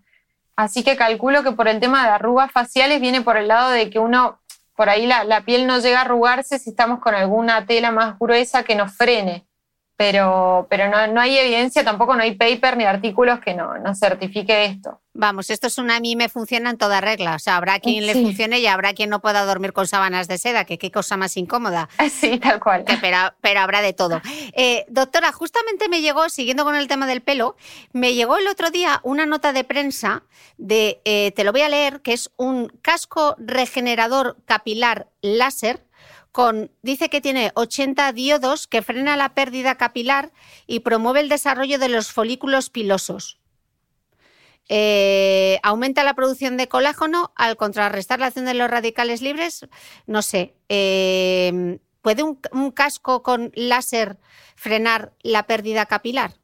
Así 0.62 0.84
que 0.84 0.96
calculo 0.96 1.42
que 1.42 1.54
por 1.54 1.68
el 1.68 1.80
tema 1.80 2.04
de 2.04 2.12
arrugas 2.12 2.52
faciales 2.52 3.02
viene 3.02 3.22
por 3.22 3.36
el 3.36 3.48
lado 3.48 3.72
de 3.72 3.90
que 3.90 3.98
uno, 3.98 4.40
por 4.76 4.90
ahí 4.90 5.08
la, 5.08 5.42
piel 5.44 5.66
no 5.66 5.80
llega 5.80 5.98
a 5.98 6.02
arrugarse 6.02 6.60
si 6.60 6.70
estamos 6.70 7.00
con 7.00 7.16
alguna 7.16 7.66
tela 7.66 7.90
más 7.90 8.20
gruesa 8.20 8.62
que 8.62 8.76
nos 8.76 8.96
frene. 8.96 9.48
Pero, 10.02 10.66
pero 10.68 10.90
no, 10.90 11.06
no, 11.06 11.22
hay 11.22 11.38
evidencia, 11.38 11.84
tampoco 11.84 12.16
no 12.16 12.24
hay 12.24 12.34
paper 12.34 12.76
ni 12.76 12.86
artículos 12.86 13.40
que 13.40 13.54
no, 13.54 13.78
no 13.78 13.94
certifique 13.94 14.66
esto. 14.66 15.00
Vamos, 15.14 15.52
esto 15.52 15.68
es 15.68 15.78
una 15.78 15.98
a 15.98 16.00
mí 16.00 16.16
me 16.16 16.28
funciona 16.28 16.72
en 16.72 16.78
toda 16.80 17.02
regla. 17.02 17.36
O 17.36 17.40
sea, 17.40 17.58
habrá 17.58 17.80
quien 17.80 18.08
le 18.08 18.14
funcione 18.14 18.60
y 18.60 18.66
habrá 18.66 18.94
quien 18.94 19.12
no 19.12 19.22
pueda 19.22 19.46
dormir 19.46 19.74
con 19.74 19.86
sábanas 19.86 20.28
de 20.28 20.40
seda, 20.40 20.66
que 20.66 20.80
qué 20.80 20.90
cosa 20.90 21.18
más 21.18 21.38
incómoda. 21.38 21.88
Sí, 22.10 22.40
tal 22.40 22.60
cual. 22.60 22.84
pero, 23.00 23.18
pero 23.42 23.60
habrá 23.60 23.82
de 23.82 23.94
todo. 23.94 24.22
Eh, 24.54 24.86
doctora, 24.90 25.32
justamente 25.32 25.88
me 25.88 26.02
llegó, 26.02 26.30
siguiendo 26.30 26.64
con 26.64 26.76
el 26.76 26.88
tema 26.88 27.06
del 27.06 27.22
pelo, 27.22 27.56
me 27.94 28.16
llegó 28.16 28.38
el 28.38 28.48
otro 28.48 28.72
día 28.72 29.02
una 29.04 29.28
nota 29.28 29.54
de 29.54 29.64
prensa 29.64 30.24
de, 30.58 31.00
eh, 31.06 31.32
te 31.36 31.44
lo 31.44 31.52
voy 31.52 31.62
a 31.62 31.70
leer, 31.70 32.02
que 32.02 32.14
es 32.14 32.32
un 32.38 32.70
casco 32.82 33.36
regenerador 33.38 34.38
capilar 34.46 35.10
láser 35.22 35.84
con, 36.32 36.72
dice 36.82 37.10
que 37.10 37.22
tiene 37.22 37.52
80 37.56 38.12
diodos 38.14 38.68
que 38.68 38.82
frena 38.82 39.18
la 39.18 39.34
pérdida 39.34 39.76
capilar 39.76 40.32
y 40.68 40.80
promueve 40.80 41.20
el 41.20 41.30
desarrollo 41.30 41.80
de 41.80 41.90
los 41.90 42.12
folículos 42.12 42.70
pilosos. 42.70 43.40
Eh, 44.70 45.60
aumenta 45.64 46.04
la 46.04 46.14
producción 46.14 46.56
de 46.56 46.70
colágeno 46.70 47.34
al 47.36 47.58
contrarrestar 47.58 48.20
la 48.20 48.28
acción 48.28 48.46
de 48.46 48.54
los 48.54 48.70
radicales 48.70 49.22
libres. 49.22 49.68
No 50.06 50.22
sé, 50.22 50.56
eh, 50.70 51.80
¿puede 52.02 52.24
un, 52.24 52.72
casco 52.72 53.22
con 53.22 53.52
láser 53.54 54.18
frenar 54.56 55.12
la 55.24 55.44
pérdida 55.44 55.86
capilar? 55.88 56.36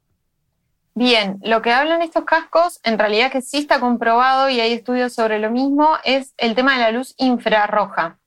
Bien, 0.93 1.39
lo 1.43 1.61
que 1.61 1.71
hablan 1.71 2.01
estos 2.01 2.25
cascos, 2.25 2.79
en 2.83 2.97
realidad 2.97 3.31
que 3.31 3.41
sí 3.41 3.59
está 3.59 3.79
comprobado 3.79 4.49
y 4.49 4.59
hay 4.59 4.73
estudios 4.73 5.13
sobre 5.13 5.39
lo 5.39 5.51
mismo, 5.51 5.95
es 6.03 6.33
el 6.37 6.55
tema 6.55 6.73
de 6.73 6.81
la 6.81 6.91
luz 6.91 7.13
infrarroja, 7.17 8.19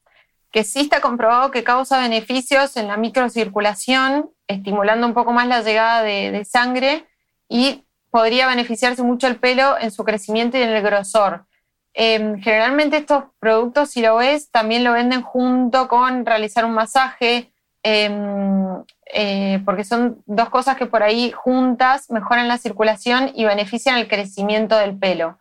que 0.51 0.65
sí 0.65 0.81
está 0.81 1.01
comprobado 1.01 1.51
que 1.51 1.65
causa 1.65 2.01
beneficios 2.01 2.77
en 2.77 2.89
la 2.89 2.97
microcirculación, 2.97 4.31
estimulando 4.47 5.07
un 5.07 5.15
poco 5.15 5.33
más 5.33 5.47
la 5.47 5.63
llegada 5.63 6.03
de 6.03 6.45
sangre 6.45 7.07
y 7.49 7.85
podría 8.11 8.47
beneficiarse 8.47 9.03
mucho 9.03 9.27
el 9.27 9.37
pelo 9.37 9.77
en 9.79 9.91
su 9.91 10.05
crecimiento 10.05 10.59
y 10.59 10.63
en 10.63 10.71
el 10.71 10.83
grosor. 10.83 11.47
Em, 11.93 12.41
generalmente 12.41 12.99
estos 12.99 13.25
productos, 13.41 13.91
si 13.91 14.01
lo 14.01 14.17
ves, 14.17 14.51
también 14.51 14.85
lo 14.85 14.93
venden 14.93 15.23
junto 15.23 15.89
con 15.89 16.25
realizar 16.25 16.65
un 16.65 16.73
masaje, 16.73 17.53
em, 17.83 18.85
eh, 19.13 19.61
porque 19.65 19.85
son 19.85 20.23
dos 20.27 20.51
cosas 20.51 20.77
que 20.77 20.87
por 20.87 21.03
ahí 21.03 21.33
juntas 21.33 22.11
mejoran 22.11 22.47
la 22.49 22.59
circulación 22.59 23.33
y 23.35 23.45
benefician 23.45 23.97
el 23.99 24.09
crecimiento 24.09 24.77
del 24.77 24.97
pelo. 24.97 25.39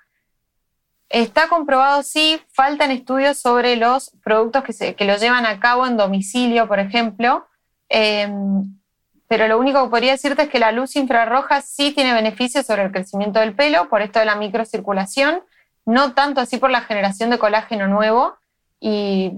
Está 1.09 1.47
comprobado, 1.47 2.03
sí, 2.03 2.39
faltan 2.53 2.91
estudios 2.91 3.39
sobre 3.39 3.75
los 3.75 4.11
productos 4.23 4.63
que, 4.63 4.73
se, 4.73 4.95
lo 4.99 5.17
llevan 5.17 5.47
a 5.47 5.59
cabo 5.59 5.87
en 5.87 5.97
domicilio, 5.97 6.67
por 6.67 6.79
ejemplo. 6.79 7.47
Em, 7.89 8.79
pero 9.27 9.47
lo 9.47 9.57
único 9.59 9.83
que 9.83 9.89
podría 9.89 10.11
decirte 10.11 10.43
es 10.43 10.49
que 10.49 10.59
la 10.59 10.71
luz 10.71 10.95
infrarroja 10.95 11.61
sí 11.61 11.91
tiene 11.93 12.13
beneficios 12.13 12.65
sobre 12.65 12.83
el 12.83 12.91
crecimiento 12.91 13.39
del 13.39 13.55
pelo, 13.55 13.89
por 13.89 14.01
esto 14.03 14.19
de 14.19 14.25
la 14.25 14.35
microcirculación, 14.35 15.41
no 15.85 16.13
tanto 16.13 16.41
así 16.41 16.57
por 16.57 16.69
la 16.69 16.81
generación 16.81 17.31
de 17.31 17.39
colágeno 17.39 17.87
nuevo, 17.87 18.37
y 18.79 19.33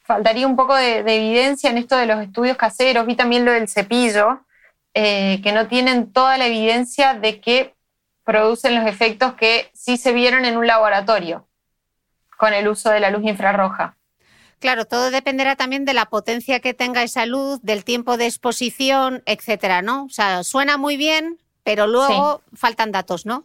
faltaría 0.00 0.46
un 0.46 0.56
poco 0.56 0.74
de, 0.74 0.98
evidencia 0.98 1.70
en 1.70 1.78
esto 1.78 1.96
de 1.96 2.06
los 2.06 2.20
estudios 2.22 2.58
caseros, 2.58 3.06
vi 3.06 3.16
también 3.16 3.44
lo 3.46 3.52
del 3.52 3.68
cepillo, 3.68 4.40
eh, 4.94 5.40
que 5.42 5.52
no 5.52 5.66
tienen 5.66 6.12
toda 6.12 6.36
la 6.36 6.46
evidencia 6.46 7.14
de 7.14 7.40
que 7.40 7.74
producen 8.24 8.74
los 8.74 8.86
efectos 8.86 9.34
que 9.34 9.70
sí 9.74 9.96
se 9.96 10.12
vieron 10.12 10.44
en 10.44 10.56
un 10.56 10.66
laboratorio 10.66 11.48
con 12.36 12.54
el 12.54 12.68
uso 12.68 12.90
de 12.90 13.00
la 13.00 13.10
luz 13.10 13.22
infrarroja. 13.24 13.96
Claro, 14.58 14.84
todo 14.84 15.10
dependerá 15.10 15.56
también 15.56 15.84
de 15.84 15.92
la 15.92 16.06
potencia 16.06 16.60
que 16.60 16.72
tenga 16.72 17.02
esa 17.02 17.26
luz, 17.26 17.60
del 17.62 17.84
tiempo 17.84 18.16
de 18.16 18.26
exposición, 18.26 19.22
etcétera, 19.26 19.82
¿no? 19.82 20.04
O 20.04 20.08
sea, 20.08 20.44
suena 20.44 20.76
muy 20.76 20.96
bien, 20.96 21.38
pero 21.64 21.86
luego 21.88 22.42
faltan 22.54 22.92
datos, 22.92 23.26
¿no? 23.26 23.44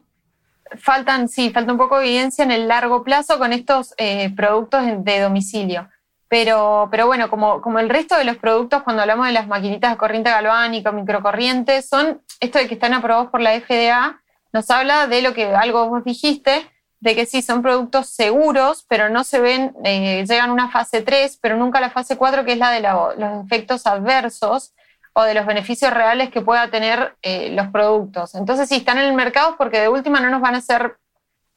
Faltan, 0.78 1.28
sí, 1.28 1.50
falta 1.50 1.72
un 1.72 1.78
poco 1.78 1.98
de 1.98 2.06
evidencia 2.06 2.44
en 2.44 2.52
el 2.52 2.68
largo 2.68 3.04
plazo 3.04 3.40
con 3.40 3.54
estos 3.54 3.96
eh, 3.98 4.32
productos 4.36 4.84
de 5.04 5.20
domicilio. 5.20 5.90
Pero, 6.28 6.90
pero 6.92 7.08
bueno, 7.08 7.30
como, 7.30 7.62
como 7.62 7.80
el 7.80 7.90
resto 7.90 8.18
de 8.18 8.26
los 8.26 8.38
productos, 8.38 8.84
cuando 8.84 9.02
hablamos 9.02 9.28
de 9.28 9.34
las 9.34 9.48
maquinitas 9.48 9.92
de 9.92 9.98
corriente 9.98 10.30
galvánica, 10.30 10.92
microcorriente, 10.92 11.82
son 11.82 12.22
esto 12.40 12.60
de 12.60 12.68
que 12.68 12.74
están 12.74 12.94
aprobados 12.94 13.32
por 13.32 13.42
la 13.42 13.60
FDA, 13.60 14.22
nos 14.58 14.72
habla 14.72 15.06
de 15.06 15.22
lo 15.22 15.36
que 15.36 15.46
algo 15.46 15.88
vos 15.88 16.04
dijiste, 16.04 16.68
de 17.00 17.14
que 17.14 17.28
sí, 17.28 17.44
son 17.44 17.62
productos 17.62 18.10
seguros, 18.10 18.88
pero 18.90 19.08
no 19.08 19.24
se 19.24 19.40
ven, 19.40 19.76
eh, 19.84 20.26
llegan 20.28 20.50
a 20.50 20.54
una 20.54 20.72
fase 20.72 21.04
3, 21.04 21.38
pero 21.40 21.58
nunca 21.58 21.78
a 21.78 21.82
la 21.82 21.92
fase 21.92 22.18
4, 22.18 22.44
que 22.44 22.54
es 22.54 22.58
la 22.58 22.72
de 22.72 22.82
los 22.82 23.46
efectos 23.46 23.86
adversos 23.86 24.74
o 25.14 25.22
de 25.22 25.36
los 25.36 25.46
beneficios 25.46 25.94
reales 25.94 26.32
que 26.32 26.42
pueda 26.42 26.72
tener 26.72 27.16
eh, 27.22 27.52
los 27.52 27.68
productos. 27.68 28.34
Entonces, 28.34 28.68
sí, 28.68 28.78
están 28.78 28.98
en 28.98 29.06
el 29.06 29.14
mercado 29.14 29.58
porque 29.60 29.80
de 29.80 29.90
última 29.90 30.22
no 30.22 30.32
nos 30.32 30.42
van 30.42 30.56
a 30.56 30.58
hacer 30.58 30.98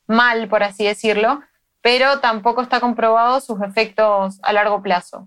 mal, 0.07 0.47
por 0.49 0.63
así 0.63 0.85
decirlo, 0.85 1.41
pero 1.81 2.21
tampoco 2.21 2.61
está 2.61 2.81
comprobado 2.81 3.41
sus 3.41 3.63
efectos 3.63 4.39
a 4.43 4.53
largo 4.53 4.83
plazo. 4.83 5.27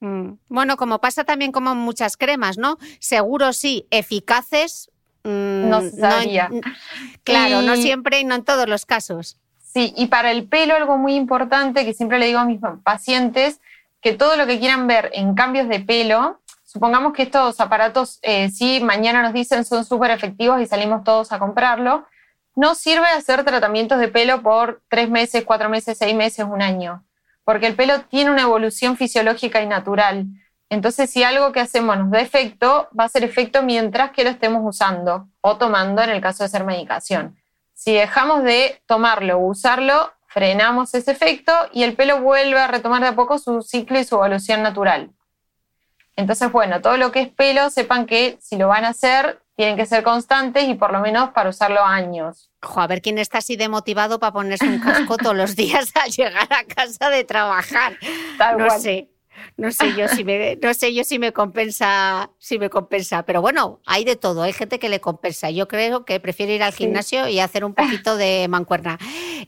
Mm. 0.00 0.38
Bueno, 0.48 0.78
como 0.78 1.02
pasa 1.02 1.24
también 1.24 1.52
como 1.52 1.74
muchas 1.74 2.16
cremas, 2.16 2.56
¿no? 2.56 2.78
Seguros 2.98 3.58
sí, 3.58 3.86
eficaces. 3.90 4.90
Mm, 5.24 5.68
no 5.68 5.82
sabía. 5.90 6.50
claro, 7.24 7.62
no 7.62 7.76
siempre 7.76 8.20
y 8.20 8.24
no 8.24 8.34
en 8.34 8.44
todos 8.44 8.68
los 8.68 8.86
casos. 8.86 9.38
Sí, 9.72 9.92
y 9.96 10.06
para 10.06 10.32
el 10.32 10.48
pelo 10.48 10.74
algo 10.74 10.96
muy 10.98 11.14
importante 11.14 11.84
que 11.84 11.94
siempre 11.94 12.18
le 12.18 12.26
digo 12.26 12.40
a 12.40 12.44
mis 12.44 12.60
pacientes, 12.82 13.60
que 14.00 14.14
todo 14.14 14.36
lo 14.36 14.46
que 14.46 14.58
quieran 14.58 14.86
ver 14.86 15.10
en 15.12 15.34
cambios 15.34 15.68
de 15.68 15.80
pelo, 15.80 16.40
supongamos 16.64 17.12
que 17.12 17.22
estos 17.22 17.60
aparatos 17.60 18.18
eh, 18.22 18.50
sí 18.50 18.80
mañana 18.82 19.22
nos 19.22 19.32
dicen 19.32 19.64
son 19.64 19.84
súper 19.84 20.10
efectivos 20.10 20.60
y 20.60 20.66
salimos 20.66 21.04
todos 21.04 21.32
a 21.32 21.38
comprarlo, 21.38 22.06
no 22.56 22.74
sirve 22.74 23.06
hacer 23.06 23.44
tratamientos 23.44 24.00
de 24.00 24.08
pelo 24.08 24.42
por 24.42 24.82
tres 24.88 25.08
meses, 25.08 25.44
cuatro 25.44 25.68
meses, 25.68 25.98
seis 25.98 26.14
meses, 26.14 26.46
un 26.48 26.62
año, 26.62 27.04
porque 27.44 27.66
el 27.66 27.76
pelo 27.76 28.00
tiene 28.02 28.30
una 28.30 28.42
evolución 28.42 28.96
fisiológica 28.96 29.62
y 29.62 29.66
natural. 29.66 30.26
Entonces, 30.70 31.10
si 31.10 31.24
algo 31.24 31.50
que 31.50 31.58
hacemos 31.58 31.98
nos 31.98 32.10
da 32.10 32.20
efecto, 32.20 32.88
va 32.98 33.04
a 33.04 33.08
ser 33.08 33.24
efecto 33.24 33.62
mientras 33.62 34.12
que 34.12 34.22
lo 34.22 34.30
estemos 34.30 34.62
usando 34.64 35.28
o 35.40 35.56
tomando 35.56 36.00
en 36.00 36.10
el 36.10 36.20
caso 36.20 36.44
de 36.44 36.48
ser 36.48 36.64
medicación. 36.64 37.36
Si 37.74 37.92
dejamos 37.92 38.44
de 38.44 38.80
tomarlo 38.86 39.38
o 39.38 39.48
usarlo, 39.48 40.12
frenamos 40.26 40.94
ese 40.94 41.10
efecto 41.10 41.52
y 41.72 41.82
el 41.82 41.96
pelo 41.96 42.20
vuelve 42.20 42.60
a 42.60 42.68
retomar 42.68 43.02
de 43.02 43.08
a 43.08 43.16
poco 43.16 43.38
su 43.38 43.62
ciclo 43.62 43.98
y 43.98 44.04
su 44.04 44.14
evolución 44.14 44.62
natural. 44.62 45.10
Entonces, 46.14 46.52
bueno, 46.52 46.80
todo 46.80 46.96
lo 46.96 47.10
que 47.10 47.22
es 47.22 47.28
pelo, 47.28 47.68
sepan 47.70 48.06
que 48.06 48.38
si 48.40 48.56
lo 48.56 48.68
van 48.68 48.84
a 48.84 48.90
hacer, 48.90 49.42
tienen 49.56 49.76
que 49.76 49.86
ser 49.86 50.04
constantes 50.04 50.68
y 50.68 50.74
por 50.74 50.92
lo 50.92 51.00
menos 51.00 51.30
para 51.30 51.50
usarlo 51.50 51.82
años. 51.82 52.52
a 52.62 52.86
ver 52.86 53.02
quién 53.02 53.18
está 53.18 53.38
así 53.38 53.56
de 53.56 53.68
motivado 53.68 54.20
para 54.20 54.32
ponerse 54.32 54.68
un 54.68 54.78
casco 54.78 55.16
todos 55.16 55.36
los 55.36 55.56
días 55.56 55.90
al 55.96 56.10
llegar 56.10 56.48
a 56.52 56.64
casa 56.64 57.10
de 57.10 57.24
trabajar. 57.24 57.98
no 58.56 58.70
sé. 58.78 59.08
No 59.56 59.72
sé 59.72 59.94
yo 59.96 60.08
si 60.08 60.24
me, 60.24 60.56
no 60.56 60.72
sé 60.74 60.94
yo 60.94 61.04
si 61.04 61.18
me 61.18 61.32
compensa, 61.32 62.30
si 62.38 62.58
me 62.58 62.70
compensa, 62.70 63.24
pero 63.24 63.40
bueno, 63.40 63.80
hay 63.86 64.04
de 64.04 64.16
todo, 64.16 64.42
hay 64.42 64.52
gente 64.52 64.78
que 64.78 64.88
le 64.88 65.00
compensa. 65.00 65.50
Yo 65.50 65.68
creo 65.68 66.04
que 66.04 66.20
prefiere 66.20 66.54
ir 66.54 66.62
al 66.62 66.72
gimnasio 66.72 67.28
y 67.28 67.40
hacer 67.40 67.64
un 67.64 67.74
poquito 67.74 68.16
de 68.16 68.46
mancuerna. 68.48 68.98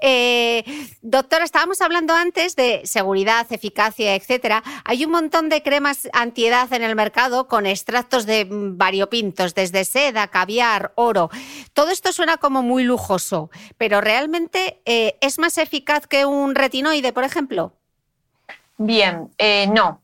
Eh, 0.00 0.64
doctora, 1.02 1.44
estábamos 1.44 1.80
hablando 1.80 2.14
antes 2.14 2.56
de 2.56 2.82
seguridad, 2.84 3.46
eficacia, 3.50 4.14
etcétera. 4.14 4.62
Hay 4.84 5.04
un 5.04 5.12
montón 5.12 5.48
de 5.48 5.62
cremas 5.62 6.08
antiedad 6.12 6.72
en 6.72 6.82
el 6.82 6.96
mercado 6.96 7.48
con 7.48 7.66
extractos 7.66 8.26
de 8.26 8.46
variopintos, 8.50 9.54
desde 9.54 9.84
seda, 9.84 10.28
caviar, 10.28 10.92
oro. 10.96 11.30
Todo 11.72 11.90
esto 11.90 12.12
suena 12.12 12.36
como 12.36 12.62
muy 12.62 12.84
lujoso, 12.84 13.50
pero 13.78 14.00
realmente 14.00 14.80
eh, 14.84 15.16
es 15.20 15.38
más 15.38 15.58
eficaz 15.58 16.06
que 16.06 16.26
un 16.26 16.54
retinoide, 16.54 17.12
por 17.12 17.24
ejemplo. 17.24 17.74
Bien, 18.84 19.30
eh, 19.38 19.68
no. 19.68 20.02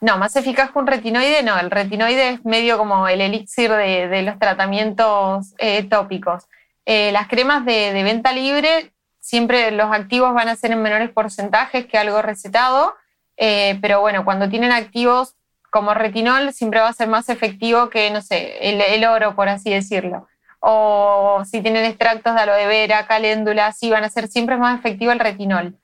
No, 0.00 0.16
más 0.16 0.34
eficaz 0.34 0.70
que 0.70 0.78
un 0.78 0.86
retinoide, 0.86 1.42
no. 1.42 1.58
El 1.58 1.70
retinoide 1.70 2.30
es 2.30 2.44
medio 2.44 2.78
como 2.78 3.06
el 3.06 3.20
elixir 3.20 3.70
de, 3.70 4.22
los 4.22 4.38
tratamientos 4.38 5.54
eh, 5.58 5.82
tópicos. 5.82 6.44
Eh, 6.86 7.12
las 7.12 7.28
cremas 7.28 7.66
de, 7.66 8.02
venta 8.02 8.32
libre, 8.32 8.92
siempre 9.20 9.72
los 9.72 9.92
activos 9.92 10.32
van 10.32 10.48
a 10.48 10.56
ser 10.56 10.70
en 10.70 10.80
menores 10.80 11.10
porcentajes 11.10 11.84
que 11.84 11.98
algo 11.98 12.22
recetado, 12.22 12.94
pero 13.36 14.00
bueno, 14.00 14.24
cuando 14.24 14.48
tienen 14.48 14.72
activos 14.72 15.34
como 15.70 15.92
retinol, 15.92 16.54
siempre 16.54 16.80
va 16.80 16.88
a 16.88 16.92
ser 16.94 17.08
más 17.08 17.28
efectivo 17.28 17.90
que, 17.90 18.10
no 18.10 18.22
sé, 18.22 18.70
el, 18.70 18.80
el 18.80 19.04
oro, 19.04 19.36
por 19.36 19.50
así 19.50 19.70
decirlo. 19.70 20.26
O 20.60 21.42
si 21.44 21.60
tienen 21.60 21.84
extractos 21.84 22.34
de 22.34 22.40
aloe 22.40 22.66
vera, 22.66 23.06
caléndula, 23.06 23.70
sí, 23.72 23.90
van 23.90 24.04
a 24.04 24.08
ser 24.08 24.28
siempre 24.28 24.56
más 24.56 24.78
efectivo 24.78 25.12
el 25.12 25.20
retinol. 25.20 25.78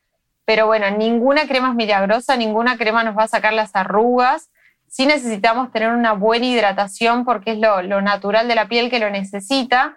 Pero 0.45 0.66
bueno, 0.66 0.90
ninguna 0.90 1.47
crema 1.47 1.70
es 1.70 1.74
milagrosa, 1.74 2.36
ninguna 2.36 2.76
crema 2.76 3.03
nos 3.03 3.16
va 3.16 3.24
a 3.24 3.28
sacar 3.28 3.53
las 3.53 3.74
arrugas. 3.74 4.51
Sí 4.88 5.07
necesitamos 5.07 5.72
tener 5.72 5.90
una 5.90 6.12
buena 6.12 6.47
hidratación 6.47 7.24
porque 7.24 7.53
es 7.53 7.59
lo, 7.59 7.82
natural 8.03 8.47
de 8.47 8.55
la 8.55 8.68
piel 8.68 8.90
que 8.90 8.99
lo 8.99 9.11
necesita. 9.11 9.97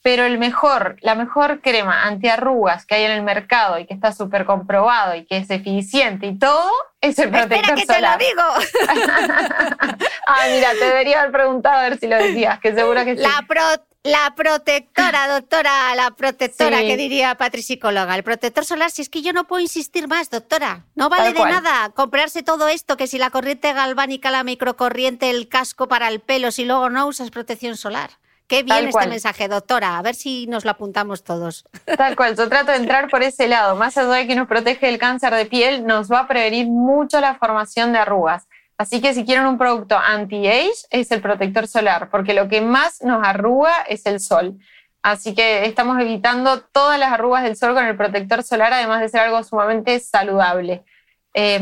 pero 0.00 0.24
el 0.24 0.38
mejor, 0.38 0.96
la 1.00 1.14
mejor 1.14 1.60
crema 1.60 2.04
antiarrugas 2.04 2.86
que 2.86 2.94
hay 2.94 3.04
en 3.04 3.10
el 3.10 3.22
mercado 3.22 3.78
y 3.78 3.84
que 3.84 3.92
está 3.94 4.12
súper 4.12 4.46
comprobado 4.46 5.14
y 5.16 5.26
que 5.26 5.38
es 5.38 5.50
eficiente 5.50 6.26
y 6.26 6.38
todo 6.38 6.70
es 7.00 7.18
el 7.18 7.30
protector 7.30 7.78
Espera 7.78 7.96
solar. 7.96 8.18
que 8.18 8.24
te 8.24 8.34
lo 8.34 8.42
digo. 8.42 8.86
ah, 10.26 10.46
mira, 10.50 10.70
te 10.72 10.84
debería 10.84 11.20
haber 11.20 11.32
preguntado 11.32 11.76
a 11.78 11.82
ver 11.82 11.98
si 11.98 12.06
lo 12.06 12.16
decías, 12.16 12.58
que 12.60 12.74
seguro 12.74 13.04
que 13.04 13.16
sí. 13.16 13.22
La, 13.22 13.44
la 14.04 14.34
protectora, 14.34 15.28
doctora, 15.40 15.94
la 15.94 16.10
protectora, 16.12 16.78
Sí. 16.80 16.86
que 16.86 16.96
diría 16.96 17.34
Patri 17.36 17.62
psicóloga. 17.62 18.14
El 18.14 18.22
protector 18.22 18.64
solar, 18.64 18.90
si 18.90 19.02
es 19.02 19.08
que 19.08 19.22
yo 19.22 19.32
no 19.32 19.44
puedo 19.44 19.60
insistir 19.60 20.08
más, 20.08 20.30
doctora. 20.30 20.84
No 20.94 21.08
vale 21.08 21.32
de 21.32 21.40
nada 21.44 21.90
comprarse 21.90 22.42
todo 22.42 22.68
esto, 22.68 22.96
que 22.96 23.06
si 23.06 23.18
la 23.18 23.30
corriente 23.30 23.72
galvánica, 23.72 24.30
la 24.30 24.44
microcorriente, 24.44 25.30
el 25.30 25.48
casco 25.48 25.88
para 25.88 26.08
el 26.08 26.20
pelo, 26.20 26.50
si 26.52 26.64
luego 26.64 26.90
no 26.90 27.06
usas 27.06 27.30
protección 27.30 27.76
solar. 27.76 28.10
Qué 28.46 28.62
bien 28.62 28.68
Tal 28.68 28.84
este 28.84 28.92
cual. 28.92 29.08
mensaje, 29.10 29.46
doctora. 29.46 29.98
A 29.98 30.02
ver 30.02 30.14
si 30.14 30.46
nos 30.46 30.64
lo 30.64 30.70
apuntamos 30.70 31.22
todos. 31.22 31.66
Tal 31.98 32.16
cual, 32.16 32.34
yo 32.34 32.48
trato 32.48 32.70
de 32.70 32.78
entrar 32.78 33.10
por 33.10 33.22
ese 33.22 33.46
lado. 33.46 33.76
Más 33.76 33.98
allá 33.98 34.08
de 34.08 34.26
que 34.26 34.34
nos 34.34 34.48
protege 34.48 34.86
del 34.86 34.96
cáncer 34.98 35.34
de 35.34 35.44
piel, 35.44 35.84
nos 35.84 36.10
va 36.10 36.20
a 36.20 36.28
prevenir 36.28 36.66
mucho 36.66 37.20
la 37.20 37.34
formación 37.34 37.92
de 37.92 37.98
arrugas. 37.98 38.47
Así 38.78 39.00
que 39.00 39.12
si 39.12 39.24
quieren 39.24 39.46
un 39.46 39.58
producto 39.58 39.98
anti-age, 39.98 40.86
es 40.90 41.10
el 41.10 41.20
protector 41.20 41.66
solar, 41.66 42.10
porque 42.10 42.32
lo 42.32 42.48
que 42.48 42.60
más 42.60 43.02
nos 43.02 43.26
arruga 43.26 43.82
es 43.88 44.06
el 44.06 44.20
sol. 44.20 44.56
Así 45.02 45.34
que 45.34 45.66
estamos 45.66 46.00
evitando 46.00 46.60
todas 46.60 46.98
las 46.98 47.12
arrugas 47.12 47.42
del 47.42 47.56
sol 47.56 47.74
con 47.74 47.84
el 47.84 47.96
protector 47.96 48.44
solar, 48.44 48.72
además 48.72 49.00
de 49.00 49.08
ser 49.08 49.22
algo 49.22 49.42
sumamente 49.42 49.98
saludable. 49.98 50.84
Eh, 51.34 51.60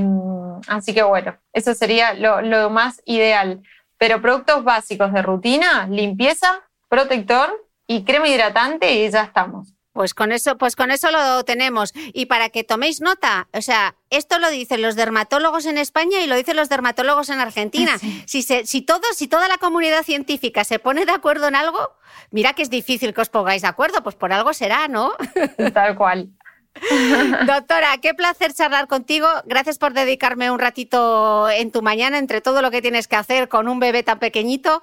así 0.69 0.95
que 0.95 1.03
bueno, 1.03 1.37
eso 1.53 1.73
sería 1.75 2.13
lo 2.15 2.71
más 2.71 3.01
ideal. 3.07 3.63
Pero 3.99 4.21
productos 4.21 4.63
básicos 4.63 5.13
de 5.13 5.23
rutina, 5.23 5.87
limpieza, 5.87 6.63
protector 6.89 7.49
y 7.87 8.05
crema 8.05 8.29
hidratante 8.29 8.93
y 8.93 9.11
ya 9.11 9.23
estamos. 9.23 9.76
Pues 9.97 10.13
con 10.13 10.31
eso, 10.31 10.59
pues 10.59 10.77
con 10.77 10.91
eso 10.91 11.11
lo 11.11 11.43
tenemos. 11.47 11.95
Y 12.13 12.27
para 12.27 12.51
que 12.51 12.65
toméis 12.65 13.01
nota, 13.01 13.49
o 13.55 13.63
sea, 13.63 13.95
esto 14.11 14.39
lo 14.39 14.51
dicen 14.51 14.83
los 14.83 14.95
dermatólogos 14.95 15.65
en 15.65 15.79
España 15.79 16.21
y 16.21 16.27
lo 16.27 16.37
dicen 16.37 16.55
los 16.55 16.69
dermatólogos 16.69 17.31
en 17.31 17.41
Argentina. 17.41 17.97
Si, 18.27 18.43
se, 18.43 18.67
si 18.67 18.83
todos, 18.83 19.17
si 19.17 19.29
toda 19.29 19.49
la 19.49 19.57
comunidad 19.57 20.03
científica 20.03 20.65
se 20.65 20.79
pone 20.79 21.07
de 21.07 21.13
acuerdo 21.13 21.49
en 21.49 21.55
algo, 21.55 21.93
mira 22.31 22.53
que 22.53 22.63
es 22.63 22.69
difícil 22.69 23.15
que 23.15 23.21
os 23.23 23.31
pongáis 23.31 23.63
de 23.63 23.69
acuerdo, 23.69 24.03
pues 24.03 24.17
por 24.17 24.33
algo 24.33 24.53
será, 24.53 24.89
¿no? 24.89 25.13
Tal 25.73 25.97
cual. 25.97 26.29
Doctora, 27.47 27.99
qué 27.99 28.15
placer 28.15 28.53
charlar 28.53 28.87
contigo. 28.87 29.27
Gracias 29.45 29.79
por 29.79 29.93
dedicarme 29.93 30.51
un 30.51 30.59
ratito 30.59 31.49
en 31.49 31.71
tu 31.71 31.83
mañana 31.83 32.19
entre 32.19 32.41
todo 32.41 32.63
lo 32.63 32.71
que 32.71 32.83
tienes 32.83 33.09
que 33.09 33.17
hacer 33.17 33.49
con 33.49 33.69
un 33.69 33.81
bebé 33.81 34.03
tan 34.03 34.19
pequeñito. 34.19 34.83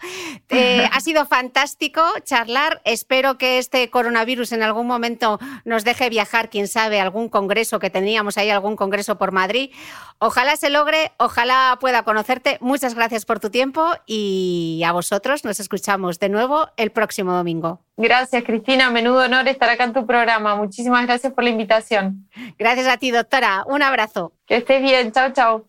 Eh, 0.49 0.87
ha 0.91 0.99
sido 0.99 1.25
fantástico 1.25 2.01
charlar. 2.23 2.81
Espero 2.85 3.37
que 3.37 3.57
este 3.57 3.89
coronavirus 3.89 4.51
en 4.53 4.63
algún 4.63 4.87
momento 4.87 5.39
nos 5.65 5.83
deje 5.83 6.09
viajar, 6.09 6.49
quién 6.49 6.67
sabe, 6.67 6.99
a 6.99 7.03
algún 7.03 7.29
congreso 7.29 7.79
que 7.79 7.89
teníamos 7.89 8.37
ahí, 8.37 8.49
algún 8.49 8.75
congreso 8.75 9.17
por 9.17 9.31
Madrid. 9.31 9.71
Ojalá 10.19 10.55
se 10.55 10.69
logre, 10.69 11.11
ojalá 11.17 11.77
pueda 11.79 12.03
conocerte. 12.03 12.57
Muchas 12.61 12.95
gracias 12.95 13.25
por 13.25 13.39
tu 13.39 13.49
tiempo 13.49 13.91
y 14.05 14.81
a 14.85 14.91
vosotros 14.91 15.43
nos 15.43 15.59
escuchamos 15.59 16.19
de 16.19 16.29
nuevo 16.29 16.69
el 16.77 16.91
próximo 16.91 17.33
domingo. 17.33 17.81
Gracias, 17.95 18.43
Cristina. 18.43 18.89
Menudo 18.89 19.23
honor 19.23 19.47
estar 19.47 19.69
acá 19.69 19.83
en 19.83 19.93
tu 19.93 20.05
programa. 20.05 20.55
Muchísimas 20.55 21.05
gracias 21.05 21.31
por 21.33 21.43
la 21.43 21.51
invitación. 21.51 22.27
Gracias 22.57 22.87
a 22.87 22.97
ti, 22.97 23.11
doctora. 23.11 23.63
Un 23.67 23.83
abrazo. 23.83 24.33
Que 24.47 24.57
estés 24.57 24.81
bien. 24.81 25.11
Chao, 25.11 25.31
chao. 25.31 25.67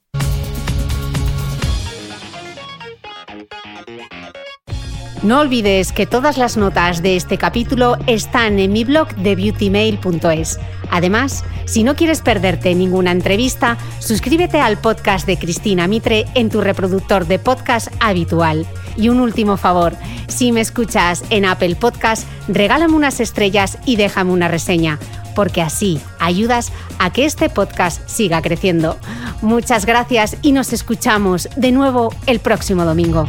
No 5.22 5.40
olvides 5.40 5.92
que 5.92 6.04
todas 6.04 6.36
las 6.36 6.58
notas 6.58 7.00
de 7.00 7.16
este 7.16 7.38
capítulo 7.38 7.96
están 8.06 8.58
en 8.58 8.72
mi 8.74 8.84
blog 8.84 9.08
de 9.14 9.34
beautymail.es. 9.34 10.60
Además, 10.94 11.44
si 11.64 11.82
no 11.82 11.96
quieres 11.96 12.20
perderte 12.20 12.72
ninguna 12.72 13.10
entrevista, 13.10 13.78
suscríbete 13.98 14.60
al 14.60 14.78
podcast 14.78 15.26
de 15.26 15.36
Cristina 15.36 15.88
Mitre 15.88 16.24
en 16.36 16.50
tu 16.50 16.60
reproductor 16.60 17.26
de 17.26 17.40
podcast 17.40 17.88
habitual. 17.98 18.64
Y 18.96 19.08
un 19.08 19.18
último 19.18 19.56
favor, 19.56 19.96
si 20.28 20.52
me 20.52 20.60
escuchas 20.60 21.24
en 21.30 21.46
Apple 21.46 21.74
Podcast, 21.74 22.28
regálame 22.46 22.94
unas 22.94 23.18
estrellas 23.18 23.76
y 23.84 23.96
déjame 23.96 24.30
una 24.30 24.46
reseña, 24.46 25.00
porque 25.34 25.62
así 25.62 26.00
ayudas 26.20 26.70
a 27.00 27.12
que 27.12 27.24
este 27.24 27.48
podcast 27.48 28.08
siga 28.08 28.40
creciendo. 28.40 28.96
Muchas 29.42 29.86
gracias 29.86 30.36
y 30.42 30.52
nos 30.52 30.72
escuchamos 30.72 31.48
de 31.56 31.72
nuevo 31.72 32.14
el 32.26 32.38
próximo 32.38 32.84
domingo. 32.84 33.28